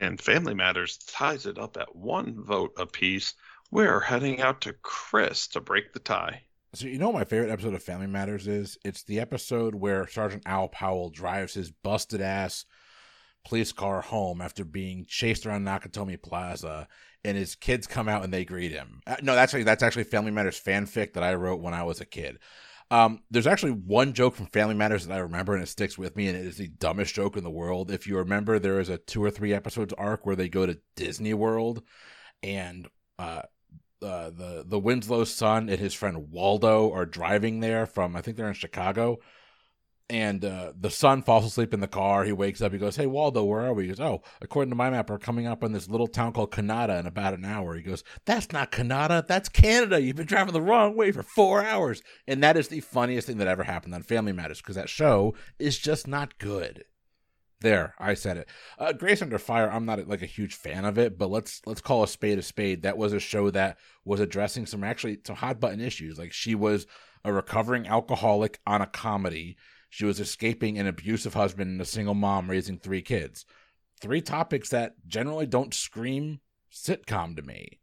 And 0.00 0.18
family 0.18 0.54
matters 0.54 0.96
ties 0.96 1.46
it 1.46 1.58
up 1.58 1.76
at 1.76 1.94
one 1.94 2.42
vote 2.42 2.72
apiece 2.78 3.34
we're 3.70 4.00
heading 4.00 4.40
out 4.40 4.60
to 4.62 4.72
Chris 4.72 5.48
to 5.48 5.60
break 5.60 5.92
the 5.92 6.00
tie. 6.00 6.42
So 6.74 6.86
you 6.86 6.98
know 6.98 7.08
what 7.08 7.18
my 7.18 7.24
favorite 7.24 7.50
episode 7.50 7.74
of 7.74 7.82
Family 7.82 8.06
Matters 8.06 8.46
is? 8.46 8.78
It's 8.84 9.02
the 9.02 9.20
episode 9.20 9.74
where 9.74 10.06
Sergeant 10.06 10.44
Al 10.46 10.68
Powell 10.68 11.10
drives 11.10 11.54
his 11.54 11.70
busted 11.70 12.20
ass 12.20 12.64
police 13.44 13.72
car 13.72 14.00
home 14.02 14.40
after 14.40 14.64
being 14.64 15.04
chased 15.08 15.46
around 15.46 15.64
Nakatomi 15.64 16.20
Plaza, 16.22 16.86
and 17.24 17.36
his 17.36 17.54
kids 17.54 17.86
come 17.86 18.08
out 18.08 18.22
and 18.22 18.32
they 18.32 18.44
greet 18.44 18.70
him. 18.70 19.00
Uh, 19.06 19.16
no, 19.22 19.34
that's 19.34 19.52
actually 19.52 19.64
that's 19.64 19.82
actually 19.82 20.04
Family 20.04 20.30
Matters 20.30 20.60
fanfic 20.60 21.14
that 21.14 21.24
I 21.24 21.34
wrote 21.34 21.60
when 21.60 21.74
I 21.74 21.82
was 21.82 22.00
a 22.00 22.06
kid. 22.06 22.38
Um, 22.92 23.22
there's 23.30 23.46
actually 23.46 23.72
one 23.72 24.12
joke 24.12 24.34
from 24.34 24.46
Family 24.46 24.74
Matters 24.74 25.06
that 25.06 25.14
I 25.14 25.20
remember 25.20 25.54
and 25.54 25.62
it 25.62 25.68
sticks 25.68 25.96
with 25.96 26.16
me, 26.16 26.28
and 26.28 26.36
it 26.36 26.44
is 26.44 26.56
the 26.56 26.68
dumbest 26.68 27.14
joke 27.14 27.36
in 27.36 27.44
the 27.44 27.50
world. 27.50 27.90
If 27.90 28.06
you 28.06 28.18
remember, 28.18 28.58
there 28.58 28.80
is 28.80 28.88
a 28.88 28.98
two 28.98 29.24
or 29.24 29.30
three 29.30 29.52
episodes 29.52 29.94
arc 29.94 30.26
where 30.26 30.36
they 30.36 30.48
go 30.48 30.66
to 30.66 30.78
Disney 30.96 31.34
World, 31.34 31.82
and 32.42 32.88
uh, 33.18 33.42
uh, 34.02 34.30
the 34.30 34.64
the 34.66 34.78
Winslow's 34.78 35.32
son 35.32 35.68
and 35.68 35.78
his 35.78 35.94
friend 35.94 36.30
Waldo 36.30 36.92
are 36.92 37.06
driving 37.06 37.60
there 37.60 37.86
from 37.86 38.16
I 38.16 38.22
think 38.22 38.36
they're 38.36 38.48
in 38.48 38.54
Chicago, 38.54 39.18
and 40.08 40.44
uh, 40.44 40.72
the 40.78 40.90
son 40.90 41.22
falls 41.22 41.44
asleep 41.44 41.72
in 41.72 41.80
the 41.80 41.86
car. 41.86 42.24
He 42.24 42.32
wakes 42.32 42.60
up. 42.60 42.72
He 42.72 42.78
goes, 42.78 42.96
"Hey 42.96 43.06
Waldo, 43.06 43.44
where 43.44 43.60
are 43.60 43.72
we?" 43.72 43.84
He 43.84 43.88
goes, 43.88 44.00
"Oh, 44.00 44.22
according 44.40 44.70
to 44.70 44.76
my 44.76 44.90
map, 44.90 45.08
we're 45.08 45.18
coming 45.18 45.46
up 45.46 45.62
on 45.62 45.72
this 45.72 45.88
little 45.88 46.08
town 46.08 46.32
called 46.32 46.52
Canada 46.52 46.98
in 46.98 47.06
about 47.06 47.34
an 47.34 47.44
hour." 47.44 47.74
He 47.74 47.82
goes, 47.82 48.02
"That's 48.26 48.52
not 48.52 48.72
Canada. 48.72 49.24
That's 49.26 49.48
Canada. 49.48 50.00
You've 50.00 50.16
been 50.16 50.26
driving 50.26 50.52
the 50.52 50.62
wrong 50.62 50.96
way 50.96 51.12
for 51.12 51.22
four 51.22 51.64
hours." 51.64 52.02
And 52.26 52.42
that 52.42 52.56
is 52.56 52.68
the 52.68 52.80
funniest 52.80 53.26
thing 53.26 53.38
that 53.38 53.48
ever 53.48 53.64
happened 53.64 53.94
on 53.94 54.02
Family 54.02 54.32
Matters 54.32 54.60
because 54.60 54.76
that 54.76 54.88
show 54.88 55.34
is 55.58 55.78
just 55.78 56.08
not 56.08 56.38
good. 56.38 56.84
There, 57.60 57.94
I 57.98 58.14
said 58.14 58.38
it. 58.38 58.48
Uh, 58.78 58.92
Grace 58.92 59.20
Under 59.20 59.38
Fire. 59.38 59.70
I'm 59.70 59.84
not 59.84 60.08
like 60.08 60.22
a 60.22 60.26
huge 60.26 60.54
fan 60.54 60.86
of 60.86 60.96
it, 60.98 61.18
but 61.18 61.30
let's 61.30 61.60
let's 61.66 61.82
call 61.82 62.02
a 62.02 62.08
spade 62.08 62.38
a 62.38 62.42
spade. 62.42 62.82
That 62.82 62.96
was 62.96 63.12
a 63.12 63.20
show 63.20 63.50
that 63.50 63.78
was 64.04 64.20
addressing 64.20 64.64
some 64.66 64.82
actually 64.82 65.18
some 65.26 65.36
hot 65.36 65.60
button 65.60 65.80
issues. 65.80 66.18
Like 66.18 66.32
she 66.32 66.54
was 66.54 66.86
a 67.22 67.32
recovering 67.32 67.86
alcoholic 67.86 68.60
on 68.66 68.80
a 68.80 68.86
comedy 68.86 69.58
she 69.90 70.04
was 70.04 70.20
escaping 70.20 70.78
an 70.78 70.86
abusive 70.86 71.34
husband 71.34 71.72
and 71.72 71.80
a 71.80 71.84
single 71.84 72.14
mom 72.14 72.48
raising 72.48 72.78
three 72.78 73.02
kids. 73.02 73.44
Three 74.00 74.22
topics 74.22 74.70
that 74.70 74.94
generally 75.06 75.46
don't 75.46 75.74
scream 75.74 76.40
sitcom 76.72 77.36
to 77.36 77.42
me. 77.42 77.80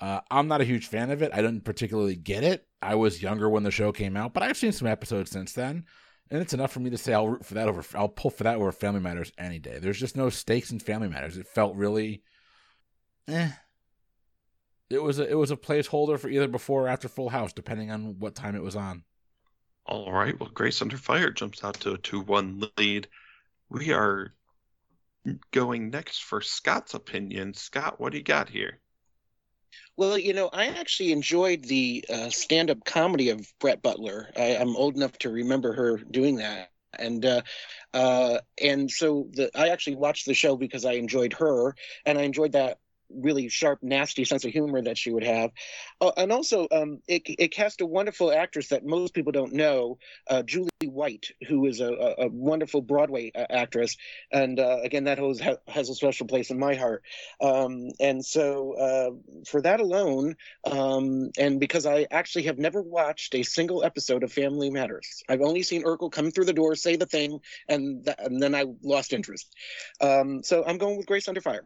Uh, 0.00 0.20
I'm 0.30 0.46
not 0.46 0.60
a 0.60 0.64
huge 0.64 0.86
fan 0.86 1.10
of 1.10 1.22
it. 1.22 1.32
I 1.34 1.42
didn't 1.42 1.64
particularly 1.64 2.14
get 2.14 2.44
it. 2.44 2.66
I 2.80 2.94
was 2.94 3.22
younger 3.22 3.50
when 3.50 3.64
the 3.64 3.70
show 3.70 3.90
came 3.90 4.16
out, 4.16 4.34
but 4.34 4.44
I've 4.44 4.56
seen 4.56 4.72
some 4.72 4.86
episodes 4.86 5.30
since 5.30 5.52
then, 5.52 5.84
and 6.30 6.42
it's 6.42 6.54
enough 6.54 6.72
for 6.72 6.80
me 6.80 6.90
to 6.90 6.98
say 6.98 7.12
I'll 7.12 7.28
root 7.28 7.44
for 7.44 7.54
that 7.54 7.68
over. 7.68 7.84
I'll 7.94 8.08
pull 8.08 8.30
for 8.30 8.44
that 8.44 8.56
over 8.56 8.72
Family 8.72 9.00
Matters 9.00 9.32
any 9.38 9.58
day. 9.58 9.78
There's 9.78 9.98
just 9.98 10.16
no 10.16 10.28
stakes 10.28 10.70
in 10.70 10.80
Family 10.80 11.08
Matters. 11.08 11.36
It 11.36 11.46
felt 11.46 11.76
really, 11.76 12.22
eh. 13.28 13.50
It 14.88 15.02
was 15.02 15.18
a 15.18 15.28
it 15.28 15.34
was 15.34 15.50
a 15.50 15.56
placeholder 15.56 16.18
for 16.18 16.28
either 16.28 16.48
before 16.48 16.84
or 16.84 16.88
after 16.88 17.08
Full 17.08 17.28
House, 17.28 17.52
depending 17.52 17.90
on 17.90 18.18
what 18.18 18.34
time 18.34 18.54
it 18.54 18.62
was 18.62 18.76
on. 18.76 19.02
All 19.84 20.12
right. 20.12 20.38
Well, 20.38 20.50
Grace 20.52 20.82
Under 20.82 20.96
Fire 20.96 21.30
jumps 21.30 21.62
out 21.62 21.74
to 21.80 21.92
a 21.92 21.98
2 21.98 22.20
1 22.20 22.62
lead. 22.76 23.08
We 23.68 23.92
are 23.92 24.34
going 25.52 25.90
next 25.90 26.22
for 26.22 26.40
Scott's 26.40 26.94
opinion. 26.94 27.54
Scott, 27.54 28.00
what 28.00 28.12
do 28.12 28.18
you 28.18 28.24
got 28.24 28.48
here? 28.48 28.80
Well, 29.96 30.18
you 30.18 30.34
know, 30.34 30.50
I 30.52 30.66
actually 30.66 31.12
enjoyed 31.12 31.64
the 31.64 32.04
uh, 32.12 32.30
stand 32.30 32.70
up 32.70 32.84
comedy 32.84 33.30
of 33.30 33.50
Brett 33.60 33.82
Butler. 33.82 34.30
I, 34.36 34.56
am 34.56 34.76
old 34.76 34.96
enough 34.96 35.16
to 35.20 35.30
remember 35.30 35.72
her 35.72 35.96
doing 35.98 36.36
that. 36.36 36.70
And 36.98 37.24
uh, 37.24 37.42
uh, 37.92 38.38
and 38.62 38.90
so 38.90 39.28
the 39.32 39.50
I 39.54 39.68
actually 39.68 39.96
watched 39.96 40.26
the 40.26 40.34
show 40.34 40.56
because 40.56 40.84
I 40.84 40.92
enjoyed 40.92 41.34
her, 41.34 41.74
and 42.06 42.18
I 42.18 42.22
enjoyed 42.22 42.52
that 42.52 42.78
really 43.10 43.48
sharp, 43.48 43.82
nasty 43.82 44.24
sense 44.24 44.44
of 44.44 44.52
humor 44.52 44.82
that 44.82 44.98
she 44.98 45.10
would 45.10 45.24
have. 45.24 45.50
Uh, 46.00 46.12
and 46.16 46.32
also, 46.32 46.66
um, 46.72 47.00
it, 47.08 47.22
it 47.26 47.48
cast 47.48 47.80
a 47.80 47.86
wonderful 47.86 48.32
actress 48.32 48.68
that 48.68 48.84
most 48.84 49.14
people 49.14 49.32
don't 49.32 49.52
know, 49.52 49.98
uh, 50.28 50.42
Julie 50.42 50.68
White, 50.84 51.30
who 51.48 51.66
is 51.66 51.80
a, 51.80 52.14
a 52.18 52.28
wonderful 52.28 52.82
Broadway 52.82 53.32
uh, 53.34 53.46
actress. 53.50 53.96
And 54.30 54.58
uh, 54.58 54.78
again, 54.82 55.04
that 55.04 55.18
has, 55.18 55.40
has 55.66 55.88
a 55.88 55.94
special 55.94 56.26
place 56.26 56.50
in 56.50 56.58
my 56.58 56.74
heart. 56.74 57.02
Um, 57.40 57.88
and 58.00 58.24
so, 58.24 58.72
uh, 58.74 59.42
for 59.46 59.62
that 59.62 59.80
alone, 59.80 60.36
um, 60.64 61.30
and 61.38 61.60
because 61.60 61.86
I 61.86 62.06
actually 62.10 62.44
have 62.44 62.58
never 62.58 62.82
watched 62.82 63.34
a 63.34 63.42
single 63.42 63.84
episode 63.84 64.22
of 64.22 64.32
Family 64.32 64.70
Matters, 64.70 65.22
I've 65.28 65.42
only 65.42 65.62
seen 65.62 65.84
Urkel 65.84 66.10
come 66.10 66.30
through 66.30 66.46
the 66.46 66.52
door, 66.52 66.74
say 66.74 66.96
the 66.96 67.06
thing, 67.06 67.40
and, 67.68 68.04
th- 68.04 68.16
and 68.18 68.42
then 68.42 68.54
I 68.54 68.64
lost 68.82 69.12
interest. 69.12 69.54
Um, 70.00 70.42
so 70.42 70.64
I'm 70.66 70.78
going 70.78 70.96
with 70.96 71.06
Grace 71.06 71.28
Under 71.28 71.40
Fire 71.40 71.64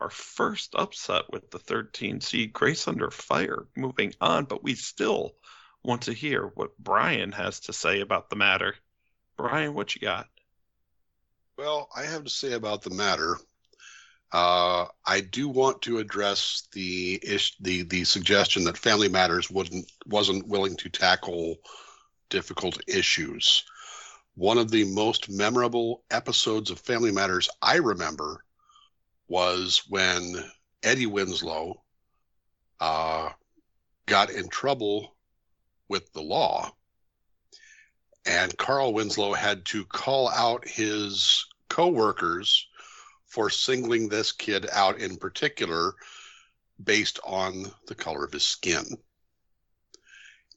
our 0.00 0.10
first 0.10 0.74
upset 0.74 1.24
with 1.30 1.50
the 1.50 1.58
13 1.58 2.20
seed 2.20 2.52
Grace 2.52 2.86
Under 2.86 3.10
Fire 3.10 3.66
moving 3.76 4.14
on, 4.20 4.44
but 4.44 4.62
we 4.62 4.74
still 4.74 5.34
want 5.82 6.02
to 6.02 6.12
hear 6.12 6.46
what 6.54 6.78
Bryan 6.78 7.32
has 7.32 7.60
to 7.60 7.72
say 7.72 8.00
about 8.00 8.30
the 8.30 8.36
matter. 8.36 8.74
Bryan, 9.36 9.74
what 9.74 9.94
you 9.94 10.00
got? 10.00 10.28
Well, 11.56 11.88
I 11.94 12.04
have 12.04 12.24
to 12.24 12.30
say 12.30 12.52
about 12.52 12.82
the 12.82 12.90
matter. 12.90 13.38
Uh, 14.30 14.86
I 15.06 15.20
do 15.20 15.48
want 15.48 15.82
to 15.82 15.98
address 15.98 16.68
the 16.72 17.18
ish, 17.22 17.56
the 17.60 17.82
the 17.82 18.04
suggestion 18.04 18.64
that 18.64 18.76
Family 18.76 19.08
Matters 19.08 19.50
wouldn't 19.50 19.90
wasn't 20.06 20.46
willing 20.46 20.76
to 20.76 20.90
tackle 20.90 21.56
difficult 22.28 22.78
issues. 22.86 23.64
One 24.34 24.58
of 24.58 24.70
the 24.70 24.84
most 24.84 25.30
memorable 25.30 26.04
episodes 26.10 26.70
of 26.70 26.78
Family 26.78 27.10
Matters 27.10 27.48
I 27.62 27.76
remember 27.76 28.44
was 29.28 29.82
when 29.88 30.34
Eddie 30.82 31.06
Winslow 31.06 31.82
uh, 32.80 33.30
got 34.06 34.30
in 34.30 34.48
trouble 34.48 35.14
with 35.88 36.12
the 36.12 36.22
law, 36.22 36.72
and 38.26 38.56
Carl 38.58 38.92
Winslow 38.92 39.34
had 39.34 39.64
to 39.66 39.84
call 39.84 40.28
out 40.28 40.66
his 40.66 41.46
coworkers 41.68 42.66
for 43.26 43.50
singling 43.50 44.08
this 44.08 44.32
kid 44.32 44.66
out 44.72 44.98
in 44.98 45.16
particular 45.16 45.94
based 46.82 47.20
on 47.24 47.66
the 47.86 47.94
color 47.94 48.24
of 48.24 48.32
his 48.32 48.44
skin. 48.44 48.84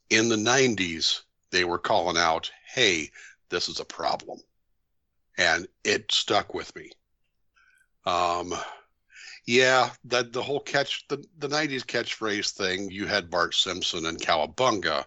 In 0.10 0.30
the 0.30 0.36
90s, 0.36 1.22
they 1.52 1.64
were 1.64 1.80
calling 1.80 2.18
out, 2.18 2.52
hey, 2.66 3.10
this 3.50 3.68
is 3.68 3.80
a 3.80 3.86
problem. 3.86 4.40
And 5.38 5.68
it 5.84 6.12
stuck 6.12 6.54
with 6.54 6.74
me. 6.76 6.92
Um, 8.06 8.54
yeah, 9.46 9.90
that 10.06 10.34
the 10.34 10.42
whole 10.42 10.60
catch 10.60 11.08
the 11.08 11.24
the 11.38 11.48
'90s 11.48 11.86
catchphrase 11.86 12.52
thing. 12.52 12.90
You 12.92 13.08
had 13.08 13.30
Bart 13.30 13.54
Simpson 13.54 14.06
and 14.06 14.20
Cowabunga. 14.20 15.06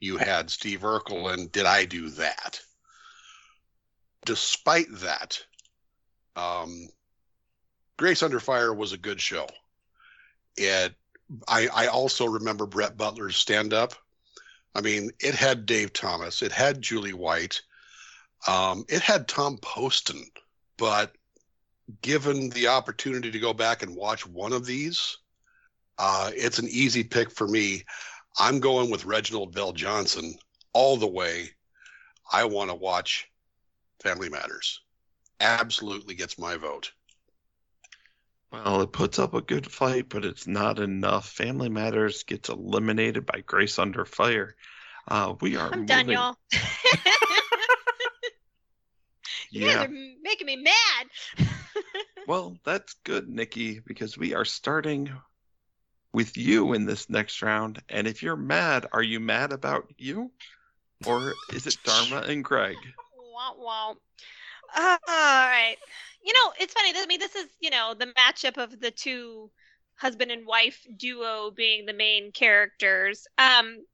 You 0.00 0.16
had 0.16 0.50
Steve 0.50 0.80
Urkel 0.80 1.32
and 1.32 1.50
Did 1.52 1.66
I 1.66 1.84
Do 1.84 2.10
That? 2.10 2.60
Despite 4.24 4.88
that, 4.90 5.38
um, 6.34 6.88
Grace 7.96 8.22
Under 8.22 8.40
Fire 8.40 8.74
was 8.74 8.92
a 8.92 8.98
good 8.98 9.20
show. 9.20 9.46
It. 10.56 10.94
I, 11.48 11.68
I 11.74 11.86
also 11.88 12.26
remember 12.26 12.66
Brett 12.66 12.96
Butler's 12.96 13.36
stand 13.36 13.72
up. 13.72 13.94
I 14.76 14.80
mean, 14.80 15.10
it 15.20 15.34
had 15.34 15.66
Dave 15.66 15.92
Thomas, 15.92 16.42
it 16.42 16.52
had 16.52 16.82
Julie 16.82 17.14
White, 17.14 17.62
um, 18.46 18.84
it 18.88 19.00
had 19.00 19.26
Tom 19.26 19.58
Poston, 19.58 20.22
but 20.76 21.15
given 22.02 22.50
the 22.50 22.68
opportunity 22.68 23.30
to 23.30 23.38
go 23.38 23.52
back 23.52 23.82
and 23.82 23.94
watch 23.94 24.26
one 24.26 24.52
of 24.52 24.66
these, 24.66 25.18
uh, 25.98 26.30
it's 26.34 26.58
an 26.58 26.68
easy 26.68 27.04
pick 27.04 27.30
for 27.30 27.46
me. 27.46 27.84
I'm 28.38 28.60
going 28.60 28.90
with 28.90 29.06
Reginald 29.06 29.54
VelJohnson 29.54 30.36
all 30.72 30.96
the 30.96 31.06
way. 31.06 31.50
I 32.30 32.44
want 32.44 32.70
to 32.70 32.76
watch 32.76 33.30
Family 34.02 34.28
Matters. 34.28 34.82
Absolutely 35.40 36.14
gets 36.14 36.38
my 36.38 36.56
vote. 36.56 36.92
Well, 38.52 38.82
it 38.82 38.92
puts 38.92 39.18
up 39.18 39.34
a 39.34 39.40
good 39.40 39.70
fight, 39.70 40.08
but 40.08 40.24
it's 40.24 40.46
not 40.46 40.78
enough. 40.78 41.28
Family 41.28 41.68
Matters 41.68 42.22
gets 42.22 42.48
eliminated 42.48 43.26
by 43.26 43.40
Grace 43.40 43.78
Under 43.78 44.04
Fire. 44.04 44.54
Uh, 45.08 45.34
we 45.40 45.56
are. 45.56 45.72
I'm 45.72 45.80
moving... 45.80 45.86
done, 45.86 46.08
y'all. 46.08 46.36
you 49.50 49.66
yeah. 49.66 49.74
guys 49.74 49.88
are 49.88 49.92
making 50.22 50.46
me 50.46 50.56
mad. 50.56 51.54
well, 52.26 52.56
that's 52.64 52.94
good, 53.04 53.28
Nikki, 53.28 53.80
because 53.80 54.16
we 54.16 54.34
are 54.34 54.44
starting 54.44 55.10
with 56.12 56.36
you 56.36 56.72
in 56.72 56.86
this 56.86 57.10
next 57.10 57.42
round. 57.42 57.82
And 57.88 58.06
if 58.06 58.22
you're 58.22 58.36
mad, 58.36 58.86
are 58.92 59.02
you 59.02 59.20
mad 59.20 59.52
about 59.52 59.84
you? 59.98 60.30
Or 61.06 61.34
is 61.52 61.66
it 61.66 61.76
Dharma 61.84 62.24
and 62.26 62.42
Greg? 62.42 62.76
Wow, 63.34 63.54
wow. 63.58 63.96
Uh, 64.74 64.96
all 65.08 65.48
right. 65.48 65.76
You 66.24 66.32
know, 66.32 66.52
it's 66.58 66.72
funny. 66.72 66.92
I 66.96 67.06
mean, 67.06 67.20
this 67.20 67.36
is, 67.36 67.46
you 67.60 67.70
know, 67.70 67.94
the 67.98 68.06
matchup 68.06 68.56
of 68.56 68.80
the 68.80 68.90
two 68.90 69.50
husband 69.96 70.30
and 70.30 70.46
wife 70.46 70.86
duo 70.96 71.50
being 71.50 71.86
the 71.86 71.92
main 71.92 72.32
characters. 72.32 73.26
Um, 73.38 73.84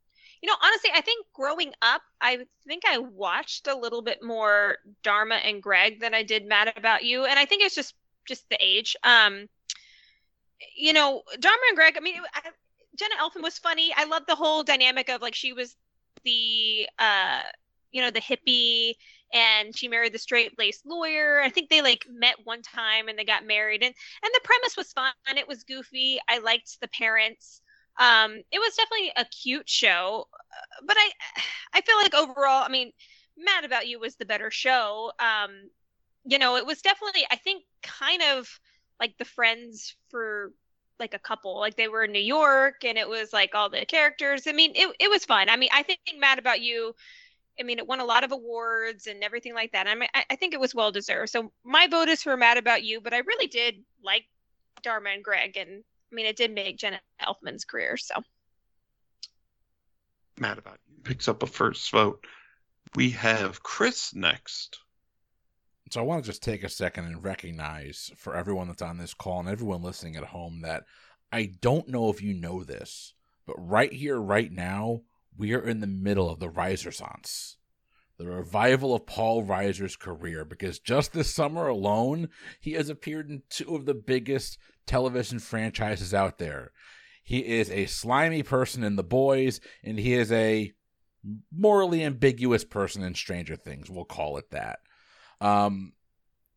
you 0.43 0.49
know, 0.49 0.57
honestly, 0.61 0.91
I 0.93 1.01
think 1.01 1.25
growing 1.33 1.73
up, 1.83 2.03
I 2.21 2.41
think 2.67 2.83
I 2.87 2.99
watched 2.99 3.69
a 3.69 3.77
little 3.77 4.03
bit 4.03 4.23
more 4.23 4.79
Dharma 5.05 5.37
and 5.37 5.63
Greg 5.63 6.01
than 6.01 6.15
I 6.15 6.25
did 6.25 6.47
Mad 6.47 6.73
About 6.77 7.05
You, 7.05 7.25
and 7.25 7.39
I 7.39 7.45
think 7.45 7.63
it's 7.63 7.77
just 7.77 7.95
just 8.27 8.49
the 8.51 8.59
age. 8.61 8.97
Um, 9.05 9.49
you 10.77 10.93
know, 10.93 11.23
Dharma 11.39 11.63
and 11.69 11.77
Greg. 11.77 11.95
I 11.97 12.01
mean, 12.01 12.17
I, 12.35 12.41
Jenna 12.99 13.15
Elfman 13.21 13.43
was 13.43 13.59
funny. 13.59 13.95
I 13.97 14.05
love 14.05 14.25
the 14.27 14.35
whole 14.35 14.65
dynamic 14.65 15.09
of 15.09 15.23
like 15.23 15.35
she 15.35 15.53
was 15.53 15.77
the 16.25 16.89
uh 16.99 17.41
you 17.91 18.01
know 18.01 18.11
the 18.11 18.21
hippie 18.21 18.95
and 19.33 19.77
she 19.77 19.89
married 19.89 20.13
the 20.13 20.19
straight 20.19 20.59
laced 20.59 20.85
lawyer. 20.85 21.41
I 21.41 21.51
think 21.51 21.71
they 21.71 21.83
like 21.83 22.05
met 22.11 22.35
one 22.45 22.63
time 22.63 23.09
and 23.09 23.19
they 23.19 23.25
got 23.25 23.47
married 23.47 23.83
and 23.83 23.95
and 24.25 24.35
the 24.35 24.41
premise 24.43 24.77
was 24.77 24.93
fun. 24.93 25.13
It 25.37 25.49
was 25.49 25.65
goofy. 25.65 26.19
I 26.29 26.39
liked 26.39 26.81
the 26.81 26.89
parents. 26.89 27.63
Um, 27.99 28.43
it 28.51 28.59
was 28.59 28.75
definitely 28.75 29.13
a 29.17 29.25
cute 29.27 29.69
show, 29.69 30.29
uh, 30.33 30.85
but 30.87 30.97
I 30.99 31.11
I 31.75 31.81
feel 31.83 31.97
like 31.97 32.15
overall, 32.15 32.65
I 32.65 32.69
mean, 32.69 32.93
Mad 33.37 33.65
About 33.65 33.87
You 33.89 33.99
was 34.01 34.17
the 34.17 34.27
better 34.27 34.51
show. 34.51 35.13
Um, 35.19 35.71
you 36.25 36.39
know, 36.39 36.57
it 36.57 36.67
was 36.67 36.83
definitely 36.83 37.27
I 37.31 37.37
think 37.37 37.65
kind 37.83 38.23
of 38.23 38.49
like 39.01 39.17
the 39.19 39.25
friends 39.25 39.97
for 40.11 40.53
like 40.99 41.15
a 41.15 41.19
couple. 41.19 41.59
Like 41.59 41.77
they 41.77 41.89
were 41.89 42.05
in 42.05 42.13
new 42.13 42.21
york 42.21 42.85
and 42.85 42.97
it 42.97 43.09
was 43.09 43.33
like 43.33 43.55
all 43.55 43.69
the 43.71 43.85
characters. 43.87 44.47
I 44.47 44.53
mean 44.53 44.73
it, 44.75 44.95
it 45.01 45.11
was 45.11 45.25
fun 45.25 45.49
i 45.49 45.57
mean 45.57 45.71
i 45.73 45.83
think 45.83 46.01
mad 46.19 46.39
about 46.39 46.61
you 46.61 46.95
i 47.59 47.63
mean 47.63 47.79
it 47.79 47.87
won 47.87 48.01
a 48.01 48.05
lot 48.05 48.25
of 48.25 48.33
awards 48.33 49.07
and 49.07 49.23
everything 49.23 49.55
like 49.55 49.73
that. 49.73 49.87
I 49.87 49.95
mean 49.95 50.09
i, 50.15 50.25
I 50.31 50.37
think 50.37 50.55
it 50.55 50.61
was 50.61 50.75
well 50.75 50.93
deserved 50.93 51.31
so 51.31 51.53
my 51.65 51.87
vote 51.89 52.09
is 52.09 52.23
for 52.23 52.37
mad 52.37 52.57
about 52.57 52.85
you 52.85 53.01
but 53.01 53.15
i 53.15 53.19
really 53.19 53.47
did 53.47 53.77
like 54.05 54.25
dharma 54.83 55.11
and 55.11 55.25
greg 55.25 55.57
and 55.57 55.85
i 56.13 56.15
mean 56.15 56.27
it 56.27 56.37
did 56.37 56.53
make 56.53 56.77
jenna 56.77 57.01
elfman's 57.21 57.65
career 57.65 57.97
so 57.97 58.15
Mad 60.39 60.59
about 60.59 60.79
you 60.89 60.93
picks 61.03 61.29
up 61.29 61.43
a 61.43 61.47
first 61.47 61.91
vote. 61.91 62.25
We 62.95 63.11
have 63.11 63.63
Chris 63.63 64.15
next. 64.15 64.79
So 65.91 66.01
I 66.01 66.05
want 66.05 66.25
to 66.25 66.31
just 66.31 66.43
take 66.43 66.65
a 66.65 66.69
second 66.69 67.05
and 67.05 67.23
recognize 67.23 68.11
for 68.17 68.35
everyone 68.35 68.69
that's 68.69 68.83
on 68.83 68.97
this 68.97 69.15
call 69.15 69.41
and 69.41 69.49
everyone 69.49 69.83
listening 69.83 70.17
at 70.17 70.25
home 70.25 70.63
that 70.63 70.85
I 71.31 71.53
don't 71.61 71.89
know 71.89 72.09
if 72.09 72.23
you 72.23 72.33
know 72.35 72.65
this, 72.65 73.15
but 73.47 73.57
right 73.59 73.93
here, 73.93 74.19
right 74.19 74.51
now, 74.51 75.03
we 75.37 75.55
are 75.55 75.67
in 75.67 75.81
the 75.81 75.87
middle 75.87 76.31
of 76.31 76.41
the 76.41 76.49
Risersance, 76.49 77.57
the 78.23 78.31
revival 78.31 78.95
of 78.95 79.07
Paul 79.07 79.43
Reiser's 79.43 79.97
career, 79.97 80.45
because 80.45 80.79
just 80.79 81.13
this 81.13 81.35
summer 81.35 81.67
alone, 81.67 82.29
he 82.61 82.73
has 82.73 82.89
appeared 82.89 83.31
in 83.31 83.43
two 83.51 83.75
of 83.75 83.85
the 83.85 83.95
biggest 83.95 84.59
television 84.87 85.39
franchises 85.39 86.15
out 86.15 86.39
there. 86.39 86.73
He 87.23 87.39
is 87.39 87.71
a 87.71 87.87
slimy 87.87 88.43
person 88.43 88.83
in 88.83 88.97
The 88.97 89.03
Boys, 89.03 89.61
and 89.83 89.99
he 89.99 90.15
is 90.15 90.33
a 90.33 90.73
morally 91.53 92.05
ambiguous 92.05 92.65
person 92.65 93.03
in 93.03 93.15
Stranger 93.15 93.57
Things. 93.57 93.91
We'll 93.91 94.05
call 94.05 94.39
it 94.39 94.51
that. 94.51 94.81
Um, 95.41 95.93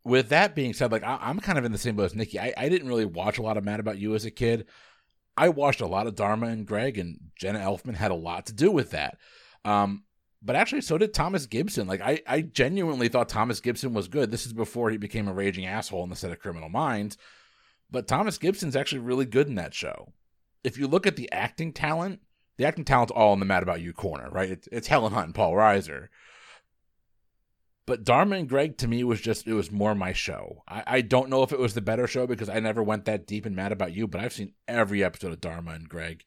with 0.03 0.29
that 0.29 0.55
being 0.55 0.73
said, 0.73 0.91
like 0.91 1.03
I, 1.03 1.29
am 1.29 1.39
kind 1.39 1.57
of 1.57 1.65
in 1.65 1.71
the 1.71 1.77
same 1.77 1.95
boat 1.95 2.05
as 2.05 2.15
Nikki. 2.15 2.39
I, 2.39 2.53
I 2.55 2.69
didn't 2.69 2.87
really 2.87 3.05
watch 3.05 3.37
a 3.37 3.41
lot 3.41 3.57
of 3.57 3.63
Mad 3.63 3.79
About 3.79 3.97
You 3.97 4.15
as 4.15 4.25
a 4.25 4.31
kid. 4.31 4.67
I 5.37 5.49
watched 5.49 5.81
a 5.81 5.87
lot 5.87 6.07
of 6.07 6.15
Dharma 6.15 6.47
and 6.47 6.65
Greg, 6.65 6.97
and 6.97 7.17
Jenna 7.35 7.59
Elfman 7.59 7.95
had 7.95 8.11
a 8.11 8.15
lot 8.15 8.45
to 8.45 8.53
do 8.53 8.71
with 8.71 8.91
that. 8.91 9.17
Um, 9.65 10.04
but 10.45 10.55
actually, 10.55 10.81
so 10.81 10.99
did 10.99 11.11
Thomas 11.11 11.47
Gibson. 11.47 11.87
Like 11.87 12.01
I, 12.01 12.21
I 12.27 12.41
genuinely 12.41 13.09
thought 13.09 13.27
Thomas 13.27 13.59
Gibson 13.59 13.95
was 13.95 14.07
good. 14.07 14.29
This 14.29 14.45
is 14.45 14.53
before 14.53 14.91
he 14.91 14.97
became 14.97 15.27
a 15.27 15.33
raging 15.33 15.65
asshole 15.65 16.03
in 16.03 16.11
the 16.11 16.15
set 16.15 16.31
of 16.31 16.39
Criminal 16.39 16.69
Minds. 16.69 17.17
But 17.89 18.07
Thomas 18.07 18.37
Gibson's 18.37 18.75
actually 18.75 18.99
really 18.99 19.25
good 19.25 19.47
in 19.47 19.55
that 19.55 19.73
show. 19.73 20.13
If 20.63 20.77
you 20.77 20.87
look 20.87 21.07
at 21.07 21.15
the 21.15 21.31
acting 21.31 21.73
talent, 21.73 22.21
the 22.57 22.65
acting 22.65 22.85
talent's 22.85 23.11
all 23.11 23.33
in 23.33 23.39
the 23.39 23.45
Mad 23.45 23.63
About 23.63 23.81
You 23.81 23.91
corner, 23.91 24.29
right? 24.29 24.51
It's, 24.51 24.69
it's 24.71 24.87
Helen 24.87 25.13
Hunt 25.13 25.25
and 25.25 25.35
Paul 25.35 25.53
Reiser. 25.53 26.09
But 27.87 28.03
Dharma 28.03 28.35
and 28.35 28.49
Greg 28.49 28.77
to 28.77 28.87
me 28.87 29.03
was 29.03 29.21
just 29.21 29.47
it 29.47 29.53
was 29.53 29.71
more 29.71 29.95
my 29.95 30.13
show. 30.13 30.63
I, 30.67 30.83
I 30.85 31.01
don't 31.01 31.29
know 31.29 31.41
if 31.41 31.53
it 31.53 31.59
was 31.59 31.73
the 31.73 31.81
better 31.81 32.05
show 32.05 32.27
because 32.27 32.49
I 32.49 32.59
never 32.59 32.83
went 32.83 33.05
that 33.05 33.25
deep 33.25 33.47
and 33.47 33.55
mad 33.55 33.71
about 33.71 33.93
you, 33.93 34.07
but 34.07 34.21
I've 34.21 34.33
seen 34.33 34.53
every 34.67 35.03
episode 35.03 35.33
of 35.33 35.41
Dharma 35.41 35.71
and 35.71 35.89
Greg, 35.89 36.23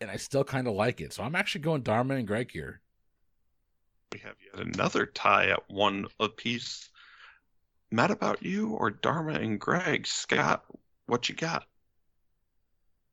and 0.00 0.10
I 0.10 0.16
still 0.16 0.44
kind 0.44 0.68
of 0.68 0.74
like 0.74 1.00
it. 1.00 1.12
So 1.12 1.22
I'm 1.24 1.36
actually 1.36 1.62
going 1.62 1.82
Dharma 1.82 2.14
and 2.14 2.26
Greg 2.26 2.50
here. 2.52 2.80
We 4.12 4.18
have 4.18 4.36
yet 4.44 4.66
another 4.66 5.06
tie 5.06 5.46
at 5.46 5.70
one 5.70 6.06
apiece. 6.20 6.90
Mad 7.90 8.10
about 8.10 8.42
you 8.42 8.74
or 8.74 8.90
Dharma 8.90 9.34
and 9.34 9.58
Greg? 9.58 10.06
Scott, 10.06 10.64
what 11.06 11.30
you 11.30 11.34
got? 11.34 11.64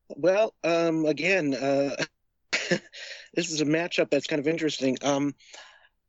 Well, 0.10 0.54
um, 0.64 1.06
again, 1.06 1.54
uh, 1.54 1.96
this 3.34 3.52
is 3.52 3.62
a 3.62 3.66
matchup 3.66 4.10
that's 4.10 4.28
kind 4.28 4.42
of 4.42 4.48
interesting. 4.48 4.98
Um, 5.02 5.36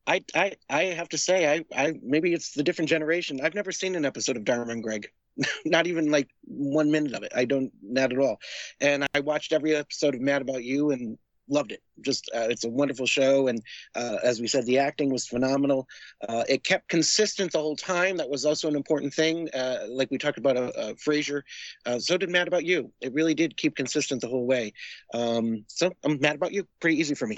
I, 0.07 0.25
I 0.35 0.57
I 0.69 0.85
have 0.87 1.11
to 1.11 1.19
say 1.19 1.53
I 1.53 1.65
I 1.77 1.95
maybe 2.03 2.33
it's 2.33 2.53
the 2.53 2.65
different 2.65 2.89
generation. 2.89 3.41
I've 3.43 3.55
never 3.55 3.71
seen 3.71 3.95
an 3.95 4.05
episode 4.05 4.37
of 4.37 4.45
Dharma 4.45 4.73
and 4.73 4.83
Greg, 4.83 5.13
not 5.65 5.87
even 5.87 6.11
like 6.11 6.31
one 6.43 6.91
minute 6.91 7.15
of 7.15 7.23
it. 7.23 7.33
I 7.35 7.45
don't 7.45 7.71
not 7.81 8.13
at 8.13 8.19
all. 8.19 8.41
And 8.81 9.07
I 9.15 9.21
watched 9.21 9.53
every 9.53 9.77
episode 9.77 10.17
of 10.17 10.21
Mad 10.21 10.43
About 10.43 10.65
You 10.65 10.91
and 10.91 11.17
loved 11.51 11.73
it. 11.73 11.83
Just 12.01 12.31
uh, 12.35 12.47
it's 12.49 12.65
a 12.65 12.69
wonderful 12.69 13.07
show, 13.07 13.49
and 13.49 13.63
uh, 13.95 14.17
as 14.23 14.41
we 14.41 14.47
said, 14.47 14.65
the 14.67 14.79
acting 14.79 15.11
was 15.11 15.27
phenomenal. 15.27 15.87
Uh, 16.27 16.45
it 16.49 16.65
kept 16.65 16.89
consistent 16.89 17.53
the 17.53 17.59
whole 17.59 17.77
time. 17.77 18.17
That 18.17 18.31
was 18.31 18.45
also 18.45 18.69
an 18.69 18.77
important 18.77 19.13
thing. 19.13 19.49
Uh, 19.53 19.87
like 19.89 20.11
we 20.11 20.19
talked 20.19 20.39
about 20.39 20.57
uh, 20.57 20.71
uh, 20.77 20.93
Frasier, 20.95 21.43
uh, 21.87 21.99
so 21.99 22.17
did 22.17 22.31
Mad 22.31 22.49
About 22.49 22.65
You. 22.65 22.93
It 23.01 23.13
really 23.13 23.35
did 23.35 23.57
keep 23.57 23.77
consistent 23.77 24.21
the 24.21 24.29
whole 24.29 24.47
way. 24.47 24.73
Um, 25.13 25.65
so 25.67 25.93
I'm 26.05 26.21
Mad 26.21 26.37
About 26.37 26.53
You. 26.53 26.67
Pretty 26.81 26.99
easy 26.99 27.15
for 27.15 27.27
me. 27.27 27.37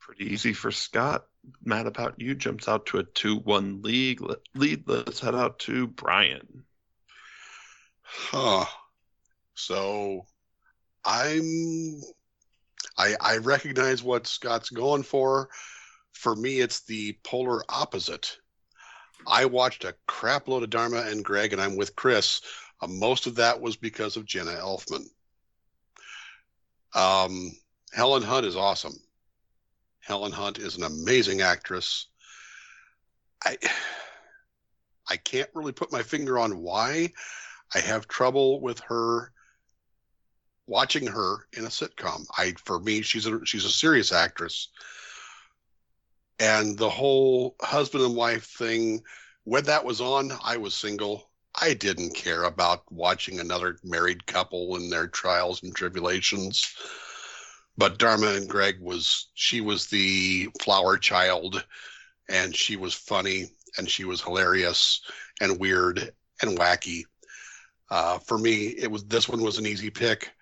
Pretty 0.00 0.32
easy 0.32 0.52
for 0.52 0.70
Scott. 0.70 1.24
Mad 1.64 1.86
About 1.86 2.20
You 2.20 2.34
jumps 2.34 2.68
out 2.68 2.86
to 2.86 2.98
a 2.98 3.04
2 3.04 3.36
1 3.36 3.82
lead. 3.82 4.20
lead. 4.54 4.84
Let's 4.86 5.20
head 5.20 5.34
out 5.34 5.58
to 5.60 5.86
Bryan. 5.86 6.64
Huh. 8.02 8.64
So 9.54 10.26
I'm. 11.04 12.00
I, 12.98 13.14
I 13.20 13.36
recognize 13.38 14.02
what 14.02 14.26
Scott's 14.26 14.70
going 14.70 15.04
for. 15.04 15.48
For 16.12 16.34
me, 16.34 16.60
it's 16.60 16.80
the 16.80 17.16
polar 17.22 17.62
opposite. 17.68 18.36
I 19.26 19.44
watched 19.44 19.84
a 19.84 19.94
crap 20.06 20.48
load 20.48 20.64
of 20.64 20.70
Dharma 20.70 21.02
and 21.02 21.24
Greg, 21.24 21.52
and 21.52 21.62
I'm 21.62 21.76
with 21.76 21.94
Chris. 21.94 22.40
Uh, 22.80 22.88
most 22.88 23.26
of 23.26 23.36
that 23.36 23.60
was 23.60 23.76
because 23.76 24.16
of 24.16 24.26
Jenna 24.26 24.52
Elfman. 24.52 25.04
Um, 26.94 27.52
Helen 27.92 28.22
Hunt 28.22 28.46
is 28.46 28.56
awesome. 28.56 28.94
Helen 30.00 30.32
Hunt 30.32 30.58
is 30.58 30.76
an 30.76 30.82
amazing 30.82 31.40
actress. 31.40 32.06
I 33.44 33.56
I 35.10 35.16
can't 35.16 35.48
really 35.54 35.72
put 35.72 35.90
my 35.90 36.02
finger 36.02 36.38
on 36.38 36.58
why. 36.58 37.12
I 37.74 37.78
have 37.78 38.08
trouble 38.08 38.60
with 38.60 38.78
her 38.80 39.32
watching 40.68 41.06
her 41.06 41.46
in 41.56 41.64
a 41.64 41.68
sitcom. 41.68 42.26
I 42.36 42.54
for 42.64 42.78
me 42.80 43.02
she's 43.02 43.26
a 43.26 43.44
she's 43.44 43.64
a 43.64 43.70
serious 43.70 44.12
actress. 44.12 44.68
And 46.38 46.78
the 46.78 46.90
whole 46.90 47.56
husband 47.60 48.04
and 48.04 48.14
wife 48.14 48.46
thing 48.46 49.02
when 49.44 49.64
that 49.64 49.84
was 49.84 50.00
on, 50.00 50.32
I 50.44 50.56
was 50.56 50.74
single. 50.74 51.30
I 51.60 51.74
didn't 51.74 52.14
care 52.14 52.44
about 52.44 52.90
watching 52.92 53.40
another 53.40 53.78
married 53.82 54.26
couple 54.26 54.76
in 54.76 54.90
their 54.90 55.08
trials 55.08 55.62
and 55.62 55.74
tribulations 55.74 56.74
but 57.78 57.98
Dharma 57.98 58.26
and 58.32 58.48
Greg 58.48 58.80
was 58.80 59.28
she 59.34 59.60
was 59.60 59.86
the 59.86 60.48
flower 60.60 60.98
child, 60.98 61.64
and 62.28 62.54
she 62.54 62.76
was 62.76 62.92
funny 62.92 63.46
and 63.78 63.88
she 63.88 64.04
was 64.04 64.20
hilarious 64.20 65.00
and 65.40 65.58
weird 65.60 66.12
and 66.42 66.58
wacky. 66.58 67.04
Uh, 67.88 68.18
for 68.18 68.36
me, 68.36 68.66
it 68.66 68.90
was 68.90 69.04
this 69.04 69.28
one 69.28 69.40
was 69.40 69.58
an 69.58 69.66
easy 69.66 69.90
pick, 69.90 70.32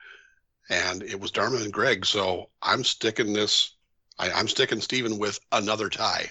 and 0.69 1.03
it 1.03 1.21
was 1.21 1.31
Dharma 1.31 1.59
and 1.59 1.73
Greg. 1.73 2.05
So 2.05 2.51
I'm 2.63 2.85
sticking 2.85 3.33
this. 3.33 3.77
I, 4.19 4.31
I'm 4.31 4.49
sticking 4.49 4.81
Stephen 4.81 5.19
with 5.19 5.39
another 5.53 5.89
tie. 5.89 6.29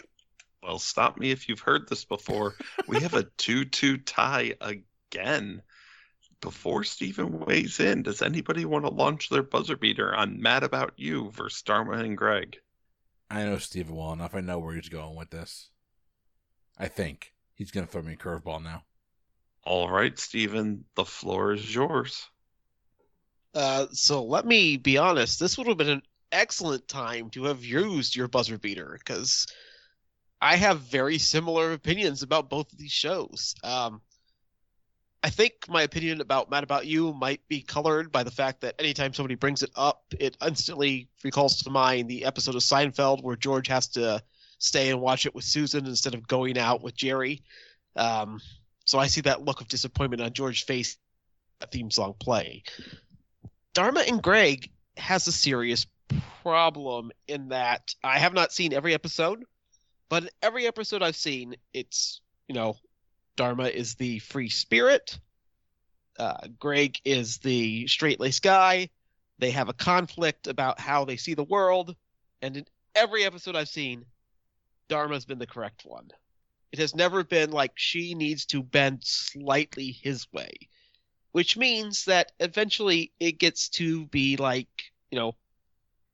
Well, 0.63 0.79
stop 0.79 1.17
me 1.17 1.31
if 1.31 1.47
you've 1.47 1.59
heard 1.59 1.87
this 1.87 2.05
before. 2.05 2.55
we 2.87 2.99
have 2.99 3.13
a 3.13 3.23
2 3.37 3.65
2 3.65 3.97
tie 3.99 4.53
again 4.61 5.61
before 6.45 6.83
Stephen 6.83 7.39
weighs 7.39 7.79
in, 7.79 8.03
does 8.03 8.21
anybody 8.21 8.65
want 8.65 8.85
to 8.85 8.91
launch 8.91 9.29
their 9.29 9.41
buzzer 9.41 9.75
beater 9.75 10.13
on 10.13 10.39
Mad 10.39 10.63
About 10.63 10.93
You 10.95 11.31
versus 11.31 11.63
Dharma 11.63 11.93
and 11.93 12.15
Greg? 12.15 12.57
I 13.31 13.43
know 13.43 13.57
Stephen 13.57 13.95
well 13.95 14.13
enough. 14.13 14.35
I 14.35 14.41
know 14.41 14.59
where 14.59 14.75
he's 14.75 14.87
going 14.87 15.15
with 15.15 15.31
this. 15.31 15.71
I 16.77 16.87
think 16.87 17.33
he's 17.55 17.71
going 17.71 17.87
to 17.87 17.91
throw 17.91 18.03
me 18.03 18.13
a 18.13 18.17
curveball 18.17 18.63
now. 18.63 18.83
All 19.63 19.89
right, 19.89 20.17
Stephen, 20.19 20.85
the 20.95 21.03
floor 21.03 21.53
is 21.53 21.73
yours. 21.73 22.27
Uh, 23.55 23.87
so 23.91 24.23
let 24.23 24.45
me 24.45 24.77
be 24.77 24.97
honest. 24.97 25.39
This 25.39 25.57
would 25.57 25.67
have 25.67 25.77
been 25.77 25.89
an 25.89 26.03
excellent 26.31 26.87
time 26.87 27.29
to 27.31 27.45
have 27.45 27.63
used 27.63 28.15
your 28.15 28.27
buzzer 28.27 28.57
beater 28.57 28.97
because 28.99 29.47
I 30.41 30.57
have 30.57 30.81
very 30.81 31.17
similar 31.17 31.71
opinions 31.71 32.21
about 32.21 32.49
both 32.49 32.71
of 32.71 32.77
these 32.77 32.91
shows. 32.91 33.55
Um, 33.63 34.01
I 35.23 35.29
think 35.29 35.53
my 35.69 35.81
opinion 35.81 36.21
about 36.21 36.51
Mad 36.51 36.63
About 36.63 36.85
You 36.85 37.13
might 37.13 37.41
be 37.47 37.61
colored 37.61 38.11
by 38.11 38.23
the 38.23 38.29
fact 38.29 38.61
that 38.61 38.75
anytime 38.77 39.13
somebody 39.13 39.35
brings 39.35 39.63
it 39.63 39.71
up, 39.75 40.03
it 40.19 40.37
instantly 40.45 41.09
recalls 41.23 41.63
to 41.63 41.69
mind 41.71 42.09
the 42.09 42.25
episode 42.25 42.53
of 42.55 42.61
Seinfeld 42.61 43.23
where 43.23 43.35
George 43.35 43.67
has 43.69 43.87
to 43.89 44.21
stay 44.59 44.91
and 44.91 45.01
watch 45.01 45.25
it 45.25 45.33
with 45.33 45.45
Susan 45.45 45.87
instead 45.87 46.13
of 46.13 46.27
going 46.27 46.59
out 46.59 46.83
with 46.83 46.95
Jerry. 46.95 47.41
Um, 47.95 48.39
so 48.83 48.99
I 48.99 49.07
see 49.07 49.21
that 49.21 49.43
look 49.43 49.61
of 49.61 49.67
disappointment 49.67 50.21
on 50.21 50.33
George's 50.33 50.63
face. 50.63 50.97
Theme 51.71 51.89
song 51.89 52.13
play. 52.19 52.63
Dharma 53.75 53.99
and 54.07 54.23
Greg 54.23 54.71
has 54.95 55.27
a 55.27 55.33
serious 55.33 55.85
problem 56.41 57.11
in 57.27 57.49
that 57.49 57.93
I 58.01 58.19
have 58.19 58.33
not 58.33 58.53
seen 58.53 58.71
every 58.71 58.93
episode, 58.93 59.43
but 60.07 60.23
in 60.23 60.29
every 60.41 60.65
episode 60.65 61.03
I've 61.03 61.17
seen, 61.17 61.57
it's 61.73 62.21
you 62.47 62.55
know, 62.55 62.77
Dharma 63.35 63.65
is 63.65 63.95
the 63.95 64.19
free 64.19 64.47
spirit. 64.47 65.19
Uh, 66.17 66.47
Greg 66.57 66.99
is 67.03 67.39
the 67.39 67.85
straight 67.87 68.21
laced 68.21 68.43
guy. 68.43 68.89
They 69.39 69.51
have 69.51 69.67
a 69.67 69.73
conflict 69.73 70.47
about 70.47 70.79
how 70.79 71.03
they 71.03 71.17
see 71.17 71.33
the 71.33 71.43
world, 71.43 71.97
and 72.41 72.55
in 72.55 72.65
every 72.95 73.25
episode 73.25 73.57
I've 73.57 73.67
seen, 73.67 74.05
Dharma's 74.87 75.25
been 75.25 75.39
the 75.39 75.47
correct 75.47 75.81
one. 75.85 76.11
It 76.71 76.79
has 76.79 76.95
never 76.95 77.25
been 77.25 77.51
like 77.51 77.73
she 77.75 78.15
needs 78.15 78.45
to 78.47 78.63
bend 78.63 78.99
slightly 79.03 79.91
his 79.91 80.31
way, 80.31 80.69
which 81.35 81.57
means 81.57 82.05
that 82.05 82.31
eventually 82.39 83.11
it 83.19 83.33
gets 83.33 83.67
to 83.67 84.05
be 84.05 84.37
like, 84.37 84.69
you 85.11 85.19
know, 85.19 85.35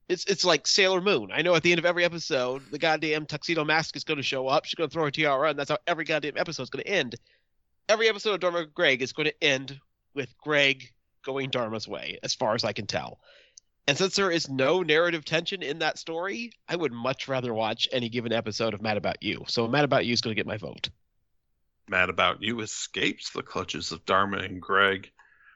it's 0.09 0.25
it's 0.25 0.43
like 0.43 0.65
Sailor 0.65 0.99
Moon. 0.99 1.29
I 1.31 1.43
know 1.43 1.53
at 1.53 1.61
the 1.61 1.69
end 1.69 1.77
of 1.77 1.85
every 1.85 2.03
episode, 2.03 2.63
the 2.71 2.79
goddamn 2.79 3.27
tuxedo 3.27 3.63
mask 3.63 3.95
is 3.95 4.03
going 4.03 4.17
to 4.17 4.23
show 4.23 4.47
up. 4.47 4.65
She's 4.65 4.73
going 4.73 4.89
to 4.89 4.91
throw 4.91 5.03
her 5.03 5.11
tiara, 5.11 5.51
and 5.51 5.59
that's 5.59 5.69
how 5.69 5.77
every 5.85 6.05
goddamn 6.05 6.37
episode 6.37 6.63
is 6.63 6.69
going 6.71 6.85
to 6.85 6.89
end. 6.89 7.17
Every 7.87 8.09
episode 8.09 8.33
of 8.33 8.39
Dharma 8.39 8.65
Greg 8.65 9.03
is 9.03 9.13
going 9.13 9.27
to 9.27 9.43
end 9.43 9.79
with 10.15 10.35
Greg 10.39 10.91
going 11.23 11.51
Dharma's 11.51 11.87
way, 11.87 12.17
as 12.23 12.33
far 12.33 12.55
as 12.55 12.63
I 12.63 12.73
can 12.73 12.87
tell. 12.87 13.19
And 13.85 13.95
since 13.95 14.15
there 14.15 14.31
is 14.31 14.49
no 14.49 14.81
narrative 14.81 15.23
tension 15.23 15.61
in 15.61 15.77
that 15.79 15.99
story, 15.99 16.53
I 16.67 16.75
would 16.75 16.93
much 16.93 17.27
rather 17.27 17.53
watch 17.53 17.87
any 17.91 18.09
given 18.09 18.33
episode 18.33 18.73
of 18.73 18.81
Mad 18.81 18.97
About 18.97 19.21
You. 19.21 19.45
So 19.47 19.67
Mad 19.67 19.85
About 19.85 20.07
You 20.07 20.13
is 20.13 20.21
going 20.21 20.35
to 20.35 20.39
get 20.39 20.47
my 20.47 20.57
vote. 20.57 20.89
Mad 21.91 22.09
About 22.09 22.41
You 22.41 22.61
escapes 22.61 23.31
the 23.31 23.43
clutches 23.43 23.91
of 23.91 24.05
Dharma 24.05 24.37
and 24.37 24.61
Greg 24.61 25.11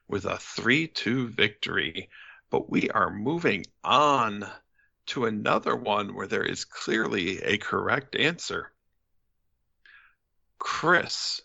with 0.10 0.26
a 0.26 0.38
3 0.38 0.90
2 0.90 1.30
victory. 1.30 2.10
But 2.50 2.70
we 2.70 2.90
are 2.90 3.10
moving 3.10 3.66
on 3.86 4.46
to 5.08 5.28
another 5.28 5.78
one 5.78 6.14
where 6.14 6.28
there 6.28 6.44
is 6.44 6.66
clearly 6.66 7.42
a 7.42 7.58
correct 7.58 8.18
answer. 8.18 8.74
Chris, 10.60 11.42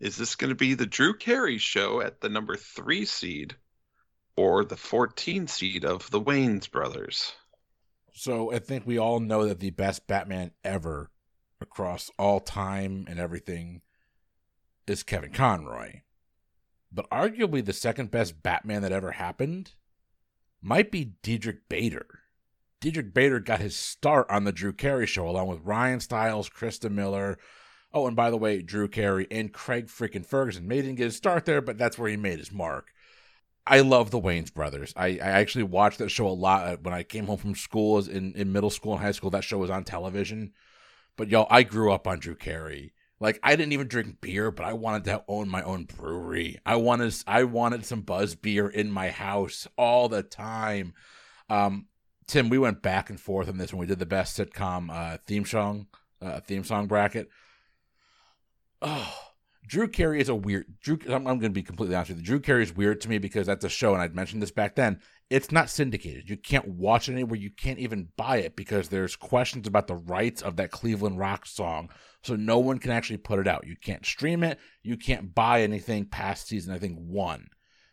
is 0.00 0.16
this 0.16 0.36
going 0.36 0.48
to 0.48 0.54
be 0.54 0.72
the 0.72 0.86
Drew 0.86 1.18
Carey 1.18 1.58
show 1.58 2.00
at 2.00 2.22
the 2.22 2.30
number 2.30 2.56
three 2.56 3.04
seed 3.04 3.54
or 4.36 4.64
the 4.64 4.76
14 4.76 5.48
seed 5.48 5.84
of 5.84 6.10
the 6.10 6.20
Wayans 6.20 6.70
brothers? 6.70 7.34
So 8.14 8.54
I 8.54 8.58
think 8.58 8.86
we 8.86 8.96
all 8.96 9.20
know 9.20 9.46
that 9.46 9.60
the 9.60 9.70
best 9.70 10.06
Batman 10.06 10.52
ever 10.64 11.10
across 11.60 12.10
all 12.18 12.40
time 12.40 13.04
and 13.06 13.20
everything 13.20 13.82
is 14.90 15.02
Kevin 15.02 15.32
Conroy. 15.32 16.00
But 16.92 17.08
arguably 17.10 17.64
the 17.64 17.72
second 17.72 18.10
best 18.10 18.42
Batman 18.42 18.82
that 18.82 18.92
ever 18.92 19.12
happened 19.12 19.72
might 20.60 20.90
be 20.90 21.14
Diedrich 21.22 21.68
Bader. 21.68 22.20
Diedrich 22.80 23.14
Bader 23.14 23.40
got 23.40 23.60
his 23.60 23.76
start 23.76 24.28
on 24.30 24.44
the 24.44 24.52
Drew 24.52 24.72
Carey 24.72 25.06
show 25.06 25.28
along 25.28 25.48
with 25.48 25.64
Ryan 25.64 26.00
Stiles, 26.00 26.50
Christa 26.50 26.90
Miller. 26.90 27.38
Oh, 27.92 28.06
and 28.06 28.16
by 28.16 28.30
the 28.30 28.36
way, 28.36 28.62
Drew 28.62 28.88
Carey 28.88 29.26
and 29.30 29.52
Craig 29.52 29.86
freaking 29.86 30.26
Ferguson. 30.26 30.66
May 30.66 30.82
didn't 30.82 30.96
get 30.96 31.04
his 31.04 31.16
start 31.16 31.44
there, 31.44 31.60
but 31.60 31.78
that's 31.78 31.98
where 31.98 32.10
he 32.10 32.16
made 32.16 32.38
his 32.38 32.52
mark. 32.52 32.92
I 33.66 33.80
love 33.80 34.10
the 34.10 34.20
Wayans 34.20 34.52
brothers. 34.52 34.92
I, 34.96 35.08
I 35.08 35.18
actually 35.18 35.64
watched 35.64 35.98
that 35.98 36.08
show 36.08 36.26
a 36.26 36.30
lot 36.30 36.66
uh, 36.66 36.76
when 36.82 36.94
I 36.94 37.02
came 37.02 37.26
home 37.26 37.36
from 37.36 37.54
school 37.54 37.98
in, 37.98 38.32
in 38.32 38.52
middle 38.52 38.70
school 38.70 38.94
and 38.94 39.02
high 39.02 39.12
school. 39.12 39.30
That 39.30 39.44
show 39.44 39.58
was 39.58 39.70
on 39.70 39.84
television. 39.84 40.52
But 41.16 41.28
y'all, 41.28 41.46
I 41.50 41.62
grew 41.62 41.92
up 41.92 42.06
on 42.06 42.18
Drew 42.18 42.34
Carey. 42.34 42.94
Like 43.20 43.38
I 43.42 43.54
didn't 43.54 43.74
even 43.74 43.86
drink 43.86 44.20
beer, 44.20 44.50
but 44.50 44.64
I 44.64 44.72
wanted 44.72 45.04
to 45.04 45.22
own 45.28 45.48
my 45.48 45.62
own 45.62 45.84
brewery. 45.84 46.58
I 46.64 46.76
wanted 46.76 47.14
I 47.26 47.44
wanted 47.44 47.84
some 47.84 48.00
buzz 48.00 48.34
beer 48.34 48.66
in 48.68 48.90
my 48.90 49.10
house 49.10 49.68
all 49.76 50.08
the 50.08 50.22
time. 50.22 50.94
Um, 51.50 51.86
Tim, 52.26 52.48
we 52.48 52.58
went 52.58 52.80
back 52.80 53.10
and 53.10 53.20
forth 53.20 53.48
on 53.48 53.58
this 53.58 53.72
when 53.72 53.80
we 53.80 53.86
did 53.86 53.98
the 53.98 54.06
best 54.06 54.38
sitcom 54.38 54.90
uh, 54.90 55.18
theme 55.26 55.44
song 55.44 55.88
uh, 56.22 56.40
theme 56.40 56.64
song 56.64 56.86
bracket. 56.86 57.28
Oh, 58.80 59.14
Drew 59.66 59.88
Carey 59.88 60.20
is 60.20 60.28
a 60.28 60.34
weird. 60.34 60.66
Drew, 60.80 60.98
I'm, 61.06 61.26
I'm 61.26 61.38
going 61.38 61.42
to 61.42 61.50
be 61.50 61.62
completely 61.62 61.94
honest 61.94 62.10
with 62.10 62.18
you. 62.20 62.24
Drew 62.24 62.40
Carey 62.40 62.62
is 62.62 62.74
weird 62.74 63.00
to 63.02 63.08
me 63.08 63.18
because 63.18 63.46
that's 63.46 63.64
a 63.64 63.68
show, 63.68 63.92
and 63.92 64.02
I'd 64.02 64.14
mentioned 64.14 64.42
this 64.42 64.50
back 64.50 64.76
then. 64.76 65.00
It's 65.30 65.52
not 65.52 65.70
syndicated. 65.70 66.28
You 66.28 66.36
can't 66.36 66.66
watch 66.66 67.08
it 67.08 67.12
anywhere. 67.12 67.38
You 67.38 67.50
can't 67.50 67.78
even 67.78 68.08
buy 68.16 68.38
it 68.38 68.56
because 68.56 68.88
there's 68.88 69.14
questions 69.14 69.68
about 69.68 69.86
the 69.86 69.94
rights 69.94 70.42
of 70.42 70.56
that 70.56 70.72
Cleveland 70.72 71.18
rock 71.18 71.46
song 71.46 71.88
so 72.22 72.34
no 72.34 72.58
one 72.58 72.78
can 72.78 72.90
actually 72.90 73.18
put 73.18 73.38
it 73.38 73.46
out. 73.46 73.66
You 73.66 73.76
can't 73.80 74.04
stream 74.04 74.42
it. 74.42 74.58
You 74.82 74.96
can't 74.96 75.32
buy 75.32 75.62
anything 75.62 76.06
past 76.06 76.48
season, 76.48 76.74
I 76.74 76.78
think, 76.78 76.98
one. 76.98 77.46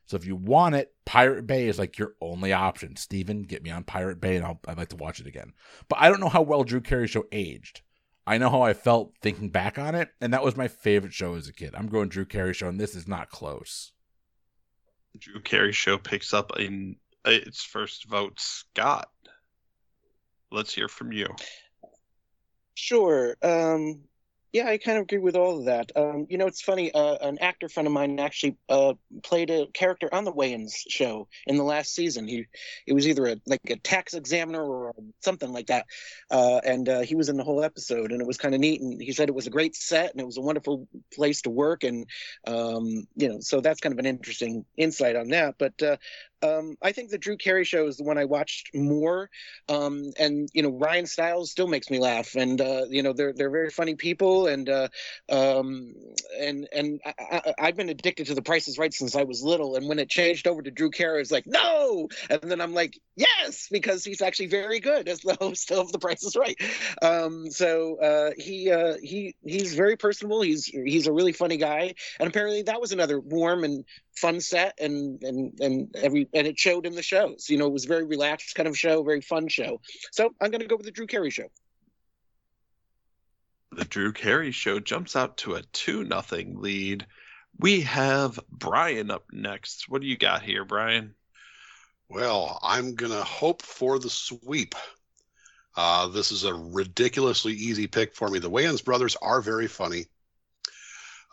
So 0.07 0.17
if 0.17 0.25
you 0.25 0.35
want 0.35 0.75
it, 0.75 0.93
Pirate 1.05 1.45
Bay 1.45 1.67
is 1.67 1.77
like 1.77 1.99
your 1.99 2.13
only 2.21 2.53
option. 2.53 2.95
Steven, 2.95 3.43
get 3.43 3.61
me 3.61 3.69
on 3.69 3.83
Pirate 3.83 4.19
Bay 4.19 4.37
and 4.37 4.45
I'll, 4.45 4.59
I'd 4.67 4.77
like 4.77 4.89
to 4.89 4.95
watch 4.95 5.19
it 5.19 5.27
again. 5.27 5.53
But 5.89 5.99
I 5.99 6.09
don't 6.09 6.21
know 6.21 6.29
how 6.29 6.41
well 6.41 6.63
Drew 6.63 6.81
Carey 6.81 7.07
show 7.07 7.25
aged. 7.31 7.81
I 8.25 8.37
know 8.37 8.49
how 8.49 8.61
I 8.61 8.73
felt 8.73 9.13
thinking 9.21 9.49
back 9.51 9.77
on 9.77 9.95
it, 9.95 10.09
and 10.19 10.33
that 10.33 10.43
was 10.43 10.57
my 10.57 10.67
favorite 10.67 11.13
show 11.13 11.35
as 11.35 11.47
a 11.47 11.53
kid. 11.53 11.73
I'm 11.75 11.87
going 11.87 12.09
Drew 12.09 12.25
Carey 12.25 12.53
show, 12.53 12.67
and 12.67 12.79
this 12.79 12.93
is 12.93 13.07
not 13.07 13.29
close. 13.29 13.93
Drew 15.17 15.39
Carey 15.39 15.71
show 15.71 15.97
picks 15.97 16.33
up 16.33 16.51
in 16.59 16.97
its 17.27 17.63
first 17.63 18.07
vote. 18.09 18.39
Scott, 18.39 19.09
let's 20.51 20.73
hear 20.73 20.87
from 20.87 21.11
you. 21.11 21.27
Sure. 22.75 23.35
Um, 23.41 24.03
yeah, 24.53 24.69
I 24.69 24.77
kind 24.77 24.97
of 24.97 25.03
agree 25.03 25.17
with 25.19 25.35
all 25.35 25.59
of 25.59 25.65
that. 25.65 25.91
Um, 25.95 26.25
you 26.29 26.37
know, 26.37 26.47
it's 26.47 26.61
funny. 26.61 26.91
Uh, 26.91 27.15
an 27.21 27.37
actor 27.39 27.67
friend 27.67 27.85
of 27.85 27.93
mine 27.93 28.17
actually 28.17 28.55
uh, 28.69 28.93
played 29.21 29.49
a 29.49 29.67
character 29.73 30.09
on 30.13 30.23
the 30.23 30.31
Wayans 30.31 30.73
show 30.87 31.27
in 31.45 31.57
the 31.57 31.63
last 31.63 31.93
season. 31.93 32.27
He, 32.27 32.47
it 32.87 32.93
was 32.93 33.07
either 33.07 33.27
a 33.27 33.35
like 33.45 33.69
a 33.69 33.75
tax 33.75 34.13
examiner 34.13 34.63
or 34.63 34.95
something 35.21 35.51
like 35.51 35.67
that, 35.67 35.85
uh, 36.31 36.61
and 36.65 36.87
uh, 36.87 37.01
he 37.01 37.13
was 37.13 37.27
in 37.27 37.35
the 37.35 37.43
whole 37.43 37.63
episode, 37.63 38.11
and 38.11 38.21
it 38.21 38.27
was 38.27 38.37
kind 38.37 38.55
of 38.55 38.61
neat. 38.61 38.81
And 38.81 39.01
he 39.01 39.11
said 39.11 39.27
it 39.27 39.35
was 39.35 39.47
a 39.47 39.51
great 39.51 39.75
set, 39.75 40.11
and 40.11 40.21
it 40.21 40.25
was 40.25 40.37
a 40.37 40.41
wonderful 40.41 40.87
place 41.13 41.41
to 41.41 41.49
work, 41.49 41.83
and 41.83 42.07
um, 42.47 43.05
you 43.15 43.27
know, 43.27 43.39
so 43.41 43.59
that's 43.59 43.81
kind 43.81 43.93
of 43.93 43.99
an 43.99 44.05
interesting 44.05 44.65
insight 44.77 45.17
on 45.17 45.27
that. 45.29 45.55
But 45.59 45.81
uh, 45.83 45.97
um, 46.43 46.77
I 46.81 46.91
think 46.91 47.09
the 47.09 47.17
Drew 47.17 47.37
Carey 47.37 47.63
show 47.63 47.87
is 47.87 47.97
the 47.97 48.03
one 48.03 48.17
I 48.17 48.25
watched 48.25 48.75
more, 48.75 49.29
um, 49.69 50.11
and 50.19 50.49
you 50.53 50.61
know 50.61 50.69
Ryan 50.69 51.05
Stiles 51.05 51.51
still 51.51 51.67
makes 51.67 51.89
me 51.89 51.99
laugh, 51.99 52.35
and 52.35 52.59
uh, 52.61 52.85
you 52.89 53.01
know 53.01 53.13
they're 53.13 53.33
they're 53.33 53.49
very 53.49 53.69
funny 53.69 53.95
people, 53.95 54.47
and 54.47 54.69
uh, 54.69 54.87
um, 55.29 55.93
and 56.39 56.67
and 56.73 57.01
I, 57.05 57.55
have 57.57 57.75
been 57.75 57.89
addicted 57.89 58.27
to 58.27 58.35
The 58.35 58.41
Price 58.41 58.67
Is 58.67 58.77
Right 58.77 58.93
since 58.93 59.15
I 59.15 59.23
was 59.23 59.41
little, 59.41 59.75
and 59.75 59.87
when 59.87 59.99
it 59.99 60.09
changed 60.09 60.47
over 60.47 60.61
to 60.61 60.71
Drew 60.71 60.91
Carey, 60.91 61.21
it's 61.21 61.31
like 61.31 61.47
no, 61.47 62.07
and 62.29 62.41
then 62.41 62.61
I'm 62.61 62.73
like 62.73 62.99
yes, 63.15 63.67
because 63.71 64.03
he's 64.03 64.21
actually 64.21 64.47
very 64.47 64.79
good 64.79 65.07
as 65.07 65.21
the 65.21 65.35
host 65.39 65.71
of 65.71 65.91
The 65.91 65.99
Price 65.99 66.23
Is 66.23 66.35
Right. 66.35 66.57
Um, 67.01 67.49
so 67.49 67.99
uh, 67.99 68.31
he 68.37 68.71
uh, 68.71 68.95
he 69.01 69.35
he's 69.43 69.73
very 69.73 69.97
personable. 69.97 70.41
He's 70.41 70.65
he's 70.65 71.07
a 71.07 71.13
really 71.13 71.33
funny 71.33 71.57
guy, 71.57 71.95
and 72.19 72.29
apparently 72.29 72.61
that 72.63 72.79
was 72.79 72.91
another 72.91 73.19
warm 73.19 73.63
and 73.63 73.85
fun 74.17 74.41
set 74.41 74.73
and 74.79 75.21
and 75.23 75.59
and 75.59 75.95
every 75.95 76.27
and 76.33 76.47
it 76.47 76.57
showed 76.57 76.85
in 76.85 76.95
the 76.95 77.03
shows. 77.03 77.49
You 77.49 77.57
know 77.57 77.67
it 77.67 77.73
was 77.73 77.85
very 77.85 78.03
relaxed 78.03 78.55
kind 78.55 78.67
of 78.67 78.77
show 78.77 79.03
very 79.03 79.21
fun 79.21 79.47
show. 79.47 79.79
So 80.11 80.33
i'm 80.41 80.51
going 80.51 80.61
to 80.61 80.67
go 80.67 80.75
with 80.75 80.85
the 80.85 80.91
drew 80.91 81.07
carey 81.07 81.29
show. 81.29 81.49
The 83.71 83.85
drew 83.85 84.13
carey 84.13 84.51
show 84.51 84.79
jumps 84.79 85.15
out 85.15 85.37
to 85.37 85.55
a 85.55 85.61
two 85.71 86.03
nothing 86.03 86.59
lead. 86.59 87.05
We 87.59 87.81
have 87.81 88.39
bryan 88.51 89.11
up 89.11 89.25
next. 89.31 89.87
What 89.87 90.01
do 90.01 90.07
you 90.07 90.17
got 90.17 90.41
here 90.41 90.65
bryan? 90.65 91.13
Well 92.09 92.59
i'm 92.63 92.95
going 92.95 93.11
to 93.11 93.23
hope 93.23 93.61
for 93.61 93.99
the 93.99 94.09
sweep. 94.09 94.75
Uh, 95.75 96.07
this 96.07 96.31
is 96.31 96.43
a 96.43 96.53
ridiculously 96.53 97.53
easy 97.53 97.85
pick 97.85 98.15
for 98.15 98.29
me. 98.29 98.39
The 98.39 98.49
wayans 98.49 98.83
brothers 98.83 99.15
are 99.21 99.41
very 99.41 99.67
funny. 99.67 100.05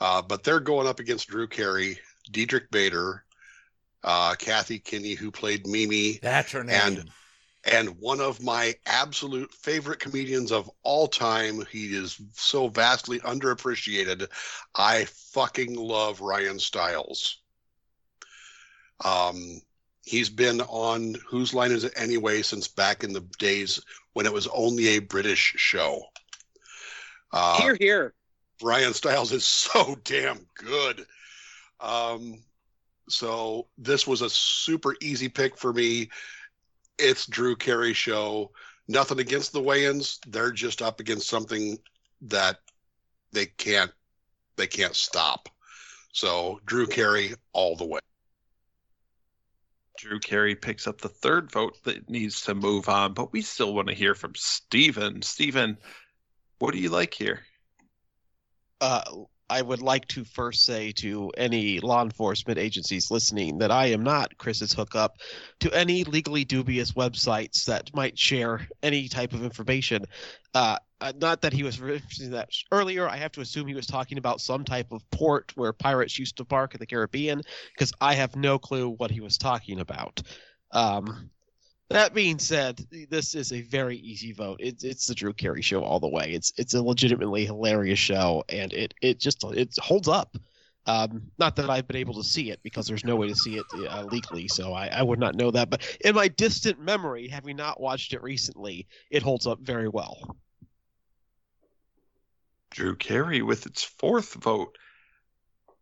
Uh, 0.01 0.21
but 0.21 0.45
they're 0.45 0.61
going 0.61 0.87
up 0.87 1.01
against 1.01 1.29
drew 1.29 1.47
carey 1.47 1.99
Diedrich 2.31 2.71
Bader, 2.71 3.25
uh, 4.03 4.35
Kathy 4.39 4.79
Kinney, 4.79 5.15
who 5.15 5.31
played 5.31 5.67
Mimi. 5.67 6.19
That's 6.23 6.53
her 6.53 6.65
name. 6.65 6.81
And, 6.83 7.11
and 7.65 7.89
one 7.99 8.21
of 8.21 8.43
my 8.43 8.75
absolute 8.87 9.53
favorite 9.53 10.01
comedians 10.01 10.53
of 10.53 10.71
all 10.83 11.09
time. 11.09 11.65
He 11.71 11.97
is 11.97 12.21
so 12.33 12.69
vastly 12.69 13.21
underappreciated. 13.21 14.29
I 14.75 15.07
fucking 15.07 15.75
love 15.75 16.21
Ryan 16.21 16.59
Stiles. 16.59 17.39
Um, 19.05 19.61
he's 20.05 20.29
been 20.29 20.61
on 20.63 21.17
Whose 21.27 21.55
Line 21.55 21.73
Is 21.73 21.85
It 21.85 21.95
Anyway 21.97 22.43
since 22.43 22.69
back 22.69 23.05
in 23.05 23.13
the 23.13 23.27
days 23.39 23.81
when 24.13 24.27
it 24.27 24.33
was 24.33 24.47
only 24.49 24.89
a 24.89 24.99
British 24.99 25.55
show. 25.57 26.03
Uh, 27.33 27.61
here, 27.61 27.77
here. 27.81 28.15
Ryan 28.63 28.95
Stiles 28.95 29.33
is 29.33 29.45
so 29.45 29.97
damn 30.05 30.47
good. 30.55 31.07
Um, 31.85 32.39
so 33.09 33.69
this 33.77 34.07
was 34.07 34.23
a 34.23 34.31
super 34.31 34.97
easy 35.03 35.29
pick 35.29 35.57
for 35.57 35.73
me. 35.73 36.09
It's 36.99 37.27
Drew 37.27 37.55
Carey 37.55 37.93
show. 37.93 38.51
Nothing 38.89 39.21
against 39.21 39.53
the 39.53 39.61
Wayans. 39.61 40.19
They're 40.27 40.51
just 40.51 40.81
up 40.81 41.01
against 41.01 41.29
something 41.29 41.79
that 42.23 42.59
they 43.33 43.47
can't 43.47 43.93
they 44.57 44.67
can't 44.67 44.95
stop. 44.95 45.49
So 46.13 46.61
Drew 46.65 46.87
Carey 46.87 47.35
all 47.53 47.77
the 47.77 47.87
way. 47.87 48.01
Drew 49.99 50.21
Carey 50.21 50.55
picks 50.55 50.87
up 50.87 51.01
the 51.01 51.09
third 51.09 51.51
vote 51.51 51.77
that 51.85 52.09
needs 52.09 52.43
to 52.43 52.55
move 52.55 52.89
on, 52.89 53.15
but 53.15 53.33
we 53.33 53.43
still 53.43 53.75
want 53.75 53.89
to 53.89 53.95
hear 53.95 54.15
from 54.15 54.35
Steven. 54.35 55.23
Steven, 55.23 55.77
what 56.59 56.73
do 56.73 56.79
you 56.79 56.89
like 56.89 57.15
here? 57.15 57.43
Uh, 58.81 59.03
I 59.51 59.61
would 59.61 59.83
like 59.83 60.09
to 60.09 60.25
first 60.25 60.65
say 60.65 60.93
to 60.93 61.31
any 61.37 61.81
law 61.81 62.03
enforcement 62.03 62.59
agencies 62.59 63.11
listening 63.11 63.59
that 63.59 63.71
I 63.71 63.87
am 63.87 64.03
not 64.03 64.37
Chris's 64.39 64.73
hookup 64.73 65.19
to 65.61 65.73
any 65.73 66.05
legally 66.05 66.45
dubious 66.45 66.93
websites 66.93 67.67
that 67.67 67.95
might 67.95 68.19
share 68.19 68.67
any 68.83 69.09
type 69.09 69.33
of 69.35 69.45
information. 69.45 70.05
Uh, 70.55 70.79
uh, 71.01 71.13
not 71.21 71.43
that 71.43 71.53
he 71.53 71.63
was 71.63 71.77
referencing 71.77 72.31
that 72.31 72.49
earlier. 72.73 73.07
I 73.07 73.17
have 73.17 73.33
to 73.33 73.43
assume 73.43 73.67
he 73.67 73.75
was 73.75 73.87
talking 73.87 74.17
about 74.17 74.41
some 74.41 74.65
type 74.65 74.91
of 74.91 75.09
port 75.11 75.53
where 75.55 75.73
pirates 75.75 76.19
used 76.19 76.39
to 76.39 76.47
park 76.47 76.75
in 76.75 76.79
the 76.79 76.87
Caribbean, 76.87 77.43
because 77.75 77.93
I 78.01 78.15
have 78.15 78.37
no 78.37 78.59
clue 78.59 78.89
what 78.89 79.11
he 79.11 79.21
was 79.21 79.37
talking 79.37 79.81
about. 79.81 80.23
Um, 80.71 81.31
that 81.91 82.15
being 82.15 82.39
said, 82.39 82.81
this 83.11 83.35
is 83.35 83.53
a 83.53 83.63
very 83.63 83.97
easy 83.99 84.33
vote. 84.33 84.61
It's 84.61 84.85
it's 84.85 85.07
the 85.07 85.15
Drew 85.15 85.33
Carey 85.33 85.63
show 85.63 85.83
all 85.83 86.01
the 86.01 86.09
way. 86.09 86.33
It's 86.33 86.53
it's 86.57 86.75
a 86.75 86.83
legitimately 86.83 87.45
hilarious 87.45 87.99
show, 87.99 88.45
and 88.49 88.73
it 88.73 88.95
it 89.03 89.21
just 89.21 89.45
it 89.45 89.75
holds 89.79 90.09
up. 90.09 90.37
Um, 90.87 91.31
not 91.39 91.57
that 91.57 91.71
I've 91.71 91.87
been 91.87 91.97
able 91.97 92.15
to 92.15 92.25
see 92.25 92.51
it 92.51 92.61
because 92.63 92.87
there's 92.87 93.05
no 93.05 93.17
way 93.17 93.29
to 93.29 93.35
see 93.35 93.57
it 93.57 93.65
uh, 93.89 94.05
legally, 94.05 94.49
so 94.49 94.75
I, 94.75 94.89
I 94.89 95.03
would 95.03 95.19
not 95.19 95.35
know 95.35 95.51
that. 95.51 95.71
But 95.71 95.97
in 96.05 96.15
my 96.15 96.29
distant 96.29 96.79
memory, 96.79 97.27
having 97.29 97.57
not 97.57 97.81
watched 97.81 98.13
it 98.13 98.23
recently, 98.23 98.87
it 99.11 99.23
holds 99.23 99.47
up 99.47 99.61
very 99.61 99.89
well. 99.89 100.37
Drew 102.71 102.97
Carey 102.97 103.41
with 103.41 103.67
its 103.67 103.83
fourth 103.83 104.35
vote. 104.35 104.77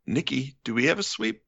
Nikki, 0.07 0.57
do 0.62 0.74
we 0.74 0.86
have 0.86 0.98
a 0.98 1.03
sweep? 1.03 1.42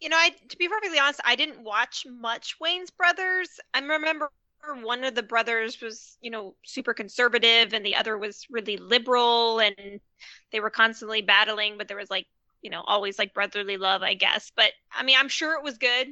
You 0.00 0.08
know, 0.08 0.16
I 0.16 0.30
to 0.48 0.56
be 0.56 0.68
perfectly 0.68 0.98
honest, 0.98 1.20
I 1.24 1.36
didn't 1.36 1.62
watch 1.62 2.06
much 2.08 2.56
Wayans 2.60 2.94
Brothers. 2.96 3.48
I 3.74 3.80
remember 3.80 4.30
one 4.82 5.04
of 5.04 5.14
the 5.14 5.22
brothers 5.22 5.80
was, 5.80 6.16
you 6.20 6.30
know, 6.30 6.54
super 6.64 6.94
conservative 6.94 7.72
and 7.72 7.84
the 7.84 7.96
other 7.96 8.18
was 8.18 8.46
really 8.50 8.76
liberal 8.76 9.60
and 9.60 10.00
they 10.52 10.60
were 10.60 10.70
constantly 10.70 11.22
battling, 11.22 11.78
but 11.78 11.88
there 11.88 11.96
was 11.96 12.10
like, 12.10 12.26
you 12.62 12.70
know, 12.70 12.82
always 12.86 13.18
like 13.18 13.34
brotherly 13.34 13.76
love, 13.76 14.02
I 14.02 14.14
guess. 14.14 14.52
But 14.54 14.72
I 14.92 15.02
mean, 15.02 15.16
I'm 15.18 15.28
sure 15.28 15.54
it 15.54 15.62
was 15.62 15.78
good. 15.78 16.08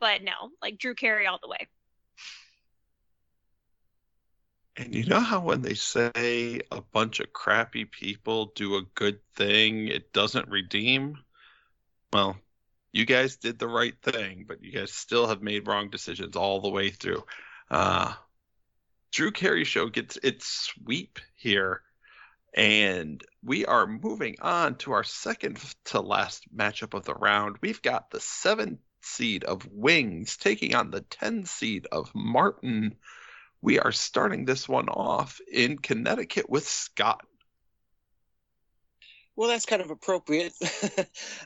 But 0.00 0.22
no, 0.22 0.32
like 0.60 0.78
Drew 0.78 0.94
Carey 0.94 1.26
all 1.26 1.38
the 1.40 1.48
way. 1.48 1.68
And 4.76 4.94
you 4.94 5.06
know 5.06 5.20
how 5.20 5.40
when 5.40 5.62
they 5.62 5.74
say 5.74 6.60
a 6.70 6.80
bunch 6.80 7.20
of 7.20 7.32
crappy 7.32 7.86
people 7.86 8.52
do 8.54 8.76
a 8.76 8.82
good 8.94 9.20
thing, 9.34 9.88
it 9.88 10.12
doesn't 10.12 10.48
redeem? 10.48 11.16
Well, 12.12 12.36
you 12.96 13.04
guys 13.04 13.36
did 13.36 13.58
the 13.58 13.68
right 13.68 13.94
thing, 14.02 14.44
but 14.48 14.62
you 14.62 14.72
guys 14.72 14.92
still 14.92 15.26
have 15.26 15.42
made 15.42 15.66
wrong 15.66 15.90
decisions 15.90 16.36
all 16.36 16.60
the 16.60 16.70
way 16.70 16.90
through. 16.90 17.24
Uh, 17.70 18.12
Drew 19.12 19.30
Carey 19.30 19.64
show 19.64 19.88
gets 19.88 20.16
its 20.22 20.46
sweep 20.46 21.18
here. 21.36 21.82
And 22.54 23.22
we 23.42 23.66
are 23.66 23.86
moving 23.86 24.36
on 24.40 24.76
to 24.76 24.92
our 24.92 25.04
second 25.04 25.58
to 25.86 26.00
last 26.00 26.44
matchup 26.56 26.94
of 26.94 27.04
the 27.04 27.14
round. 27.14 27.56
We've 27.60 27.82
got 27.82 28.10
the 28.10 28.20
seven 28.20 28.78
seed 29.02 29.44
of 29.44 29.68
Wings 29.70 30.38
taking 30.38 30.74
on 30.74 30.90
the 30.90 31.02
10 31.02 31.44
seed 31.44 31.86
of 31.92 32.10
Martin 32.14 32.96
we 33.66 33.80
are 33.80 33.92
starting 33.92 34.44
this 34.44 34.68
one 34.68 34.88
off 34.88 35.40
in 35.50 35.78
Connecticut 35.78 36.48
with 36.48 36.68
Scott. 36.68 37.26
Well, 39.36 39.50
that's 39.50 39.66
kind 39.66 39.82
of 39.82 39.90
appropriate. 39.90 40.54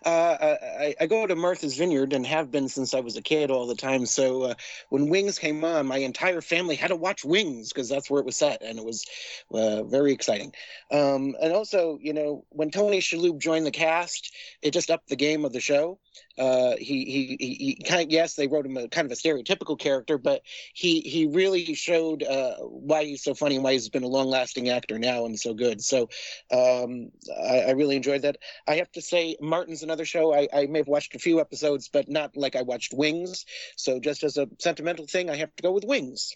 uh, 0.06 0.08
I, 0.08 0.94
I, 1.00 1.06
go 1.06 1.26
to 1.26 1.34
Martha's 1.34 1.76
Vineyard 1.76 2.12
and 2.12 2.24
have 2.24 2.48
been 2.48 2.68
since 2.68 2.94
I 2.94 3.00
was 3.00 3.16
a 3.16 3.22
kid 3.22 3.50
all 3.50 3.66
the 3.66 3.74
time. 3.74 4.06
So 4.06 4.42
uh, 4.42 4.54
when 4.90 5.08
Wings 5.08 5.40
came 5.40 5.64
on, 5.64 5.86
my 5.86 5.98
entire 5.98 6.40
family 6.40 6.76
had 6.76 6.88
to 6.88 6.96
watch 6.96 7.24
Wings 7.24 7.70
because 7.72 7.88
that's 7.88 8.08
where 8.08 8.20
it 8.20 8.26
was 8.26 8.36
set, 8.36 8.62
and 8.62 8.78
it 8.78 8.84
was 8.84 9.04
uh, 9.52 9.82
very 9.82 10.12
exciting. 10.12 10.52
Um, 10.92 11.34
and 11.42 11.52
also, 11.52 11.98
you 12.00 12.12
know, 12.12 12.44
when 12.50 12.70
Tony 12.70 13.00
Shalhoub 13.00 13.40
joined 13.40 13.66
the 13.66 13.72
cast, 13.72 14.32
it 14.62 14.70
just 14.70 14.90
upped 14.90 15.08
the 15.08 15.16
game 15.16 15.44
of 15.44 15.52
the 15.52 15.60
show. 15.60 15.98
Uh, 16.40 16.74
he, 16.78 17.04
he, 17.04 17.36
he 17.38 17.54
he 17.54 17.84
kind 17.84 18.00
of 18.02 18.10
yes 18.10 18.34
they 18.34 18.46
wrote 18.46 18.64
him 18.64 18.78
a 18.78 18.88
kind 18.88 19.04
of 19.04 19.12
a 19.12 19.14
stereotypical 19.14 19.78
character 19.78 20.16
but 20.16 20.40
he 20.72 21.00
he 21.00 21.26
really 21.26 21.74
showed 21.74 22.22
uh, 22.22 22.54
why 22.60 23.04
he's 23.04 23.22
so 23.22 23.34
funny 23.34 23.56
and 23.56 23.64
why 23.64 23.72
he's 23.72 23.90
been 23.90 24.04
a 24.04 24.08
long 24.08 24.26
lasting 24.26 24.70
actor 24.70 24.98
now 24.98 25.26
and 25.26 25.38
so 25.38 25.52
good. 25.52 25.82
So 25.82 26.08
um, 26.50 27.10
I, 27.38 27.60
I, 27.60 27.70
really 27.72 27.94
enjoyed 27.94 28.22
that. 28.22 28.38
I 28.66 28.76
have 28.76 28.90
to 28.92 29.02
say 29.02 29.36
Martin's 29.38 29.82
another 29.82 30.06
show 30.06 30.32
I, 30.32 30.48
I 30.50 30.64
may 30.64 30.78
have 30.78 30.88
watched 30.88 31.14
a 31.14 31.18
few 31.18 31.40
episodes 31.40 31.88
but 31.88 32.08
not 32.08 32.34
like 32.38 32.56
I 32.56 32.62
watched 32.62 32.94
Wings. 32.94 33.44
So 33.76 34.00
just 34.00 34.24
as 34.24 34.38
a 34.38 34.48
sentimental 34.58 35.06
thing 35.06 35.28
I 35.28 35.36
have 35.36 35.54
to 35.56 35.62
go 35.62 35.72
with 35.72 35.84
Wings. 35.84 36.34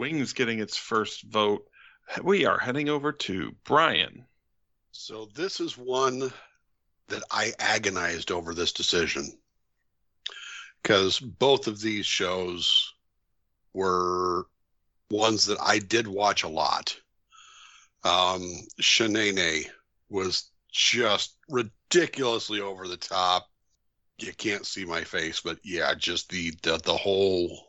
Wings 0.00 0.32
getting 0.32 0.58
its 0.58 0.76
first 0.76 1.22
vote. 1.22 1.64
We 2.24 2.44
are 2.44 2.58
heading 2.58 2.88
over 2.88 3.12
to 3.12 3.54
Bryan. 3.64 4.24
So 4.90 5.28
this 5.32 5.60
is 5.60 5.78
one 5.78 6.32
that 7.08 7.22
I 7.30 7.52
agonized 7.58 8.30
over 8.30 8.54
this 8.54 8.72
decision 8.72 9.32
because 10.82 11.18
both 11.18 11.66
of 11.66 11.80
these 11.80 12.06
shows 12.06 12.94
were 13.74 14.46
ones 15.10 15.46
that 15.46 15.58
I 15.60 15.78
did 15.78 16.06
watch 16.06 16.42
a 16.42 16.48
lot. 16.48 16.96
Um, 18.04 18.66
was 20.08 20.50
just 20.72 21.36
ridiculously 21.48 22.60
over 22.60 22.88
the 22.88 22.96
top. 22.96 23.48
You 24.18 24.32
can't 24.32 24.66
see 24.66 24.84
my 24.84 25.04
face, 25.04 25.40
but 25.40 25.58
yeah, 25.64 25.94
just 25.94 26.28
the 26.30 26.52
the, 26.62 26.78
the 26.78 26.96
whole 26.96 27.66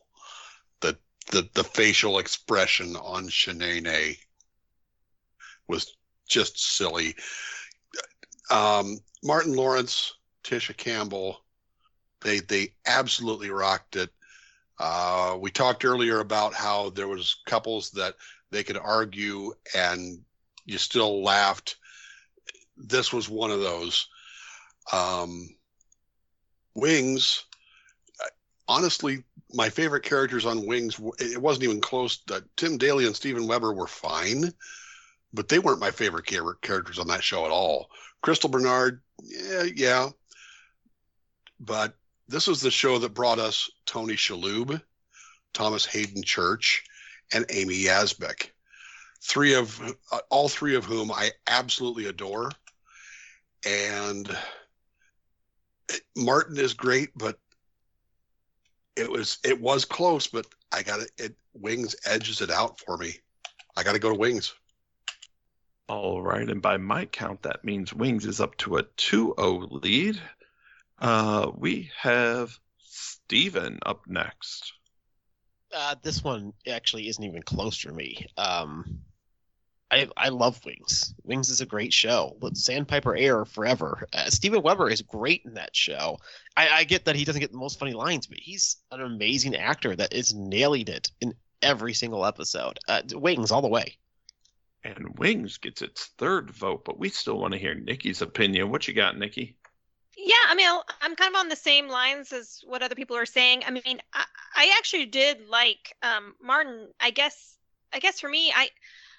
the, 0.81 0.97
the 1.31 1.47
the 1.53 1.63
facial 1.63 2.19
expression 2.19 2.95
on 2.95 3.27
Sheneneh 3.27 4.17
was 5.67 5.95
just 6.27 6.59
silly. 6.77 7.15
Um, 8.49 8.99
Martin 9.23 9.53
Lawrence, 9.53 10.13
Tisha 10.43 10.75
Campbell, 10.75 11.43
they 12.21 12.39
they 12.39 12.73
absolutely 12.85 13.49
rocked 13.49 13.95
it. 13.95 14.09
Uh, 14.77 15.37
we 15.39 15.51
talked 15.51 15.83
earlier 15.85 16.19
about 16.19 16.53
how 16.53 16.89
there 16.91 17.07
was 17.07 17.41
couples 17.45 17.91
that 17.91 18.15
they 18.51 18.63
could 18.63 18.77
argue 18.77 19.53
and 19.75 20.19
you 20.65 20.77
still 20.77 21.21
laughed. 21.23 21.77
This 22.77 23.11
was 23.11 23.27
one 23.27 23.51
of 23.51 23.59
those. 23.59 24.07
Um, 24.93 25.49
Wings, 26.75 27.43
honestly, 28.67 29.23
my 29.53 29.69
favorite 29.69 30.03
characters 30.03 30.45
on 30.45 30.65
Wings, 30.65 30.99
it 31.19 31.41
wasn't 31.41 31.65
even 31.65 31.81
close. 31.81 32.19
Uh, 32.31 32.41
Tim 32.55 32.77
Daly 32.77 33.05
and 33.05 33.15
Steven 33.15 33.47
Weber 33.47 33.73
were 33.73 33.87
fine, 33.87 34.53
but 35.33 35.49
they 35.49 35.59
weren't 35.59 35.81
my 35.81 35.91
favorite 35.91 36.25
characters 36.25 36.99
on 36.99 37.07
that 37.07 37.23
show 37.23 37.45
at 37.45 37.51
all. 37.51 37.89
Crystal 38.21 38.49
Bernard, 38.49 39.01
yeah, 39.23 39.63
yeah. 39.63 40.09
But 41.59 41.95
this 42.27 42.47
was 42.47 42.61
the 42.61 42.71
show 42.71 42.99
that 42.99 43.13
brought 43.13 43.39
us 43.39 43.69
Tony 43.85 44.13
Shalhoub, 44.13 44.81
Thomas 45.53 45.85
Haden 45.85 46.23
Church, 46.23 46.83
and 47.33 47.45
Amy 47.49 47.75
Yasbeck. 47.75 48.51
Three 49.21 49.53
of 49.53 49.81
uh, 50.11 50.19
all 50.29 50.47
three 50.47 50.75
of 50.75 50.85
whom 50.85 51.11
I 51.11 51.31
absolutely 51.47 52.05
adore. 52.05 52.51
And 53.65 54.29
Martin 56.15 56.57
is 56.57 56.73
great, 56.73 57.09
but 57.15 57.39
it 58.95 59.09
was 59.09 59.39
it 59.43 59.59
was 59.59 59.85
close, 59.85 60.27
but 60.27 60.45
I 60.71 60.83
got 60.83 61.01
it 61.17 61.35
Wings 61.53 61.95
edges 62.05 62.41
it 62.41 62.51
out 62.51 62.79
for 62.79 62.97
me. 62.97 63.15
I 63.75 63.83
got 63.83 63.93
to 63.93 63.99
go 63.99 64.09
to 64.09 64.15
Wings. 64.15 64.53
All 65.89 66.21
right, 66.21 66.47
and 66.47 66.61
by 66.61 66.77
my 66.77 67.05
count, 67.05 67.41
that 67.41 67.65
means 67.65 67.91
Wings 67.91 68.27
is 68.27 68.39
up 68.39 68.55
to 68.57 68.77
a 68.77 68.83
2 68.83 69.33
0 69.39 69.67
lead. 69.71 70.21
Uh, 70.99 71.49
we 71.57 71.89
have 71.97 72.59
Steven 72.77 73.79
up 73.83 74.05
next. 74.07 74.71
Uh, 75.73 75.95
this 76.03 76.23
one 76.23 76.53
actually 76.67 77.07
isn't 77.07 77.23
even 77.23 77.41
close 77.41 77.75
for 77.75 77.91
me. 77.91 78.27
Um, 78.37 78.99
I 79.89 80.07
I 80.15 80.29
love 80.29 80.63
Wings. 80.63 81.15
Wings 81.23 81.49
is 81.49 81.61
a 81.61 81.65
great 81.65 81.91
show. 81.91 82.37
Sandpiper 82.53 83.15
Air 83.15 83.45
forever. 83.45 84.07
Uh, 84.13 84.29
Steven 84.29 84.61
Weber 84.61 84.91
is 84.91 85.01
great 85.01 85.41
in 85.43 85.55
that 85.55 85.75
show. 85.75 86.19
I, 86.55 86.69
I 86.69 86.83
get 86.83 87.05
that 87.05 87.15
he 87.15 87.25
doesn't 87.25 87.39
get 87.39 87.51
the 87.51 87.57
most 87.57 87.79
funny 87.79 87.93
lines, 87.93 88.27
but 88.27 88.37
he's 88.37 88.77
an 88.91 89.01
amazing 89.01 89.55
actor 89.55 89.95
that 89.95 90.13
is 90.13 90.35
nailing 90.35 90.87
it 90.87 91.09
in 91.19 91.33
every 91.63 91.95
single 91.95 92.27
episode. 92.27 92.77
Uh, 92.87 93.01
Wings 93.15 93.49
all 93.49 93.63
the 93.63 93.67
way. 93.67 93.97
And 94.83 95.17
Wings 95.17 95.57
gets 95.57 95.81
its 95.81 96.07
third 96.17 96.51
vote, 96.51 96.85
but 96.85 96.99
we 96.99 97.09
still 97.09 97.37
want 97.37 97.53
to 97.53 97.59
hear 97.59 97.75
Nikki's 97.75 98.21
opinion. 98.21 98.71
What 98.71 98.87
you 98.87 98.93
got, 98.93 99.17
Nikki? 99.17 99.57
Yeah, 100.17 100.35
I 100.47 100.55
mean, 100.55 100.69
I'm 101.01 101.15
kind 101.15 101.33
of 101.33 101.39
on 101.39 101.49
the 101.49 101.55
same 101.55 101.87
lines 101.87 102.31
as 102.31 102.61
what 102.65 102.81
other 102.81 102.95
people 102.95 103.15
are 103.15 103.25
saying. 103.25 103.63
I 103.65 103.71
mean, 103.71 103.99
I, 104.13 104.25
I 104.55 104.75
actually 104.77 105.05
did 105.05 105.47
like 105.47 105.95
um, 106.01 106.33
Martin. 106.41 106.89
I 106.99 107.11
guess, 107.11 107.57
I 107.93 107.99
guess 107.99 108.19
for 108.19 108.29
me, 108.29 108.51
I, 108.55 108.69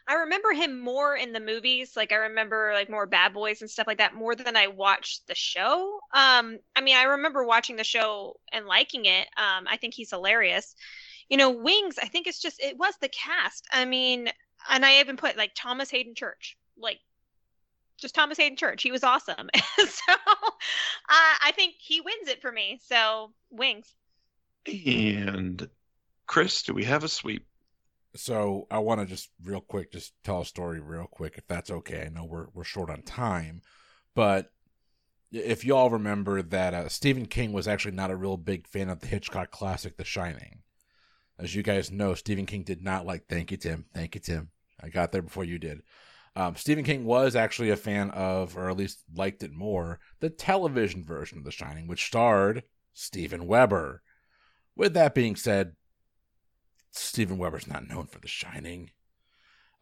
I 0.06 0.14
remember 0.14 0.52
him 0.52 0.80
more 0.80 1.16
in 1.16 1.32
the 1.32 1.40
movies. 1.40 1.92
Like 1.96 2.12
I 2.12 2.16
remember 2.16 2.72
like 2.74 2.90
more 2.90 3.06
Bad 3.06 3.32
Boys 3.32 3.60
and 3.60 3.70
stuff 3.70 3.86
like 3.86 3.98
that 3.98 4.14
more 4.14 4.34
than 4.34 4.56
I 4.56 4.66
watched 4.66 5.26
the 5.26 5.34
show. 5.34 6.00
Um, 6.12 6.58
I 6.74 6.80
mean, 6.82 6.96
I 6.96 7.04
remember 7.04 7.44
watching 7.44 7.76
the 7.76 7.84
show 7.84 8.36
and 8.52 8.66
liking 8.66 9.04
it. 9.06 9.26
Um, 9.36 9.66
I 9.68 9.76
think 9.78 9.94
he's 9.94 10.10
hilarious. 10.10 10.74
You 11.28 11.36
know, 11.36 11.50
Wings. 11.50 11.98
I 12.02 12.08
think 12.08 12.26
it's 12.26 12.42
just 12.42 12.60
it 12.60 12.76
was 12.76 12.94
the 13.00 13.08
cast. 13.08 13.68
I 13.72 13.84
mean, 13.84 14.30
and 14.68 14.84
I 14.84 15.00
even 15.00 15.16
put 15.16 15.36
like 15.36 15.52
Thomas 15.54 15.90
Haden 15.90 16.14
Church, 16.14 16.56
like 16.76 16.98
just 17.98 18.14
Thomas 18.14 18.38
Haden 18.38 18.56
Church. 18.56 18.82
He 18.82 18.92
was 18.92 19.04
awesome. 19.04 19.48
so 19.76 20.12
uh, 20.12 20.16
I 21.08 21.52
think 21.54 21.74
he 21.78 22.00
wins 22.00 22.28
it 22.28 22.42
for 22.42 22.50
me. 22.50 22.80
So 22.84 23.32
Wings. 23.50 23.94
And 24.66 25.68
Chris, 26.26 26.62
do 26.62 26.74
we 26.74 26.84
have 26.84 27.04
a 27.04 27.08
sweep? 27.08 27.46
So 28.16 28.66
I 28.70 28.78
want 28.78 29.00
to 29.00 29.06
just 29.06 29.30
real 29.44 29.60
quick, 29.60 29.92
just 29.92 30.12
tell 30.24 30.40
a 30.40 30.46
story 30.46 30.80
real 30.80 31.06
quick, 31.06 31.34
if 31.36 31.46
that's 31.46 31.70
okay. 31.70 32.04
I 32.06 32.08
know 32.08 32.24
we're 32.24 32.46
we're 32.54 32.64
short 32.64 32.90
on 32.90 33.02
time, 33.02 33.62
but 34.14 34.50
if 35.32 35.64
y'all 35.64 35.90
remember 35.90 36.42
that 36.42 36.74
uh, 36.74 36.88
Stephen 36.88 37.26
King 37.26 37.52
was 37.52 37.68
actually 37.68 37.94
not 37.94 38.10
a 38.10 38.16
real 38.16 38.36
big 38.36 38.66
fan 38.66 38.88
of 38.88 39.00
the 39.00 39.06
Hitchcock 39.06 39.50
classic, 39.50 39.96
The 39.96 40.04
Shining. 40.04 40.62
As 41.40 41.54
you 41.54 41.62
guys 41.62 41.90
know, 41.90 42.14
Stephen 42.14 42.44
King 42.44 42.64
did 42.64 42.82
not 42.82 43.06
like. 43.06 43.26
Thank 43.26 43.50
you, 43.50 43.56
Tim. 43.56 43.86
Thank 43.94 44.14
you, 44.14 44.20
Tim. 44.20 44.50
I 44.82 44.90
got 44.90 45.10
there 45.10 45.22
before 45.22 45.44
you 45.44 45.58
did. 45.58 45.82
Um, 46.36 46.54
Stephen 46.54 46.84
King 46.84 47.04
was 47.04 47.34
actually 47.34 47.70
a 47.70 47.76
fan 47.76 48.10
of, 48.10 48.56
or 48.56 48.68
at 48.68 48.76
least 48.76 49.02
liked 49.14 49.42
it 49.42 49.52
more, 49.52 49.98
the 50.20 50.30
television 50.30 51.04
version 51.04 51.38
of 51.38 51.44
The 51.44 51.50
Shining, 51.50 51.88
which 51.88 52.06
starred 52.06 52.62
Steven 52.92 53.46
Weber. 53.46 54.02
With 54.76 54.94
that 54.94 55.14
being 55.14 55.34
said, 55.34 55.72
Steven 56.92 57.38
Weber's 57.38 57.66
not 57.66 57.88
known 57.88 58.06
for 58.06 58.20
The 58.20 58.28
Shining. 58.28 58.90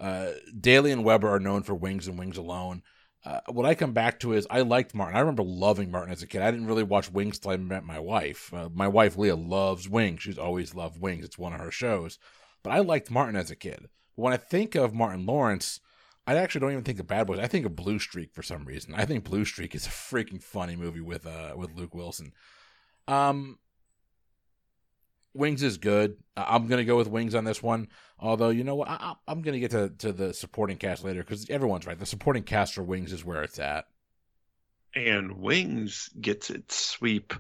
Uh, 0.01 0.31
Daly 0.59 0.93
and 0.93 1.05
Weber 1.05 1.29
are 1.29 1.41
known 1.41 1.65
for 1.65 1.75
Wings 1.75 2.07
and 2.07 2.19
Wings 2.19 2.37
alone. 2.37 2.83
Uh, 3.25 3.41
what 3.49 3.67
I 3.67 3.75
come 3.75 3.93
back 3.93 4.21
to 4.21 4.33
is 4.33 4.47
I 4.49 4.61
liked 4.61 4.95
Martin. 4.95 5.17
I 5.17 5.21
remember 5.21 5.43
loving 5.43 5.91
Martin 5.91 6.13
as 6.13 6.23
a 6.23 6.27
kid. 6.27 6.41
I 6.41 6.51
didn't 6.51 6.67
really 6.67 6.85
watch 6.85 7.11
Wings 7.11 7.39
till 7.39 7.51
I 7.51 7.57
met 7.57 7.85
my 7.85 7.99
wife. 7.99 8.53
Uh, 8.55 8.69
my 8.73 8.89
wife 8.89 9.17
Leah 9.17 9.37
loves 9.37 9.89
Wings. 9.89 10.23
She's 10.23 10.39
always 10.39 10.75
loved 10.75 11.01
Wings. 11.01 11.25
It's 11.25 11.39
one 11.39 11.53
of 11.53 11.61
her 11.61 11.71
shows. 11.71 12.19
But 12.63 12.73
I 12.73 12.79
liked 12.79 13.11
Martin 13.11 13.37
as 13.37 13.51
a 13.51 13.57
kid. 13.57 13.89
But 14.17 14.23
when 14.23 14.33
I 14.33 14.37
think 14.37 14.75
of 14.75 14.95
Martin 14.95 15.27
Lawrence, 15.27 15.81
I 16.27 16.37
actually 16.37 16.61
don't 16.61 16.73
even 16.73 16.85
think 16.85 17.01
of 17.01 17.07
Bad 17.07 17.27
Boys. 17.27 17.39
I 17.39 17.47
think 17.49 17.67
of 17.67 17.75
Blue 17.75 17.99
Streak 17.99 18.33
for 18.35 18.43
some 18.43 18.65
reason. 18.65 18.95
I 18.95 19.05
think 19.05 19.25
Blue 19.25 19.45
Streak 19.45 19.75
is 19.75 19.87
a 19.87 19.91
freaking 19.91 20.43
funny 20.43 20.77
movie 20.77 21.01
with 21.01 21.27
uh 21.27 21.55
with 21.57 21.75
Luke 21.75 21.95
Wilson. 21.95 22.33
Um, 23.09 23.59
Wings 25.39 25.63
is 25.63 25.79
good. 25.79 26.17
I'm 26.37 26.67
gonna 26.67 26.85
go 26.85 26.97
with 26.97 27.09
Wings 27.09 27.35
on 27.35 27.45
this 27.45 27.63
one. 27.63 27.89
Although 28.19 28.51
you 28.51 28.65
know 28.65 28.75
what, 28.75 28.89
I, 28.89 29.15
am 29.29 29.43
gonna 29.43 29.61
get 29.61 29.71
to 29.71 29.91
to 29.91 30.13
the 30.13 30.35
supporting 30.35 30.77
cast 30.77 31.05
later 31.05 31.23
because 31.23 31.49
everyone's 31.49 31.87
right. 31.87 31.99
The 31.99 32.07
supporting 32.07 32.43
cast 32.43 32.75
for 32.75 32.83
Wings 32.83 33.13
is 33.13 33.25
where 33.25 33.43
it's 33.43 33.59
at. 33.59 33.87
And 34.95 35.39
Wings 35.39 36.11
gets 36.21 36.51
its 36.51 36.77
sweep. 36.77 37.33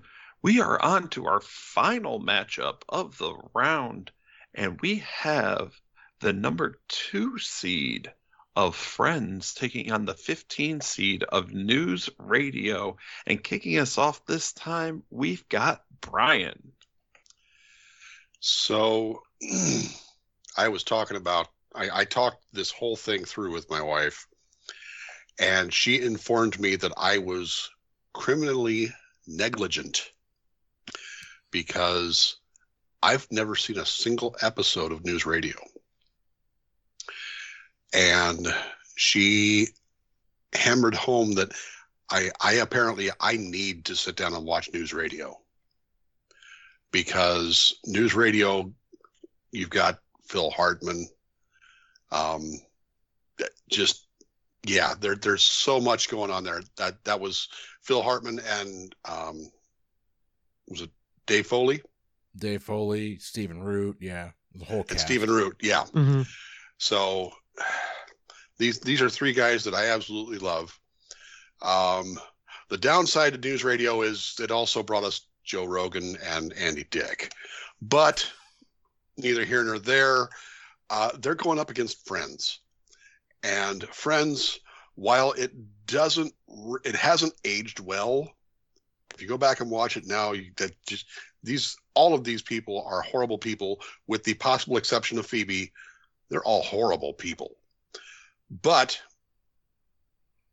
We 0.42 0.60
are 0.60 0.80
on 0.80 1.08
to 1.10 1.26
our 1.26 1.40
final 1.40 2.20
matchup 2.20 2.82
of 2.88 3.18
the 3.18 3.34
round, 3.52 4.12
and 4.54 4.80
we 4.80 4.98
have 4.98 5.72
the 6.20 6.32
number 6.32 6.80
two 6.88 7.38
seed 7.38 8.12
of 8.54 8.74
Friends 8.74 9.54
taking 9.54 9.92
on 9.92 10.04
the 10.04 10.14
15 10.14 10.80
seed 10.80 11.22
of 11.24 11.52
News 11.52 12.10
Radio. 12.18 12.96
And 13.26 13.42
kicking 13.42 13.78
us 13.78 13.98
off 13.98 14.26
this 14.26 14.52
time, 14.52 15.02
we've 15.10 15.48
got 15.48 15.84
Bryan. 16.00 16.72
So 18.40 19.22
I 20.56 20.68
was 20.68 20.84
talking 20.84 21.16
about, 21.16 21.48
I, 21.74 22.00
I 22.00 22.04
talked 22.04 22.44
this 22.52 22.70
whole 22.70 22.96
thing 22.96 23.24
through 23.24 23.52
with 23.52 23.70
my 23.70 23.82
wife, 23.82 24.26
and 25.38 25.72
she 25.72 26.00
informed 26.00 26.58
me 26.58 26.76
that 26.76 26.92
I 26.96 27.18
was 27.18 27.70
criminally 28.12 28.92
negligent 29.26 30.10
because 31.50 32.36
I've 33.02 33.26
never 33.30 33.54
seen 33.54 33.78
a 33.78 33.86
single 33.86 34.36
episode 34.42 34.92
of 34.92 35.04
news 35.04 35.24
radio. 35.24 35.56
And 37.94 38.46
she 38.96 39.68
hammered 40.54 40.94
home 40.94 41.32
that 41.34 41.52
I, 42.10 42.30
I 42.40 42.54
apparently 42.54 43.10
I 43.20 43.36
need 43.36 43.84
to 43.86 43.96
sit 43.96 44.16
down 44.16 44.34
and 44.34 44.44
watch 44.44 44.70
news 44.72 44.92
radio 44.92 45.38
because 46.90 47.78
news 47.86 48.14
radio, 48.14 48.72
you've 49.52 49.70
got 49.70 49.98
Phil 50.26 50.50
Hartman. 50.50 51.06
Um, 52.10 52.42
just 53.70 54.06
yeah, 54.66 54.94
there 55.00 55.16
there's 55.16 55.42
so 55.42 55.80
much 55.80 56.08
going 56.08 56.30
on 56.30 56.44
there. 56.44 56.60
That 56.76 57.02
that 57.04 57.20
was 57.20 57.48
Phil 57.82 58.02
Hartman 58.02 58.40
and 58.46 58.94
um, 59.04 59.50
was 60.68 60.82
it 60.82 60.90
Dave 61.26 61.46
Foley? 61.46 61.82
Dave 62.36 62.62
Foley, 62.62 63.18
Stephen 63.18 63.62
Root, 63.62 63.96
yeah, 64.00 64.30
the 64.54 64.64
whole 64.64 64.82
cast. 64.82 64.90
And 64.92 65.00
Stephen 65.00 65.30
Root, 65.30 65.56
yeah. 65.60 65.84
Mm-hmm. 65.94 66.22
So 66.78 67.32
these 68.58 68.80
these 68.80 69.02
are 69.02 69.10
three 69.10 69.32
guys 69.32 69.64
that 69.64 69.74
I 69.74 69.86
absolutely 69.88 70.38
love. 70.38 70.78
Um, 71.62 72.18
the 72.68 72.78
downside 72.78 73.32
to 73.32 73.38
news 73.38 73.64
radio 73.64 74.02
is 74.02 74.36
it 74.40 74.50
also 74.50 74.82
brought 74.82 75.04
us 75.04 75.26
Joe 75.48 75.64
Rogan 75.64 76.16
and 76.22 76.52
Andy 76.52 76.84
Dick. 76.90 77.32
But 77.80 78.30
neither 79.16 79.44
here 79.44 79.64
nor 79.64 79.78
there, 79.78 80.28
uh, 80.90 81.10
they're 81.18 81.34
going 81.34 81.58
up 81.58 81.70
against 81.70 82.06
Friends. 82.06 82.60
And 83.42 83.82
Friends, 83.84 84.60
while 84.94 85.32
it 85.32 85.52
doesn't, 85.86 86.34
it 86.84 86.94
hasn't 86.94 87.32
aged 87.44 87.80
well. 87.80 88.30
If 89.14 89.22
you 89.22 89.26
go 89.26 89.38
back 89.38 89.60
and 89.60 89.70
watch 89.70 89.96
it 89.96 90.06
now, 90.06 90.34
that 90.58 90.72
just 90.86 91.06
these 91.42 91.76
all 91.94 92.14
of 92.14 92.24
these 92.24 92.42
people 92.42 92.84
are 92.86 93.00
horrible 93.00 93.38
people, 93.38 93.80
with 94.06 94.22
the 94.24 94.34
possible 94.34 94.76
exception 94.76 95.18
of 95.18 95.26
Phoebe. 95.26 95.72
They're 96.28 96.44
all 96.44 96.62
horrible 96.62 97.14
people, 97.14 97.56
but 98.62 99.00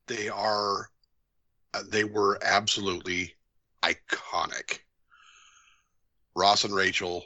they 0.08 0.30
are 0.30 0.90
they 1.90 2.06
were 2.06 2.40
absolutely 2.42 3.36
iconic. 3.86 4.80
Ross 6.36 6.64
and 6.64 6.76
Rachel, 6.76 7.26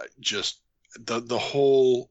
uh, 0.00 0.04
just 0.20 0.60
the 0.98 1.20
the 1.20 1.38
whole 1.38 2.10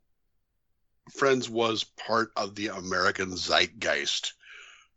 Friends 1.15 1.49
was 1.49 1.83
part 1.83 2.31
of 2.35 2.55
the 2.55 2.67
American 2.67 3.35
zeitgeist 3.35 4.33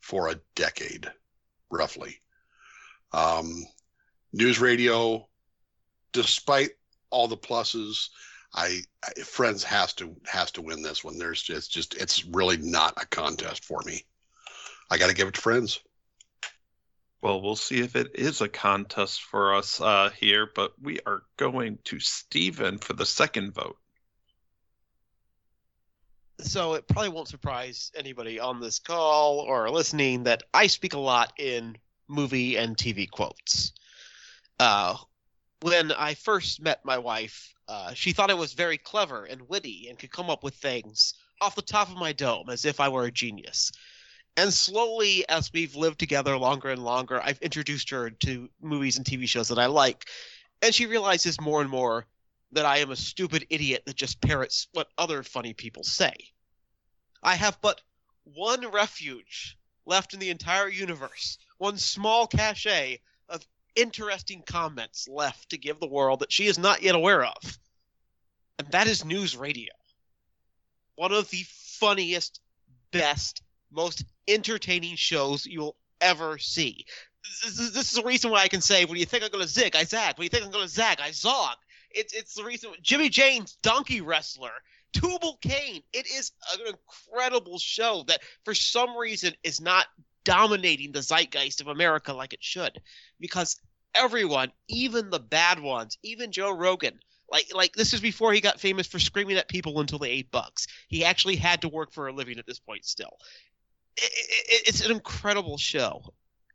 for 0.01 0.29
a 0.29 0.41
decade, 0.55 1.11
roughly. 1.71 2.21
Um, 3.13 3.65
news 4.33 4.61
radio, 4.61 5.27
despite 6.13 6.71
all 7.11 7.27
the 7.27 7.37
pluses, 7.37 8.11
I, 8.55 8.81
I, 9.05 9.21
Friends 9.23 9.65
has 9.65 9.93
to 9.95 10.15
has 10.27 10.51
to 10.53 10.63
win 10.63 10.83
this 10.83 11.03
one. 11.03 11.19
There's 11.19 11.43
just 11.43 11.73
just 11.73 11.95
it's 11.95 12.25
really 12.27 12.59
not 12.59 13.03
a 13.03 13.07
contest 13.07 13.65
for 13.65 13.81
me. 13.85 14.05
I 14.91 14.99
got 14.99 15.09
to 15.09 15.15
give 15.15 15.29
it 15.29 15.35
to 15.35 15.41
Friends. 15.41 15.81
Well, 17.25 17.41
we'll 17.41 17.57
see 17.57 17.81
if 17.81 17.97
it 17.97 18.11
is 18.17 18.43
a 18.43 18.51
contest 18.51 19.23
for 19.23 19.55
us 19.55 19.81
uh, 19.81 20.11
here, 20.11 20.47
but 20.55 20.75
we 20.83 20.99
are 21.07 21.23
going 21.39 21.79
to 21.85 21.99
Stephen 21.99 22.77
for 22.77 22.93
the 22.93 23.07
second 23.07 23.55
vote. 23.55 23.79
So 26.41 26.75
it 26.75 26.87
probably 26.87 27.09
won't 27.09 27.29
surprise 27.29 27.91
anybody 27.97 28.39
on 28.39 28.61
this 28.61 28.79
call 28.79 29.39
or 29.39 29.71
listening 29.71 30.25
that 30.25 30.43
I 30.53 30.67
speak 30.67 30.93
a 30.93 30.99
lot 30.99 31.33
in 31.39 31.79
movie 32.09 32.59
and 32.59 32.77
TV 32.77 33.11
quotes. 33.11 33.73
Uh, 34.61 34.95
when 35.63 35.93
I 35.93 36.13
first 36.13 36.61
met 36.61 36.85
my 36.85 36.99
wife, 36.99 37.55
uh, 37.69 37.95
she 37.95 38.13
thought 38.13 38.31
I 38.31 38.35
was 38.35 38.53
very 38.53 38.77
clever 38.77 39.25
and 39.25 39.49
witty 39.49 39.87
and 39.89 39.99
could 39.99 40.13
come 40.13 40.29
up 40.29 40.45
with 40.45 40.57
things 40.57 41.15
off 41.41 41.57
the 41.57 41.63
top 41.63 41.89
of 41.89 41.97
my 41.97 42.13
dome 42.13 42.51
as 42.51 42.67
if 42.67 42.81
I 42.81 42.91
were 42.91 43.05
a 43.05 43.11
genius. 43.11 43.73
And 44.37 44.53
slowly, 44.53 45.25
as 45.29 45.53
we've 45.53 45.77
lived 45.77 46.01
together 46.01 46.37
longer 46.37 46.71
and 46.71 46.83
longer, 46.83 47.21
I've 47.23 47.41
introduced 47.41 47.91
her 47.91 48.11
to 48.11 48.49
movies 48.61 48.97
and 48.97 49.07
TV 49.07 49.29
shows 49.29 49.49
that 49.49 49.59
I 49.59 49.67
like. 49.67 50.07
And 50.61 50.75
she 50.75 50.87
realizes 50.87 51.41
more 51.41 51.61
and 51.61 51.71
more 51.71 52.07
that 52.53 52.65
I 52.65 52.79
am 52.79 52.91
a 52.91 52.97
stupid 52.97 53.47
idiot 53.51 53.83
that 53.87 53.97
just 53.97 54.21
parrots 54.21 54.69
what 54.73 54.89
other 54.99 55.23
funny 55.23 55.53
people 55.53 55.85
say. 55.85 56.15
I 57.23 57.37
have 57.37 57.59
but 57.61 57.81
one 58.25 58.71
refuge 58.71 59.57
left 59.87 60.15
in 60.15 60.21
the 60.21 60.31
entire 60.31 60.69
universe, 60.69 61.39
one 61.59 61.77
small 61.77 62.27
cachet 62.27 63.01
of 63.29 63.47
interesting 63.77 64.43
comments 64.47 65.07
left 65.09 65.51
to 65.51 65.59
give 65.59 65.79
the 65.79 65.87
world 65.87 66.21
that 66.21 66.33
she 66.33 66.47
is 66.47 66.59
not 66.59 66.83
yet 66.83 66.95
aware 66.95 67.25
of. 67.25 67.59
And 68.59 68.69
that 68.71 68.87
is 68.87 69.05
news 69.05 69.37
radio. 69.37 69.73
One 70.97 71.13
of 71.13 71.29
the 71.31 71.45
funniest, 71.49 72.41
best, 72.93 73.43
most 73.75 74.05
entertaining 74.29 74.97
shows 74.97 75.47
you'll 75.47 75.77
ever 76.01 76.39
see. 76.39 76.87
This 77.43 77.59
is, 77.59 77.93
the 77.93 78.03
reason 78.03 78.31
why 78.31 78.43
I 78.43 78.49
can 78.49 78.61
say, 78.61 78.85
"What 78.85 78.95
do 78.95 79.01
you 79.01 79.07
think 79.07 79.25
I'm 79.25 79.31
going 79.31 79.45
to 79.45 79.51
zig? 79.51 79.75
I 79.75 79.85
zag. 79.85 80.17
Do 80.17 80.23
you 80.23 80.29
think 80.29 80.45
I'm 80.45 80.51
going 80.51 80.67
to 80.67 80.71
zag? 80.73 81.01
I 81.01 81.11
zog." 81.11 81.57
It's 81.91 82.13
it's 82.13 82.35
the 82.35 82.45
reason 82.45 82.73
Jimmy 82.83 83.09
James, 83.09 83.57
donkey 83.63 84.01
wrestler, 84.01 84.53
Tubal 84.93 85.39
Cain. 85.41 85.83
It 85.93 86.07
is 86.07 86.33
an 86.53 86.67
incredible 86.67 87.59
show 87.59 88.05
that, 88.09 88.21
for 88.45 88.55
some 88.55 88.97
reason, 88.97 89.35
is 89.43 89.61
not 89.61 89.87
dominating 90.25 90.93
the 90.93 91.03
zeitgeist 91.03 91.61
of 91.61 91.69
America 91.69 92.13
like 92.13 92.33
it 92.33 92.43
should, 92.43 92.81
because 93.21 93.61
everyone, 93.95 94.53
even 94.69 95.11
the 95.11 95.21
bad 95.21 95.61
ones, 95.61 95.99
even 96.03 96.33
Joe 96.33 96.51
Rogan, 96.51 96.99
like 97.31 97.47
like 97.55 97.75
this 97.75 97.93
is 97.95 98.01
before 98.01 98.33
he 98.33 98.41
got 98.41 98.61
famous 98.61 98.87
for 98.87 98.99
screaming 98.99 99.37
at 99.37 99.49
people 99.49 99.81
until 99.81 99.99
they 99.99 100.11
ate 100.11 100.31
bugs. 100.31 100.67
He 100.89 101.05
actually 101.05 101.37
had 101.37 101.63
to 101.63 101.69
work 101.69 101.93
for 101.93 102.09
a 102.09 102.13
living 102.13 102.39
at 102.39 102.47
this 102.47 102.59
point. 102.59 102.85
Still, 102.85 103.17
it, 103.97 104.13
it, 104.49 104.69
it's 104.69 104.85
an 104.85 104.93
incredible 104.93 105.59
show. 105.59 106.03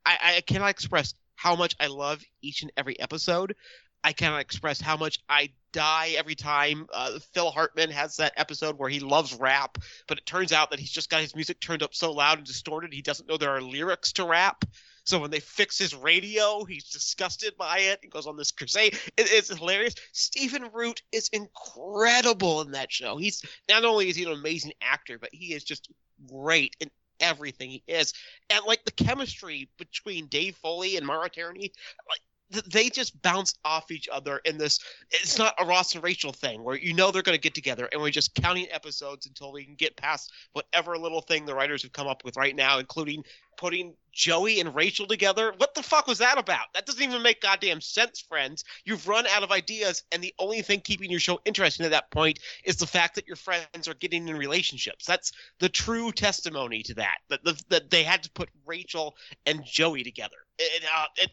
I, 0.06 0.36
I 0.38 0.42
cannot 0.42 0.70
express 0.70 1.14
how 1.36 1.56
much 1.56 1.76
I 1.80 1.88
love 1.88 2.22
each 2.42 2.62
and 2.62 2.72
every 2.76 3.00
episode. 3.00 3.56
I 4.04 4.14
cannot 4.14 4.42
express 4.42 4.80
how 4.80 4.98
much 4.98 5.20
I 5.30 5.52
die 5.72 6.14
every 6.18 6.36
time 6.36 6.88
uh, 6.94 7.20
Phil 7.34 7.52
Hartman 7.52 7.92
has 7.92 8.16
that 8.18 8.34
episode 8.38 8.78
where 8.78 8.90
he 8.90 9.00
loves 9.00 9.34
rap, 9.36 9.78
but 10.08 10.18
it 10.18 10.26
turns 10.26 10.54
out 10.54 10.72
that 10.72 10.80
he's 10.80 10.92
just 10.92 11.10
got 11.10 11.22
his 11.22 11.36
music 11.36 11.60
turned 11.60 11.84
up 11.84 11.94
so 11.94 12.12
loud 12.12 12.38
and 12.38 12.48
distorted 12.48 12.94
he 12.94 13.02
doesn't 13.02 13.28
know 13.28 13.38
there 13.38 13.56
are 13.56 13.62
lyrics 13.62 14.14
to 14.14 14.26
rap. 14.26 14.66
So 15.04 15.20
when 15.20 15.32
they 15.32 15.40
fix 15.40 15.78
his 15.78 15.96
radio, 15.96 16.64
he's 16.66 16.90
disgusted 16.90 17.58
by 17.58 17.80
it. 17.80 18.00
He 18.02 18.10
goes 18.10 18.28
on 18.28 18.38
this 18.38 18.52
crusade. 18.52 18.94
It, 19.18 19.28
it's 19.32 19.50
hilarious. 19.50 19.96
Stephen 20.14 20.70
Root 20.72 21.02
is 21.12 21.30
incredible 21.34 22.62
in 22.62 22.72
that 22.72 22.92
show. 22.92 23.18
He's 23.18 23.44
not 23.68 23.86
only 23.86 24.10
is 24.10 24.16
he 24.16 24.26
an 24.26 24.32
amazing 24.32 24.74
actor, 24.82 25.18
but 25.18 25.30
he 25.34 25.54
is 25.54 25.64
just 25.64 25.90
great 26.28 26.76
in 26.80 26.90
everything 27.20 27.70
he 27.70 27.84
is. 27.88 28.14
And 28.50 28.62
like 28.66 28.84
the 28.86 28.92
chemistry 28.92 29.70
between 29.78 30.28
Dave 30.28 30.56
Foley 30.56 30.98
and 30.98 31.06
Maura 31.06 31.30
Tierney, 31.30 31.72
like 32.08 32.22
they 32.68 32.90
just 32.90 33.22
bounce 33.22 33.54
off 33.64 33.92
each 33.92 34.10
other 34.12 34.42
in 34.46 34.58
this 34.58 34.80
it's 35.12 35.38
not 35.38 35.54
a 35.60 35.66
ross 35.66 35.94
and 35.94 36.04
rachel 36.04 36.32
thing 36.32 36.64
where 36.64 36.76
you 36.76 36.94
know 36.94 37.12
they're 37.12 37.22
going 37.22 37.38
to 37.38 37.42
get 37.42 37.54
together 37.54 37.88
and 37.92 38.02
we're 38.02 38.10
just 38.10 38.34
counting 38.34 38.68
episodes 38.72 39.28
until 39.28 39.52
we 39.52 39.64
can 39.64 39.76
get 39.76 39.96
past 39.96 40.32
whatever 40.54 40.98
little 40.98 41.22
thing 41.22 41.46
the 41.46 41.54
writers 41.54 41.84
have 41.84 41.94
come 41.94 42.08
up 42.08 42.24
with 42.26 42.36
right 42.38 42.56
now 42.56 42.80
including 42.80 43.24
putting 43.60 43.94
joey 44.14 44.62
and 44.62 44.74
rachel 44.74 45.06
together 45.06 45.54
what 45.58 45.76
the 45.76 45.84
fuck 45.84 46.08
was 46.08 46.20
that 46.20 46.38
about 46.38 46.74
that 46.74 46.86
doesn't 46.86 47.04
even 47.04 47.22
make 47.22 47.42
goddamn 47.42 47.82
sense 47.82 48.22
friends 48.22 48.64
you've 48.86 49.06
run 49.06 49.28
out 49.28 49.44
of 49.44 49.52
ideas 49.52 50.04
and 50.14 50.24
the 50.24 50.34
only 50.40 50.62
thing 50.62 50.80
keeping 50.80 51.12
your 51.12 51.20
show 51.20 51.40
interesting 51.44 51.86
at 51.86 51.92
that 51.92 52.10
point 52.10 52.40
is 52.64 52.78
the 52.78 52.88
fact 52.88 53.16
that 53.16 53.28
your 53.28 53.36
friends 53.36 53.88
are 53.88 53.94
getting 53.96 54.30
in 54.30 54.38
relationships 54.38 55.06
that's 55.06 55.34
the 55.60 55.68
true 55.68 56.10
testimony 56.14 56.82
to 56.82 56.94
that 56.94 57.18
that, 57.30 57.44
the, 57.44 57.62
that 57.68 57.90
they 57.90 58.04
had 58.04 58.24
to 58.24 58.32
put 58.32 58.50
rachel 58.66 59.18
and 59.46 59.66
joey 59.66 60.04
together 60.04 60.38
it, 60.58 60.84
uh, 60.96 61.06
it, 61.18 61.32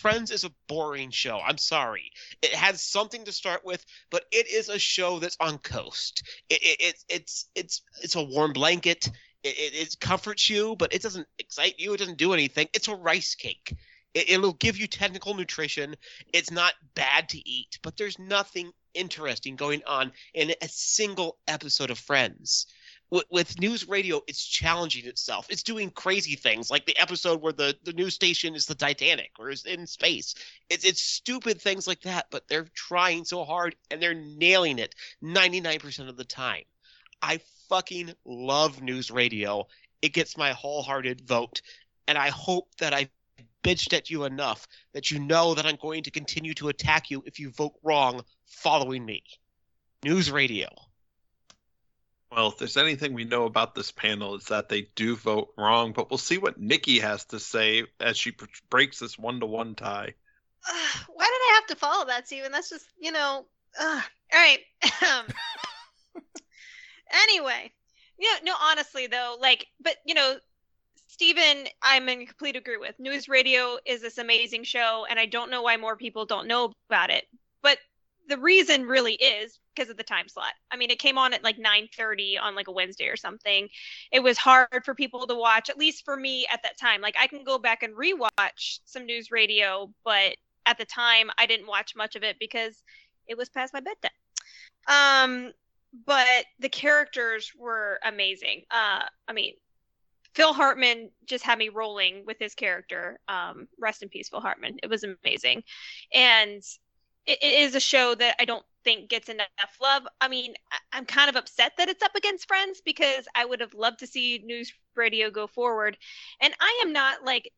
Friends 0.00 0.30
is 0.30 0.44
a 0.44 0.52
boring 0.66 1.10
show. 1.10 1.40
I'm 1.46 1.58
sorry. 1.58 2.10
It 2.40 2.54
has 2.54 2.80
something 2.80 3.22
to 3.26 3.32
start 3.32 3.66
with, 3.66 3.84
but 4.08 4.24
it 4.32 4.48
is 4.48 4.70
a 4.70 4.78
show 4.78 5.18
that's 5.18 5.36
on 5.40 5.58
coast. 5.58 6.22
It, 6.48 6.62
it, 6.62 6.80
it 6.80 7.04
it's 7.10 7.50
it's 7.54 7.82
it's 8.02 8.16
a 8.16 8.24
warm 8.24 8.54
blanket. 8.54 9.10
It, 9.42 9.56
it, 9.58 9.74
it, 9.74 10.00
comforts 10.00 10.50
you, 10.50 10.76
but 10.76 10.94
it 10.94 11.02
doesn't 11.02 11.26
excite 11.38 11.78
you. 11.78 11.94
It 11.94 11.98
doesn't 11.98 12.18
do 12.18 12.32
anything. 12.32 12.68
It's 12.74 12.88
a 12.88 12.94
rice 12.94 13.34
cake. 13.34 13.74
It, 14.12 14.30
it'll 14.30 14.52
give 14.52 14.76
you 14.76 14.86
technical 14.86 15.34
nutrition. 15.34 15.96
It's 16.32 16.50
not 16.50 16.74
bad 16.94 17.30
to 17.30 17.48
eat, 17.48 17.78
but 17.82 17.96
there's 17.96 18.18
nothing 18.18 18.72
interesting 18.92 19.56
going 19.56 19.82
on 19.86 20.12
in 20.34 20.52
a 20.60 20.68
single 20.68 21.38
episode 21.48 21.90
of 21.90 21.98
Friends 21.98 22.66
with, 23.10 23.24
with 23.30 23.60
news 23.60 23.88
radio, 23.88 24.22
it's 24.26 24.44
challenging 24.44 25.06
itself. 25.06 25.46
It's 25.50 25.62
doing 25.62 25.90
crazy 25.90 26.36
things, 26.36 26.70
like 26.70 26.86
the 26.86 26.96
episode 26.96 27.42
where 27.42 27.52
the, 27.52 27.76
the 27.82 27.92
news 27.92 28.14
station 28.14 28.54
is 28.54 28.66
the 28.66 28.74
Titanic 28.74 29.32
or 29.38 29.50
is 29.50 29.64
in 29.64 29.86
space. 29.86 30.34
It's 30.68 30.84
it's 30.84 31.02
stupid 31.02 31.60
things 31.60 31.86
like 31.86 32.02
that, 32.02 32.26
but 32.30 32.48
they're 32.48 32.68
trying 32.74 33.24
so 33.24 33.44
hard 33.44 33.74
and 33.90 34.00
they're 34.00 34.14
nailing 34.14 34.78
it 34.78 34.94
99% 35.22 36.08
of 36.08 36.16
the 36.16 36.24
time. 36.24 36.64
I 37.22 37.40
fucking 37.68 38.12
love 38.24 38.82
news 38.82 39.10
radio. 39.10 39.66
It 40.02 40.12
gets 40.12 40.36
my 40.36 40.52
wholehearted 40.52 41.26
vote, 41.26 41.62
and 42.08 42.16
I 42.16 42.30
hope 42.30 42.68
that 42.78 42.94
I 42.94 43.10
bitched 43.62 43.92
at 43.92 44.10
you 44.10 44.24
enough 44.24 44.66
that 44.94 45.10
you 45.10 45.18
know 45.18 45.54
that 45.54 45.66
I'm 45.66 45.76
going 45.76 46.02
to 46.04 46.10
continue 46.10 46.54
to 46.54 46.68
attack 46.68 47.10
you 47.10 47.22
if 47.26 47.38
you 47.38 47.50
vote 47.50 47.74
wrong 47.82 48.22
following 48.46 49.04
me. 49.04 49.22
News 50.02 50.30
radio. 50.30 50.68
Well, 52.32 52.48
if 52.48 52.58
there's 52.58 52.76
anything 52.76 53.12
we 53.12 53.24
know 53.24 53.44
about 53.44 53.74
this 53.74 53.90
panel, 53.90 54.36
is 54.36 54.46
that 54.46 54.68
they 54.68 54.82
do 54.94 55.16
vote 55.16 55.52
wrong. 55.58 55.92
But 55.92 56.10
we'll 56.10 56.18
see 56.18 56.38
what 56.38 56.60
Nikki 56.60 57.00
has 57.00 57.24
to 57.26 57.40
say 57.40 57.84
as 57.98 58.16
she 58.16 58.36
breaks 58.70 59.00
this 59.00 59.18
one 59.18 59.40
to 59.40 59.46
one 59.46 59.74
tie. 59.74 60.14
Uh, 60.68 60.72
why 61.12 61.24
did 61.24 61.30
I 61.32 61.52
have 61.56 61.66
to 61.66 61.76
follow 61.76 62.06
that, 62.06 62.28
Steven? 62.28 62.52
That's 62.52 62.70
just, 62.70 62.86
you 63.00 63.12
know. 63.12 63.46
Uh, 63.78 64.00
all 64.32 64.40
right. 64.40 64.60
anyway, 67.10 67.72
know, 68.20 68.52
no, 68.52 68.54
honestly, 68.60 69.06
though, 69.06 69.36
like, 69.40 69.66
but, 69.80 69.96
you 70.04 70.14
know, 70.14 70.36
Steven, 71.08 71.66
I'm 71.82 72.08
in 72.08 72.26
complete 72.26 72.56
agreement 72.56 72.80
with. 72.80 73.00
News 73.00 73.28
Radio 73.28 73.78
is 73.84 74.00
this 74.00 74.18
amazing 74.18 74.64
show, 74.64 75.06
and 75.08 75.18
I 75.18 75.26
don't 75.26 75.50
know 75.50 75.62
why 75.62 75.76
more 75.76 75.96
people 75.96 76.24
don't 76.24 76.46
know 76.46 76.72
about 76.88 77.10
it. 77.10 77.24
But 77.62 77.78
the 78.28 78.38
reason 78.38 78.86
really 78.86 79.14
is 79.14 79.58
because 79.74 79.90
of 79.90 79.96
the 79.96 80.02
time 80.02 80.28
slot. 80.28 80.52
I 80.70 80.76
mean, 80.76 80.90
it 80.90 80.98
came 80.98 81.18
on 81.18 81.34
at 81.34 81.44
like 81.44 81.58
9:30 81.58 82.38
on 82.40 82.54
like 82.54 82.68
a 82.68 82.72
Wednesday 82.72 83.08
or 83.08 83.16
something. 83.16 83.68
It 84.12 84.20
was 84.20 84.38
hard 84.38 84.84
for 84.84 84.94
people 84.94 85.26
to 85.26 85.34
watch, 85.34 85.68
at 85.68 85.78
least 85.78 86.04
for 86.04 86.16
me 86.16 86.46
at 86.50 86.62
that 86.62 86.78
time. 86.78 87.00
Like 87.00 87.16
I 87.18 87.26
can 87.26 87.44
go 87.44 87.58
back 87.58 87.82
and 87.82 87.94
rewatch 87.94 88.80
some 88.84 89.04
news 89.04 89.30
radio, 89.30 89.92
but 90.04 90.36
at 90.66 90.78
the 90.78 90.84
time 90.84 91.30
I 91.38 91.46
didn't 91.46 91.66
watch 91.66 91.96
much 91.96 92.16
of 92.16 92.22
it 92.22 92.38
because 92.38 92.82
it 93.26 93.36
was 93.36 93.48
past 93.48 93.74
my 93.74 93.80
bedtime. 93.80 94.10
Um, 94.86 95.52
but 96.06 96.44
the 96.58 96.68
characters 96.68 97.52
were 97.56 97.98
amazing. 98.04 98.62
Uh, 98.70 99.02
I 99.28 99.32
mean, 99.32 99.54
Phil 100.34 100.52
Hartman 100.52 101.10
just 101.24 101.44
had 101.44 101.58
me 101.58 101.68
rolling 101.68 102.24
with 102.24 102.38
his 102.38 102.54
character. 102.54 103.18
Um, 103.28 103.68
rest 103.78 104.02
in 104.02 104.08
peace, 104.08 104.28
Phil 104.28 104.40
Hartman. 104.40 104.78
It 104.82 104.88
was 104.88 105.04
amazing, 105.04 105.64
and 106.14 106.62
it, 107.26 107.38
it 107.42 107.60
is 107.60 107.74
a 107.74 107.80
show 107.80 108.14
that 108.14 108.36
I 108.38 108.44
don't 108.44 108.64
think 108.84 109.08
gets 109.08 109.28
enough 109.28 109.48
love. 109.80 110.06
I 110.20 110.28
mean, 110.28 110.54
I, 110.92 110.98
am 110.98 111.06
kind 111.06 111.28
of 111.28 111.36
upset 111.36 111.72
that 111.78 111.88
it's 111.88 112.02
up 112.02 112.14
against 112.14 112.48
Friends 112.48 112.80
because 112.84 113.26
I 113.34 113.44
would 113.44 113.60
have 113.60 113.74
loved 113.74 113.98
to 114.00 114.06
see 114.06 114.42
news 114.44 114.72
radio 114.94 115.30
go 115.30 115.46
forward. 115.46 115.96
And 116.40 116.54
I 116.60 116.82
am 116.84 116.92
not 116.92 117.24
like 117.24 117.52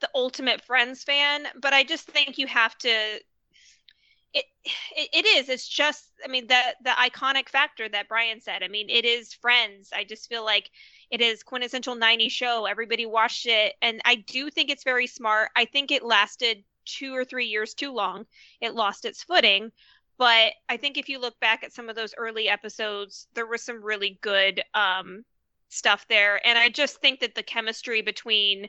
the 0.00 0.10
ultimate 0.14 0.62
Friends 0.62 1.02
fan, 1.04 1.46
but 1.60 1.72
I 1.72 1.84
just 1.84 2.06
think 2.06 2.38
you 2.38 2.46
have 2.46 2.76
to. 2.78 3.20
It, 4.34 4.44
it 4.94 5.26
is. 5.26 5.48
It's 5.48 5.66
just. 5.66 6.04
I 6.24 6.28
mean, 6.28 6.46
the 6.46 6.60
the 6.82 6.90
iconic 6.90 7.48
factor 7.48 7.88
that 7.88 8.08
Bryan 8.08 8.40
said. 8.40 8.62
I 8.62 8.68
mean, 8.68 8.90
it 8.90 9.04
is 9.04 9.32
Friends. 9.32 9.90
I 9.94 10.04
just 10.04 10.28
feel 10.28 10.44
like 10.44 10.70
it 11.10 11.20
is 11.20 11.42
quintessential 11.42 11.96
90s 11.96 12.30
show. 12.30 12.66
Everybody 12.66 13.06
watched 13.06 13.46
it, 13.46 13.74
and 13.80 14.00
I 14.04 14.16
do 14.16 14.50
think 14.50 14.70
it's 14.70 14.84
very 14.84 15.06
smart. 15.06 15.50
I 15.56 15.64
think 15.64 15.90
it 15.90 16.04
lasted 16.04 16.64
two 16.84 17.14
or 17.14 17.24
three 17.24 17.46
years 17.46 17.74
too 17.74 17.92
long. 17.92 18.26
It 18.60 18.74
lost 18.74 19.04
its 19.04 19.22
footing. 19.22 19.72
But 20.18 20.52
I 20.68 20.76
think 20.76 20.98
if 20.98 21.08
you 21.08 21.20
look 21.20 21.38
back 21.40 21.62
at 21.62 21.72
some 21.72 21.88
of 21.88 21.94
those 21.94 22.14
early 22.18 22.48
episodes, 22.48 23.28
there 23.34 23.46
was 23.46 23.62
some 23.62 23.82
really 23.82 24.18
good 24.20 24.60
um, 24.74 25.24
stuff 25.68 26.06
there. 26.08 26.44
And 26.46 26.58
I 26.58 26.68
just 26.70 27.00
think 27.00 27.20
that 27.20 27.34
the 27.36 27.42
chemistry 27.42 28.02
between 28.02 28.68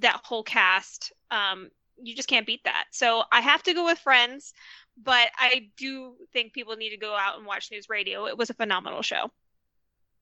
that 0.00 0.20
whole 0.24 0.42
cast, 0.42 1.12
um, 1.30 1.70
you 2.02 2.16
just 2.16 2.28
can't 2.28 2.46
beat 2.46 2.64
that. 2.64 2.86
So 2.90 3.22
I 3.30 3.40
have 3.40 3.62
to 3.64 3.74
go 3.74 3.84
with 3.84 3.98
Friends, 3.98 4.52
but 4.96 5.28
I 5.36 5.70
do 5.76 6.14
think 6.32 6.52
people 6.52 6.76
need 6.76 6.90
to 6.90 6.96
go 6.96 7.14
out 7.14 7.38
and 7.38 7.46
watch 7.46 7.70
News 7.70 7.88
Radio. 7.88 8.26
It 8.26 8.36
was 8.36 8.50
a 8.50 8.54
phenomenal 8.54 9.02
show. 9.02 9.30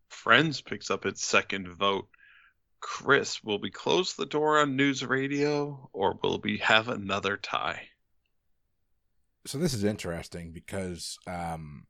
Friends 0.09 0.61
picks 0.61 0.91
up 0.91 1.07
its 1.07 1.25
second 1.25 1.69
vote. 1.69 2.09
Chris, 2.81 3.45
will 3.45 3.61
we 3.61 3.71
close 3.71 4.15
the 4.15 4.27
door 4.27 4.59
on 4.59 4.77
news 4.77 5.05
radio 5.05 5.91
or 5.93 6.19
will 6.23 6.41
we 6.43 6.59
have 6.59 6.89
another 6.89 7.37
tie? 7.37 7.89
So 9.47 9.59
this 9.59 9.75
is 9.75 9.85
interesting 9.85 10.53
because 10.53 11.19
um, 11.27 11.87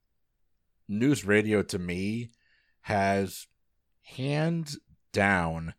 news 0.88 1.24
radio 1.24 1.62
to 1.62 1.78
me 1.78 2.30
has 2.82 3.46
hands 4.02 4.78
down 5.12 5.74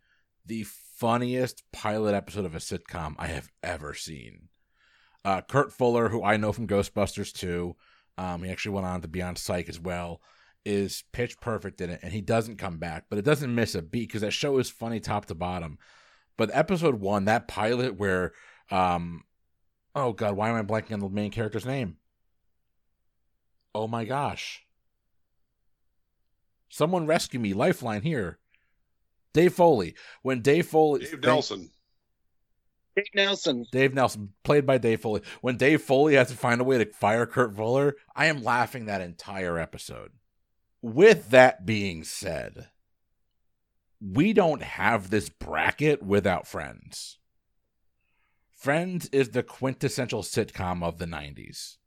the 0.45 0.63
funniest 0.63 1.63
pilot 1.71 2.13
episode 2.13 2.45
of 2.45 2.55
a 2.55 2.59
sitcom 2.59 3.15
I 3.17 3.27
have 3.27 3.49
ever 3.63 3.93
seen. 3.93 4.49
Uh, 5.23 5.41
Kurt 5.41 5.71
Fuller, 5.71 6.09
who 6.09 6.23
I 6.23 6.37
know 6.37 6.51
from 6.51 6.67
Ghostbusters 6.67 7.31
2, 7.33 7.75
um, 8.17 8.43
he 8.43 8.51
actually 8.51 8.73
went 8.73 8.87
on 8.87 9.01
to 9.01 9.07
be 9.07 9.21
on 9.21 9.35
Psych 9.35 9.69
as 9.69 9.79
well 9.79 10.21
is 10.65 11.03
pitch 11.11 11.39
perfect 11.39 11.81
in 11.81 11.89
it, 11.89 11.99
and 12.03 12.13
he 12.13 12.21
doesn't 12.21 12.57
come 12.57 12.77
back, 12.77 13.05
but 13.09 13.17
it 13.17 13.25
doesn't 13.25 13.53
miss 13.53 13.75
a 13.75 13.81
beat 13.81 14.07
because 14.07 14.21
that 14.21 14.31
show 14.31 14.57
is 14.57 14.69
funny 14.69 14.99
top 14.99 15.25
to 15.25 15.35
bottom. 15.35 15.77
But 16.37 16.51
episode 16.53 16.95
one, 16.95 17.25
that 17.25 17.47
pilot 17.47 17.97
where, 17.97 18.33
um, 18.69 19.23
oh 19.95 20.13
god, 20.13 20.35
why 20.35 20.49
am 20.49 20.55
I 20.55 20.63
blanking 20.63 20.93
on 20.93 20.99
the 20.99 21.09
main 21.09 21.31
character's 21.31 21.65
name? 21.65 21.97
Oh 23.73 23.87
my 23.87 24.05
gosh! 24.05 24.65
Someone 26.69 27.07
rescue 27.07 27.39
me! 27.39 27.53
Lifeline 27.53 28.01
here. 28.01 28.39
Dave 29.33 29.53
Foley. 29.53 29.95
When 30.23 30.41
Dave 30.41 30.67
Foley, 30.67 31.05
Dave 31.05 31.23
Nelson. 31.23 31.71
Dave 32.95 33.05
Nelson. 33.15 33.65
Dave 33.71 33.93
Nelson, 33.93 34.33
played 34.43 34.65
by 34.65 34.77
Dave 34.77 35.01
Foley. 35.01 35.21
When 35.41 35.57
Dave 35.57 35.81
Foley 35.81 36.15
has 36.15 36.29
to 36.29 36.35
find 36.35 36.59
a 36.59 36.63
way 36.63 36.77
to 36.77 36.91
fire 36.93 37.25
Kurt 37.25 37.55
Fuller, 37.55 37.95
I 38.15 38.25
am 38.25 38.43
laughing 38.43 38.85
that 38.85 39.01
entire 39.01 39.57
episode. 39.57 40.11
with 40.81 41.29
that 41.29 41.65
being 41.65 42.03
said, 42.03 42.69
we 44.01 44.33
don't 44.33 44.63
have 44.63 45.09
this 45.09 45.29
bracket 45.29 46.01
without 46.01 46.47
Friends. 46.47 47.19
Friends 48.51 49.07
is 49.11 49.29
the 49.29 49.43
quintessential 49.43 50.23
sitcom 50.23 50.83
of 50.83 50.97
the 50.97 51.05
90s. 51.05 51.77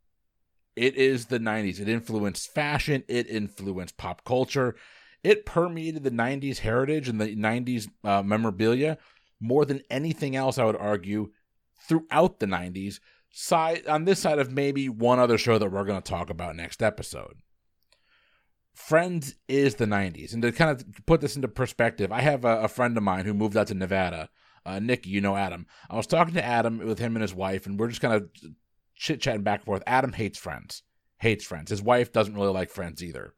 It 0.77 0.97
is 0.97 1.27
the 1.27 1.39
90s. 1.39 1.81
It 1.81 1.89
influenced 1.89 2.53
fashion, 2.53 3.05
it 3.09 3.29
influenced 3.29 3.97
pop 3.97 4.25
culture, 4.25 4.75
it 5.23 5.47
permeated 5.47 6.05
the 6.05 6.11
90s 6.11 6.59
heritage 6.59 7.09
and 7.09 7.21
the 7.21 7.35
90s 7.35 7.89
uh, 8.05 8.23
memorabilia 8.23 8.99
more 9.41 9.65
than 9.65 9.83
anything 9.91 10.37
else, 10.37 10.59
I 10.59 10.65
would 10.65 10.77
argue, 10.77 11.31
throughout 11.87 12.41
the 12.41 12.47
90s. 12.47 13.01
Side 13.37 13.87
on 13.89 14.05
this 14.05 14.21
side 14.21 14.39
of 14.39 14.53
maybe 14.53 14.89
one 14.89 15.19
other 15.19 15.39
show 15.39 15.59
that 15.59 15.71
we're 15.71 15.85
going 15.85 16.01
to 16.01 16.09
talk 16.09 16.31
about 16.31 16.55
next 16.55 16.83
episode. 16.83 17.39
Friends 18.75 19.35
is 19.49 19.75
the 19.75 19.87
90s. 19.87 20.33
And 20.33 20.43
to 20.43 20.53
kind 20.53 20.71
of 20.71 20.85
put 21.05 21.21
this 21.21 21.35
into 21.35 21.49
perspective, 21.49 22.13
I 22.13 22.21
have 22.21 22.45
a, 22.45 22.63
a 22.63 22.69
friend 22.69 22.97
of 22.97 23.03
mine 23.03 23.25
who 23.25 23.35
moved 23.35 23.57
out 23.57 23.69
to 23.69 23.75
Nevada. 23.75 24.29
Uh, 24.65 24.79
Nikki, 24.79 25.11
you 25.11 25.21
know 25.21 25.37
Adam. 25.37 25.67
I 25.91 25.97
was 25.97 26.07
talking 26.07 26.35
to 26.35 26.45
Adam 26.45 26.79
with 26.79 26.99
him 26.99 27.17
and 27.17 27.23
his 27.23 27.35
wife, 27.35 27.67
and 27.67 27.79
we're 27.79 27.89
just 27.89 28.01
kind 28.01 28.15
of 28.15 28.29
chit 28.95 29.21
chatting 29.21 29.43
back 29.43 29.61
and 29.61 29.67
forth. 29.67 29.83
Adam 29.87 30.13
hates 30.13 30.39
Friends. 30.39 30.83
Hates 31.19 31.45
Friends. 31.45 31.71
His 31.71 31.83
wife 31.83 32.13
doesn't 32.13 32.35
really 32.35 32.53
like 32.53 32.71
Friends 32.71 33.03
either. 33.03 33.35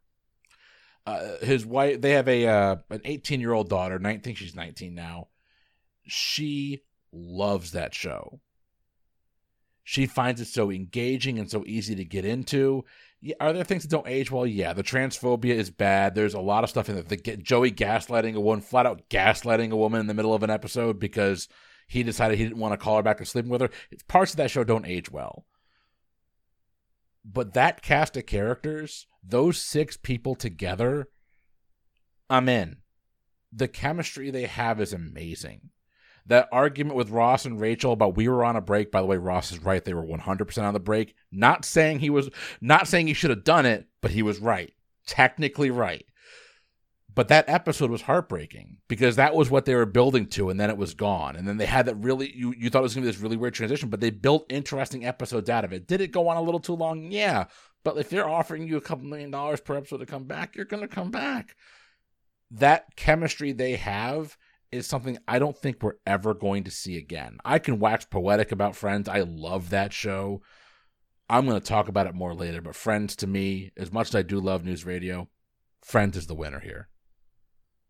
Uh, 1.07 1.37
his 1.41 1.65
wife, 1.65 2.01
they 2.01 2.13
have 2.13 2.29
a 2.29 2.47
uh, 2.47 2.77
an 2.91 3.01
18 3.05 3.41
year 3.41 3.53
old 3.53 3.69
daughter. 3.69 4.01
I 4.05 4.17
think 4.19 4.37
she's 4.37 4.57
19 4.57 4.95
now. 4.95 5.29
She 6.07 6.83
loves 7.13 7.73
that 7.73 7.95
show. 7.95 8.41
She 9.83 10.07
finds 10.07 10.41
it 10.41 10.49
so 10.49 10.71
engaging 10.71 11.39
and 11.39 11.49
so 11.49 11.63
easy 11.65 11.95
to 11.95 12.05
get 12.05 12.25
into. 12.25 12.85
Are 13.39 13.53
there 13.53 13.63
things 13.63 13.83
that 13.83 13.91
don't 13.91 14.09
age 14.09 14.33
well? 14.33 14.45
Yeah, 14.45 14.73
the 14.73 14.83
transphobia 14.83 15.55
is 15.55 15.71
bad. 15.71 16.15
There's 16.15 16.35
a 16.35 16.41
lot 16.41 16.65
of 16.65 16.71
stuff 16.71 16.89
in 16.89 16.99
it. 16.99 17.09
The 17.09 17.37
Joey 17.37 17.71
gaslighting 17.71 18.35
a 18.35 18.41
woman, 18.41 18.63
flat 18.63 18.87
out 18.87 19.09
gaslighting 19.09 19.71
a 19.71 19.77
woman 19.77 20.01
in 20.01 20.09
the 20.09 20.15
middle 20.15 20.35
of 20.35 20.43
an 20.43 20.51
episode 20.51 20.99
because 20.99 21.49
he 21.87 22.03
decided 22.03 22.37
he 22.37 22.45
didn't 22.45 22.59
want 22.59 22.73
to 22.73 22.85
call 22.85 22.97
her 22.97 23.03
back 23.03 23.21
and 23.21 23.29
sleeping 23.29 23.51
with 23.51 23.61
her. 23.61 23.71
Parts 24.09 24.33
of 24.33 24.39
that 24.39 24.51
show 24.51 24.65
don't 24.65 24.87
age 24.87 25.11
well. 25.11 25.47
But 27.25 27.55
that 27.55 27.81
cast 27.81 28.17
of 28.17 28.27
characters, 28.27 29.07
those 29.23 29.63
six 29.63 29.97
people 29.97 30.35
together, 30.35 31.09
I'm 32.29 32.49
in. 32.49 32.79
The 33.53 33.69
chemistry 33.69 34.31
they 34.31 34.47
have 34.47 34.81
is 34.81 34.93
amazing 34.93 35.71
that 36.27 36.49
argument 36.51 36.97
with 36.97 37.11
Ross 37.11 37.45
and 37.45 37.61
Rachel 37.61 37.93
about 37.93 38.17
we 38.17 38.29
were 38.29 38.45
on 38.45 38.57
a 38.57 38.61
break. 38.61 38.91
By 38.91 39.01
the 39.01 39.07
way, 39.07 39.17
Ross 39.17 39.53
is 39.53 39.61
right. 39.61 39.85
They 39.85 39.95
were 39.95 40.05
100% 40.05 40.63
on 40.63 40.75
the 40.75 40.81
break. 40.81 41.15
Not 41.31 41.65
saying 41.65 42.01
he 42.01 42.11
was, 42.11 42.31
not 42.61 42.89
saying 42.89 43.07
he 43.07 43.15
should 43.15 43.31
have 43.31 43.45
done 43.45 43.67
it, 43.67 43.87
but 44.01 44.11
he 44.11 44.23
was 44.23 44.39
right. 44.39 44.73
Technically 45.07 45.71
right. 45.71 46.05
But 47.15 47.29
that 47.29 47.49
episode 47.49 47.91
was 47.91 48.03
heartbreaking 48.03 48.77
because 48.89 49.17
that 49.17 49.35
was 49.35 49.49
what 49.49 49.65
they 49.65 49.75
were 49.75 49.87
building 49.87 50.27
to, 50.29 50.51
and 50.51 50.61
then 50.61 50.69
it 50.69 50.77
was 50.77 50.93
gone. 50.93 51.35
And 51.35 51.49
then 51.49 51.57
they 51.57 51.65
had 51.65 51.87
that 51.87 51.95
really, 51.95 52.31
you, 52.37 52.55
you 52.59 52.69
thought 52.69 52.81
it 52.81 52.83
was 52.83 52.95
going 52.95 53.05
to 53.05 53.09
be 53.09 53.13
this 53.13 53.23
really 53.23 53.39
weird 53.39 53.55
transition, 53.55 53.89
but 53.89 54.01
they 54.01 54.11
built 54.11 54.53
interesting 54.53 55.07
episodes 55.07 55.49
out 55.49 55.65
of 55.65 55.73
it. 55.73 55.87
Did 55.87 56.03
it 56.03 56.13
go 56.13 56.29
on 56.29 56.37
a 56.37 56.43
little 56.43 56.61
too 56.61 56.75
long? 56.75 57.11
Yeah. 57.11 57.47
But 57.85 57.97
if 57.97 58.11
they're 58.11 58.29
offering 58.29 58.69
you 58.69 58.77
a 58.77 58.83
couple 58.83 59.07
million 59.07 59.31
dollars 59.31 59.61
per 59.61 59.77
episode 59.77 59.99
to 59.99 60.07
come 60.07 60.25
back, 60.25 60.57
you're 60.57 60.67
going 60.67 60.83
to 60.83 60.95
come 60.95 61.11
back. 61.11 61.57
That 62.51 62.97
chemistry 62.97 63.53
they 63.53 63.77
have 63.77 64.37
is 64.77 64.87
something 64.87 65.19
I 65.27 65.39
don't 65.39 65.57
think 65.57 65.83
we're 65.83 65.95
ever 66.07 66.35
going 66.35 66.65
to 66.65 66.71
see 66.71 66.97
again. 66.97 67.39
I 67.45 67.59
can 67.59 67.79
wax 67.79 68.05
poetic 68.05 68.53
about 68.53 68.77
Friends. 68.77 69.09
I 69.09 69.21
love 69.21 69.71
that 69.71 69.93
show. 69.93 70.43
I'm 71.29 71.47
going 71.47 71.61
to 71.61 71.67
talk 71.67 71.89
about 71.89 72.07
it 72.07 72.15
more 72.15 72.35
later, 72.35 72.63
but 72.63 72.77
Friends 72.77 73.17
to 73.17 73.27
me, 73.27 73.73
as 73.77 73.93
much 73.93 74.09
as 74.09 74.15
I 74.15 74.23
do 74.23 74.39
love 74.39 74.65
news 74.65 74.85
radio, 74.85 75.29
Friends 75.83 76.17
is 76.17 76.27
the 76.27 76.35
winner 76.35 76.61
here. 76.61 76.89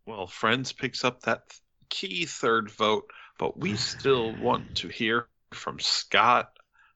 Well, 0.07 0.27
Friends 0.27 0.73
picks 0.73 1.05
up 1.05 1.23
that 1.23 1.43
key 1.89 2.25
third 2.25 2.71
vote, 2.71 3.11
but 3.39 3.59
we 3.59 3.77
still 3.77 4.35
want 4.37 4.77
to 4.77 4.89
hear 4.89 5.29
from 5.53 5.79
Scott. 5.81 6.51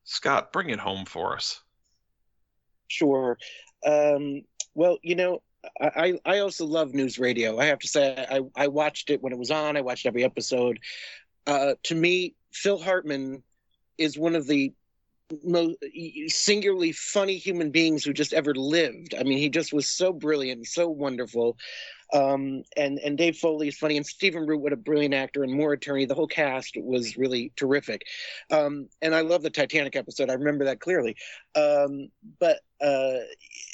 Scott, 0.04 0.52
bring 0.52 0.70
it 0.70 0.78
home 0.78 1.04
for 1.04 1.34
us. 1.34 1.60
Sure. 2.88 3.38
Um, 3.86 4.42
well, 4.74 4.98
you 5.02 5.14
know, 5.14 5.42
I, 5.80 6.18
I 6.24 6.38
also 6.38 6.66
love 6.66 6.94
news 6.94 7.18
radio. 7.18 7.58
I 7.58 7.66
have 7.66 7.80
to 7.80 7.88
say, 7.88 8.26
I, 8.30 8.40
I 8.56 8.68
watched 8.68 9.10
it 9.10 9.22
when 9.22 9.32
it 9.32 9.38
was 9.38 9.50
on. 9.50 9.76
I 9.76 9.82
watched 9.82 10.06
every 10.06 10.24
episode. 10.24 10.78
Uh, 11.46 11.74
to 11.84 11.94
me, 11.94 12.34
Phil 12.52 12.78
Hartman 12.78 13.42
is 13.98 14.18
one 14.18 14.34
of 14.34 14.46
the 14.46 14.72
most 15.44 15.76
singularly 16.28 16.92
funny 16.92 17.36
human 17.36 17.70
beings 17.70 18.04
who 18.04 18.12
just 18.12 18.32
ever 18.32 18.54
lived. 18.54 19.14
I 19.18 19.22
mean, 19.22 19.38
he 19.38 19.48
just 19.48 19.72
was 19.72 19.88
so 19.88 20.12
brilliant, 20.12 20.66
so 20.66 20.88
wonderful. 20.88 21.56
Um, 22.12 22.64
and 22.76 22.98
and 22.98 23.16
Dave 23.16 23.36
Foley 23.36 23.68
is 23.68 23.76
funny, 23.76 23.96
and 23.96 24.06
Stephen 24.06 24.46
Root, 24.46 24.60
what 24.60 24.72
a 24.72 24.76
brilliant 24.76 25.14
actor, 25.14 25.44
and 25.44 25.52
Maura 25.52 25.78
Tierney. 25.78 26.06
The 26.06 26.14
whole 26.14 26.26
cast 26.26 26.76
was 26.76 27.16
really 27.16 27.52
terrific. 27.56 28.02
Um, 28.50 28.88
and 29.00 29.14
I 29.14 29.20
love 29.20 29.42
the 29.42 29.50
Titanic 29.50 29.96
episode. 29.96 30.30
I 30.30 30.34
remember 30.34 30.64
that 30.66 30.80
clearly. 30.80 31.16
Um, 31.54 32.08
but 32.38 32.60
uh, 32.80 33.18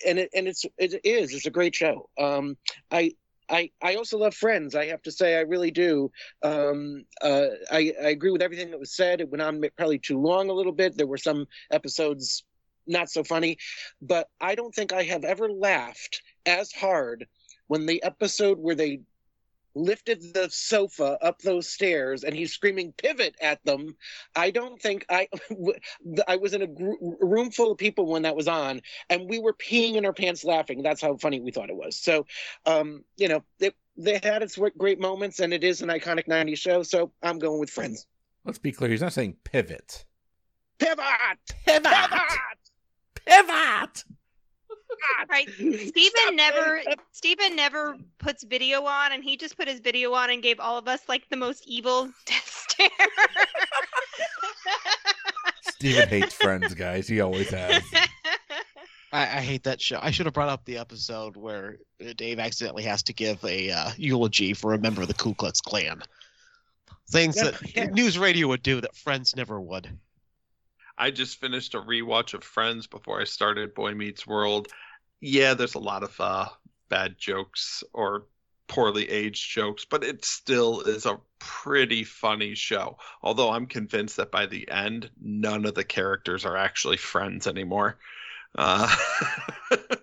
and 0.06 0.18
it 0.18 0.30
and 0.34 0.48
it's 0.48 0.64
it 0.78 1.00
is 1.04 1.34
it's 1.34 1.46
a 1.46 1.50
great 1.50 1.74
show. 1.74 2.08
Um, 2.18 2.56
I 2.90 3.12
I, 3.48 3.70
I 3.82 3.94
also 3.94 4.18
love 4.18 4.34
Friends. 4.34 4.74
I 4.74 4.86
have 4.86 5.02
to 5.02 5.12
say, 5.12 5.36
I 5.36 5.42
really 5.42 5.70
do. 5.70 6.10
Um, 6.42 7.04
uh, 7.22 7.46
I, 7.70 7.92
I 8.02 8.08
agree 8.08 8.30
with 8.30 8.42
everything 8.42 8.70
that 8.70 8.80
was 8.80 8.96
said. 8.96 9.20
It 9.20 9.30
went 9.30 9.42
on 9.42 9.62
probably 9.76 9.98
too 9.98 10.20
long 10.20 10.50
a 10.50 10.52
little 10.52 10.72
bit. 10.72 10.96
There 10.96 11.06
were 11.06 11.16
some 11.16 11.46
episodes 11.70 12.44
not 12.86 13.10
so 13.10 13.24
funny, 13.24 13.58
but 14.00 14.28
I 14.40 14.54
don't 14.54 14.74
think 14.74 14.92
I 14.92 15.04
have 15.04 15.24
ever 15.24 15.50
laughed 15.50 16.22
as 16.44 16.72
hard 16.72 17.26
when 17.68 17.86
the 17.86 18.02
episode 18.02 18.58
where 18.58 18.74
they 18.74 19.00
lifted 19.76 20.22
the 20.32 20.48
sofa 20.50 21.18
up 21.20 21.40
those 21.42 21.68
stairs 21.68 22.24
and 22.24 22.34
he's 22.34 22.52
screaming 22.52 22.92
pivot 22.92 23.36
at 23.42 23.62
them 23.64 23.94
i 24.34 24.50
don't 24.50 24.80
think 24.80 25.04
i 25.10 25.28
i 26.28 26.36
was 26.36 26.54
in 26.54 26.62
a 26.62 26.66
gr- 26.66 26.94
room 27.20 27.50
full 27.50 27.70
of 27.70 27.78
people 27.78 28.06
when 28.06 28.22
that 28.22 28.34
was 28.34 28.48
on 28.48 28.80
and 29.10 29.28
we 29.28 29.38
were 29.38 29.52
peeing 29.52 29.94
in 29.94 30.06
our 30.06 30.12
pants 30.12 30.44
laughing. 30.44 30.82
That's 30.82 31.02
how 31.02 31.16
funny 31.16 31.40
we 31.40 31.50
thought 31.50 31.68
it 31.68 31.76
was. 31.76 31.96
So 31.96 32.26
um 32.64 33.04
you 33.16 33.28
know 33.28 33.44
it, 33.60 33.74
they 33.98 34.18
had 34.22 34.42
its 34.42 34.58
great 34.78 34.98
moments 34.98 35.40
and 35.40 35.52
it 35.52 35.62
is 35.62 35.82
an 35.82 35.88
iconic 35.88 36.26
90s 36.26 36.58
show 36.58 36.82
so 36.82 37.12
i'm 37.22 37.38
going 37.38 37.60
with 37.60 37.70
friends. 37.70 38.06
Let's 38.44 38.58
be 38.58 38.72
clear 38.72 38.90
he's 38.90 39.02
not 39.02 39.12
saying 39.12 39.36
pivot. 39.44 40.06
Pivot! 40.78 40.98
Pivot! 41.66 41.84
Pivot, 41.86 42.20
pivot! 43.26 44.04
Right. 45.28 45.48
Stephen 45.88 46.36
never 46.36 46.80
Stephen 47.12 47.56
never 47.56 47.96
puts 48.18 48.44
video 48.44 48.84
on 48.84 49.12
and 49.12 49.22
he 49.22 49.36
just 49.36 49.56
put 49.56 49.68
his 49.68 49.80
video 49.80 50.12
on 50.12 50.30
and 50.30 50.42
gave 50.42 50.60
all 50.60 50.78
of 50.78 50.88
us 50.88 51.00
like 51.08 51.28
the 51.28 51.36
most 51.36 51.64
evil 51.66 52.10
death 52.26 52.66
stare. 52.68 52.88
Stephen 55.62 56.08
hates 56.08 56.34
friends, 56.34 56.74
guys. 56.74 57.06
He 57.06 57.20
always 57.20 57.50
has. 57.50 57.82
I, 59.12 59.22
I, 59.22 59.40
hate 59.40 59.62
that 59.64 59.80
show. 59.80 59.98
I 60.02 60.10
should 60.10 60.26
have 60.26 60.34
brought 60.34 60.48
up 60.48 60.64
the 60.64 60.78
episode 60.78 61.36
where 61.36 61.76
Dave 62.16 62.38
accidentally 62.38 62.82
has 62.84 63.02
to 63.04 63.12
give 63.12 63.42
a 63.44 63.70
uh, 63.70 63.90
eulogy 63.96 64.52
for 64.52 64.74
a 64.74 64.78
member 64.78 65.02
of 65.02 65.08
the 65.08 65.14
Ku 65.14 65.34
Klux 65.34 65.60
Klan. 65.60 66.02
Things 67.10 67.36
yeah, 67.36 67.50
that 67.50 67.76
yeah. 67.76 67.84
news 67.86 68.18
radio 68.18 68.48
would 68.48 68.62
do 68.62 68.80
that 68.80 68.96
Friends 68.96 69.36
never 69.36 69.60
would. 69.60 69.96
I 70.98 71.10
just 71.10 71.40
finished 71.40 71.74
a 71.74 71.80
rewatch 71.80 72.34
of 72.34 72.42
Friends 72.42 72.86
before 72.86 73.20
I 73.20 73.24
started 73.24 73.74
Boy 73.74 73.94
Meets 73.94 74.26
World. 74.26 74.68
Yeah, 75.20 75.54
there's 75.54 75.74
a 75.74 75.80
lot 75.80 76.02
of 76.02 76.18
uh, 76.20 76.48
bad 76.88 77.18
jokes 77.18 77.84
or 77.92 78.26
poorly 78.68 79.08
aged 79.10 79.50
jokes, 79.50 79.84
but 79.84 80.04
it 80.04 80.24
still 80.24 80.80
is 80.82 81.06
a 81.06 81.20
pretty 81.38 82.04
funny 82.04 82.54
show. 82.54 82.98
Although 83.22 83.50
I'm 83.50 83.66
convinced 83.66 84.16
that 84.16 84.30
by 84.30 84.46
the 84.46 84.68
end, 84.70 85.10
none 85.20 85.64
of 85.66 85.74
the 85.74 85.84
characters 85.84 86.44
are 86.44 86.56
actually 86.56 86.96
friends 86.96 87.46
anymore. 87.46 87.98
Uh, 88.54 88.94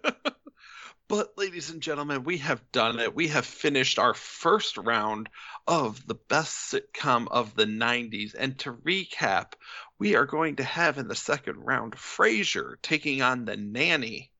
but, 1.07 1.37
ladies 1.37 1.69
and 1.69 1.81
gentlemen, 1.81 2.23
we 2.23 2.37
have 2.39 2.71
done 2.71 2.99
it. 2.99 3.13
We 3.13 3.27
have 3.27 3.45
finished 3.45 3.99
our 3.99 4.13
first 4.13 4.77
round 4.77 5.29
of 5.67 6.05
the 6.07 6.15
best 6.15 6.73
sitcom 6.73 7.27
of 7.29 7.55
the 7.55 7.65
90s. 7.65 8.33
And 8.37 8.57
to 8.59 8.73
recap, 8.73 9.53
we 9.99 10.15
are 10.15 10.25
going 10.25 10.57
to 10.57 10.63
have 10.63 10.97
in 10.97 11.07
the 11.07 11.15
second 11.15 11.57
round 11.57 11.93
Frasier 11.93 12.75
taking 12.81 13.21
on 13.21 13.45
the 13.45 13.57
nanny, 13.57 14.31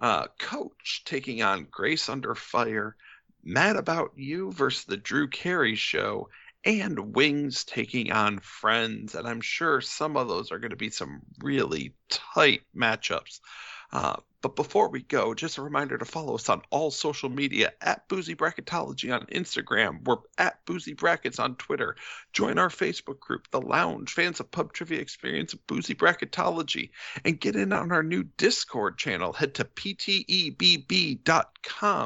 uh, 0.00 0.28
Coach 0.38 1.02
taking 1.04 1.42
on 1.42 1.68
Grace 1.70 2.08
Under 2.08 2.34
Fire, 2.34 2.96
Mad 3.42 3.76
About 3.76 4.12
You 4.16 4.52
versus 4.52 4.84
the 4.84 4.96
Drew 4.96 5.28
Carey 5.28 5.76
Show, 5.76 6.28
and 6.64 7.14
Wings 7.14 7.64
taking 7.64 8.12
on 8.12 8.38
Friends. 8.40 9.14
And 9.14 9.26
I'm 9.26 9.40
sure 9.40 9.80
some 9.80 10.16
of 10.16 10.28
those 10.28 10.52
are 10.52 10.58
going 10.58 10.70
to 10.70 10.76
be 10.76 10.90
some 10.90 11.20
really 11.40 11.94
tight 12.08 12.62
matchups. 12.76 13.40
Uh, 13.92 14.16
but 14.42 14.56
before 14.56 14.88
we 14.88 15.02
go, 15.02 15.34
just 15.34 15.58
a 15.58 15.62
reminder 15.62 15.98
to 15.98 16.06
follow 16.06 16.34
us 16.34 16.48
on 16.48 16.62
all 16.70 16.90
social 16.90 17.28
media 17.28 17.74
at 17.82 18.08
Boozy 18.08 18.34
Bracketology 18.34 19.14
on 19.14 19.26
Instagram. 19.26 20.02
We're 20.04 20.16
at 20.38 20.64
Boozy 20.64 20.94
Brackets 20.94 21.38
on 21.38 21.56
Twitter. 21.56 21.96
Join 22.32 22.58
our 22.58 22.70
Facebook 22.70 23.20
group, 23.20 23.50
The 23.50 23.60
Lounge, 23.60 24.10
fans 24.10 24.40
of 24.40 24.50
pub 24.50 24.72
trivia 24.72 25.00
experience 25.00 25.52
of 25.52 25.66
Boozy 25.66 25.94
Bracketology, 25.94 26.88
and 27.24 27.38
get 27.38 27.54
in 27.54 27.74
on 27.74 27.92
our 27.92 28.02
new 28.02 28.22
Discord 28.38 28.96
channel. 28.96 29.34
Head 29.34 29.54
to 29.56 29.64
ptebb.com 29.64 30.54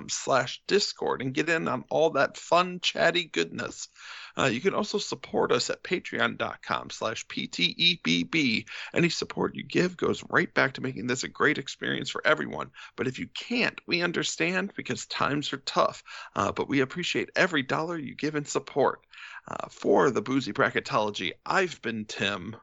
slash 0.09 0.61
Discord 0.67 1.23
and 1.23 1.35
get 1.35 1.49
in 1.49 1.69
on 1.69 1.85
all 1.89 2.11
that 2.11 2.37
fun, 2.37 2.81
chatty 2.81 3.25
goodness. 3.25 3.89
Uh, 4.37 4.47
you 4.47 4.61
can 4.61 4.75
also 4.75 4.99
support 4.99 5.53
us 5.53 5.71
at 5.71 5.83
patreon.com 5.83 6.91
slash 6.91 7.27
ptebb. 7.27 8.67
Any 8.93 9.09
support 9.09 9.55
you 9.55 9.63
give 9.63 9.97
goes 9.97 10.25
right 10.29 10.53
back 10.53 10.75
to 10.75 10.81
making 10.81 11.07
this 11.07 11.25
a 11.25 11.29
great 11.29 11.59
experience 11.59 12.11
for 12.11 12.27
everyone. 12.27 12.71
But 12.97 13.07
if 13.07 13.19
you 13.19 13.29
can't, 13.29 13.81
we 13.87 14.03
understand 14.03 14.73
because 14.77 15.07
times 15.07 15.53
are 15.53 15.59
tough. 15.59 16.03
Uh, 16.35 16.53
but 16.53 16.69
we 16.69 16.81
appreciate 16.81 17.31
every 17.37 17.63
dollar 17.63 17.97
you 17.99 18.15
give 18.15 18.35
in 18.35 18.45
support. 18.45 19.01
Uh, 19.47 19.69
for 19.69 20.11
the 20.11 20.23
Boozy 20.23 20.53
Bracketology, 20.53 21.33
I've 21.45 21.81
been 21.83 22.07
Tim. 22.07 22.57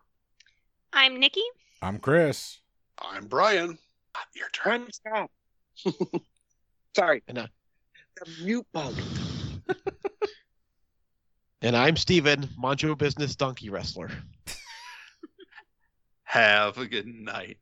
I'm 0.92 1.20
Nikki. 1.20 1.44
I'm 1.82 2.00
Chris. 2.00 2.60
I'm 2.98 3.28
Bryan. 3.28 3.78
Your 4.36 4.50
turn. 4.50 4.92
Stop. 4.92 5.32
Sorry. 6.96 7.24
And, 7.28 7.38
uh, 7.38 7.48
The 8.18 8.44
mute 8.44 8.68
bug. 8.74 8.96
And 11.64 11.78
I'm 11.78 11.96
Steven, 11.96 12.50
Manjo 12.60 12.98
Business 12.98 13.36
Donkey 13.36 13.70
Wrestler. 13.70 14.10
Have 16.24 16.80
a 16.80 16.88
good 16.88 17.06
night. 17.06 17.60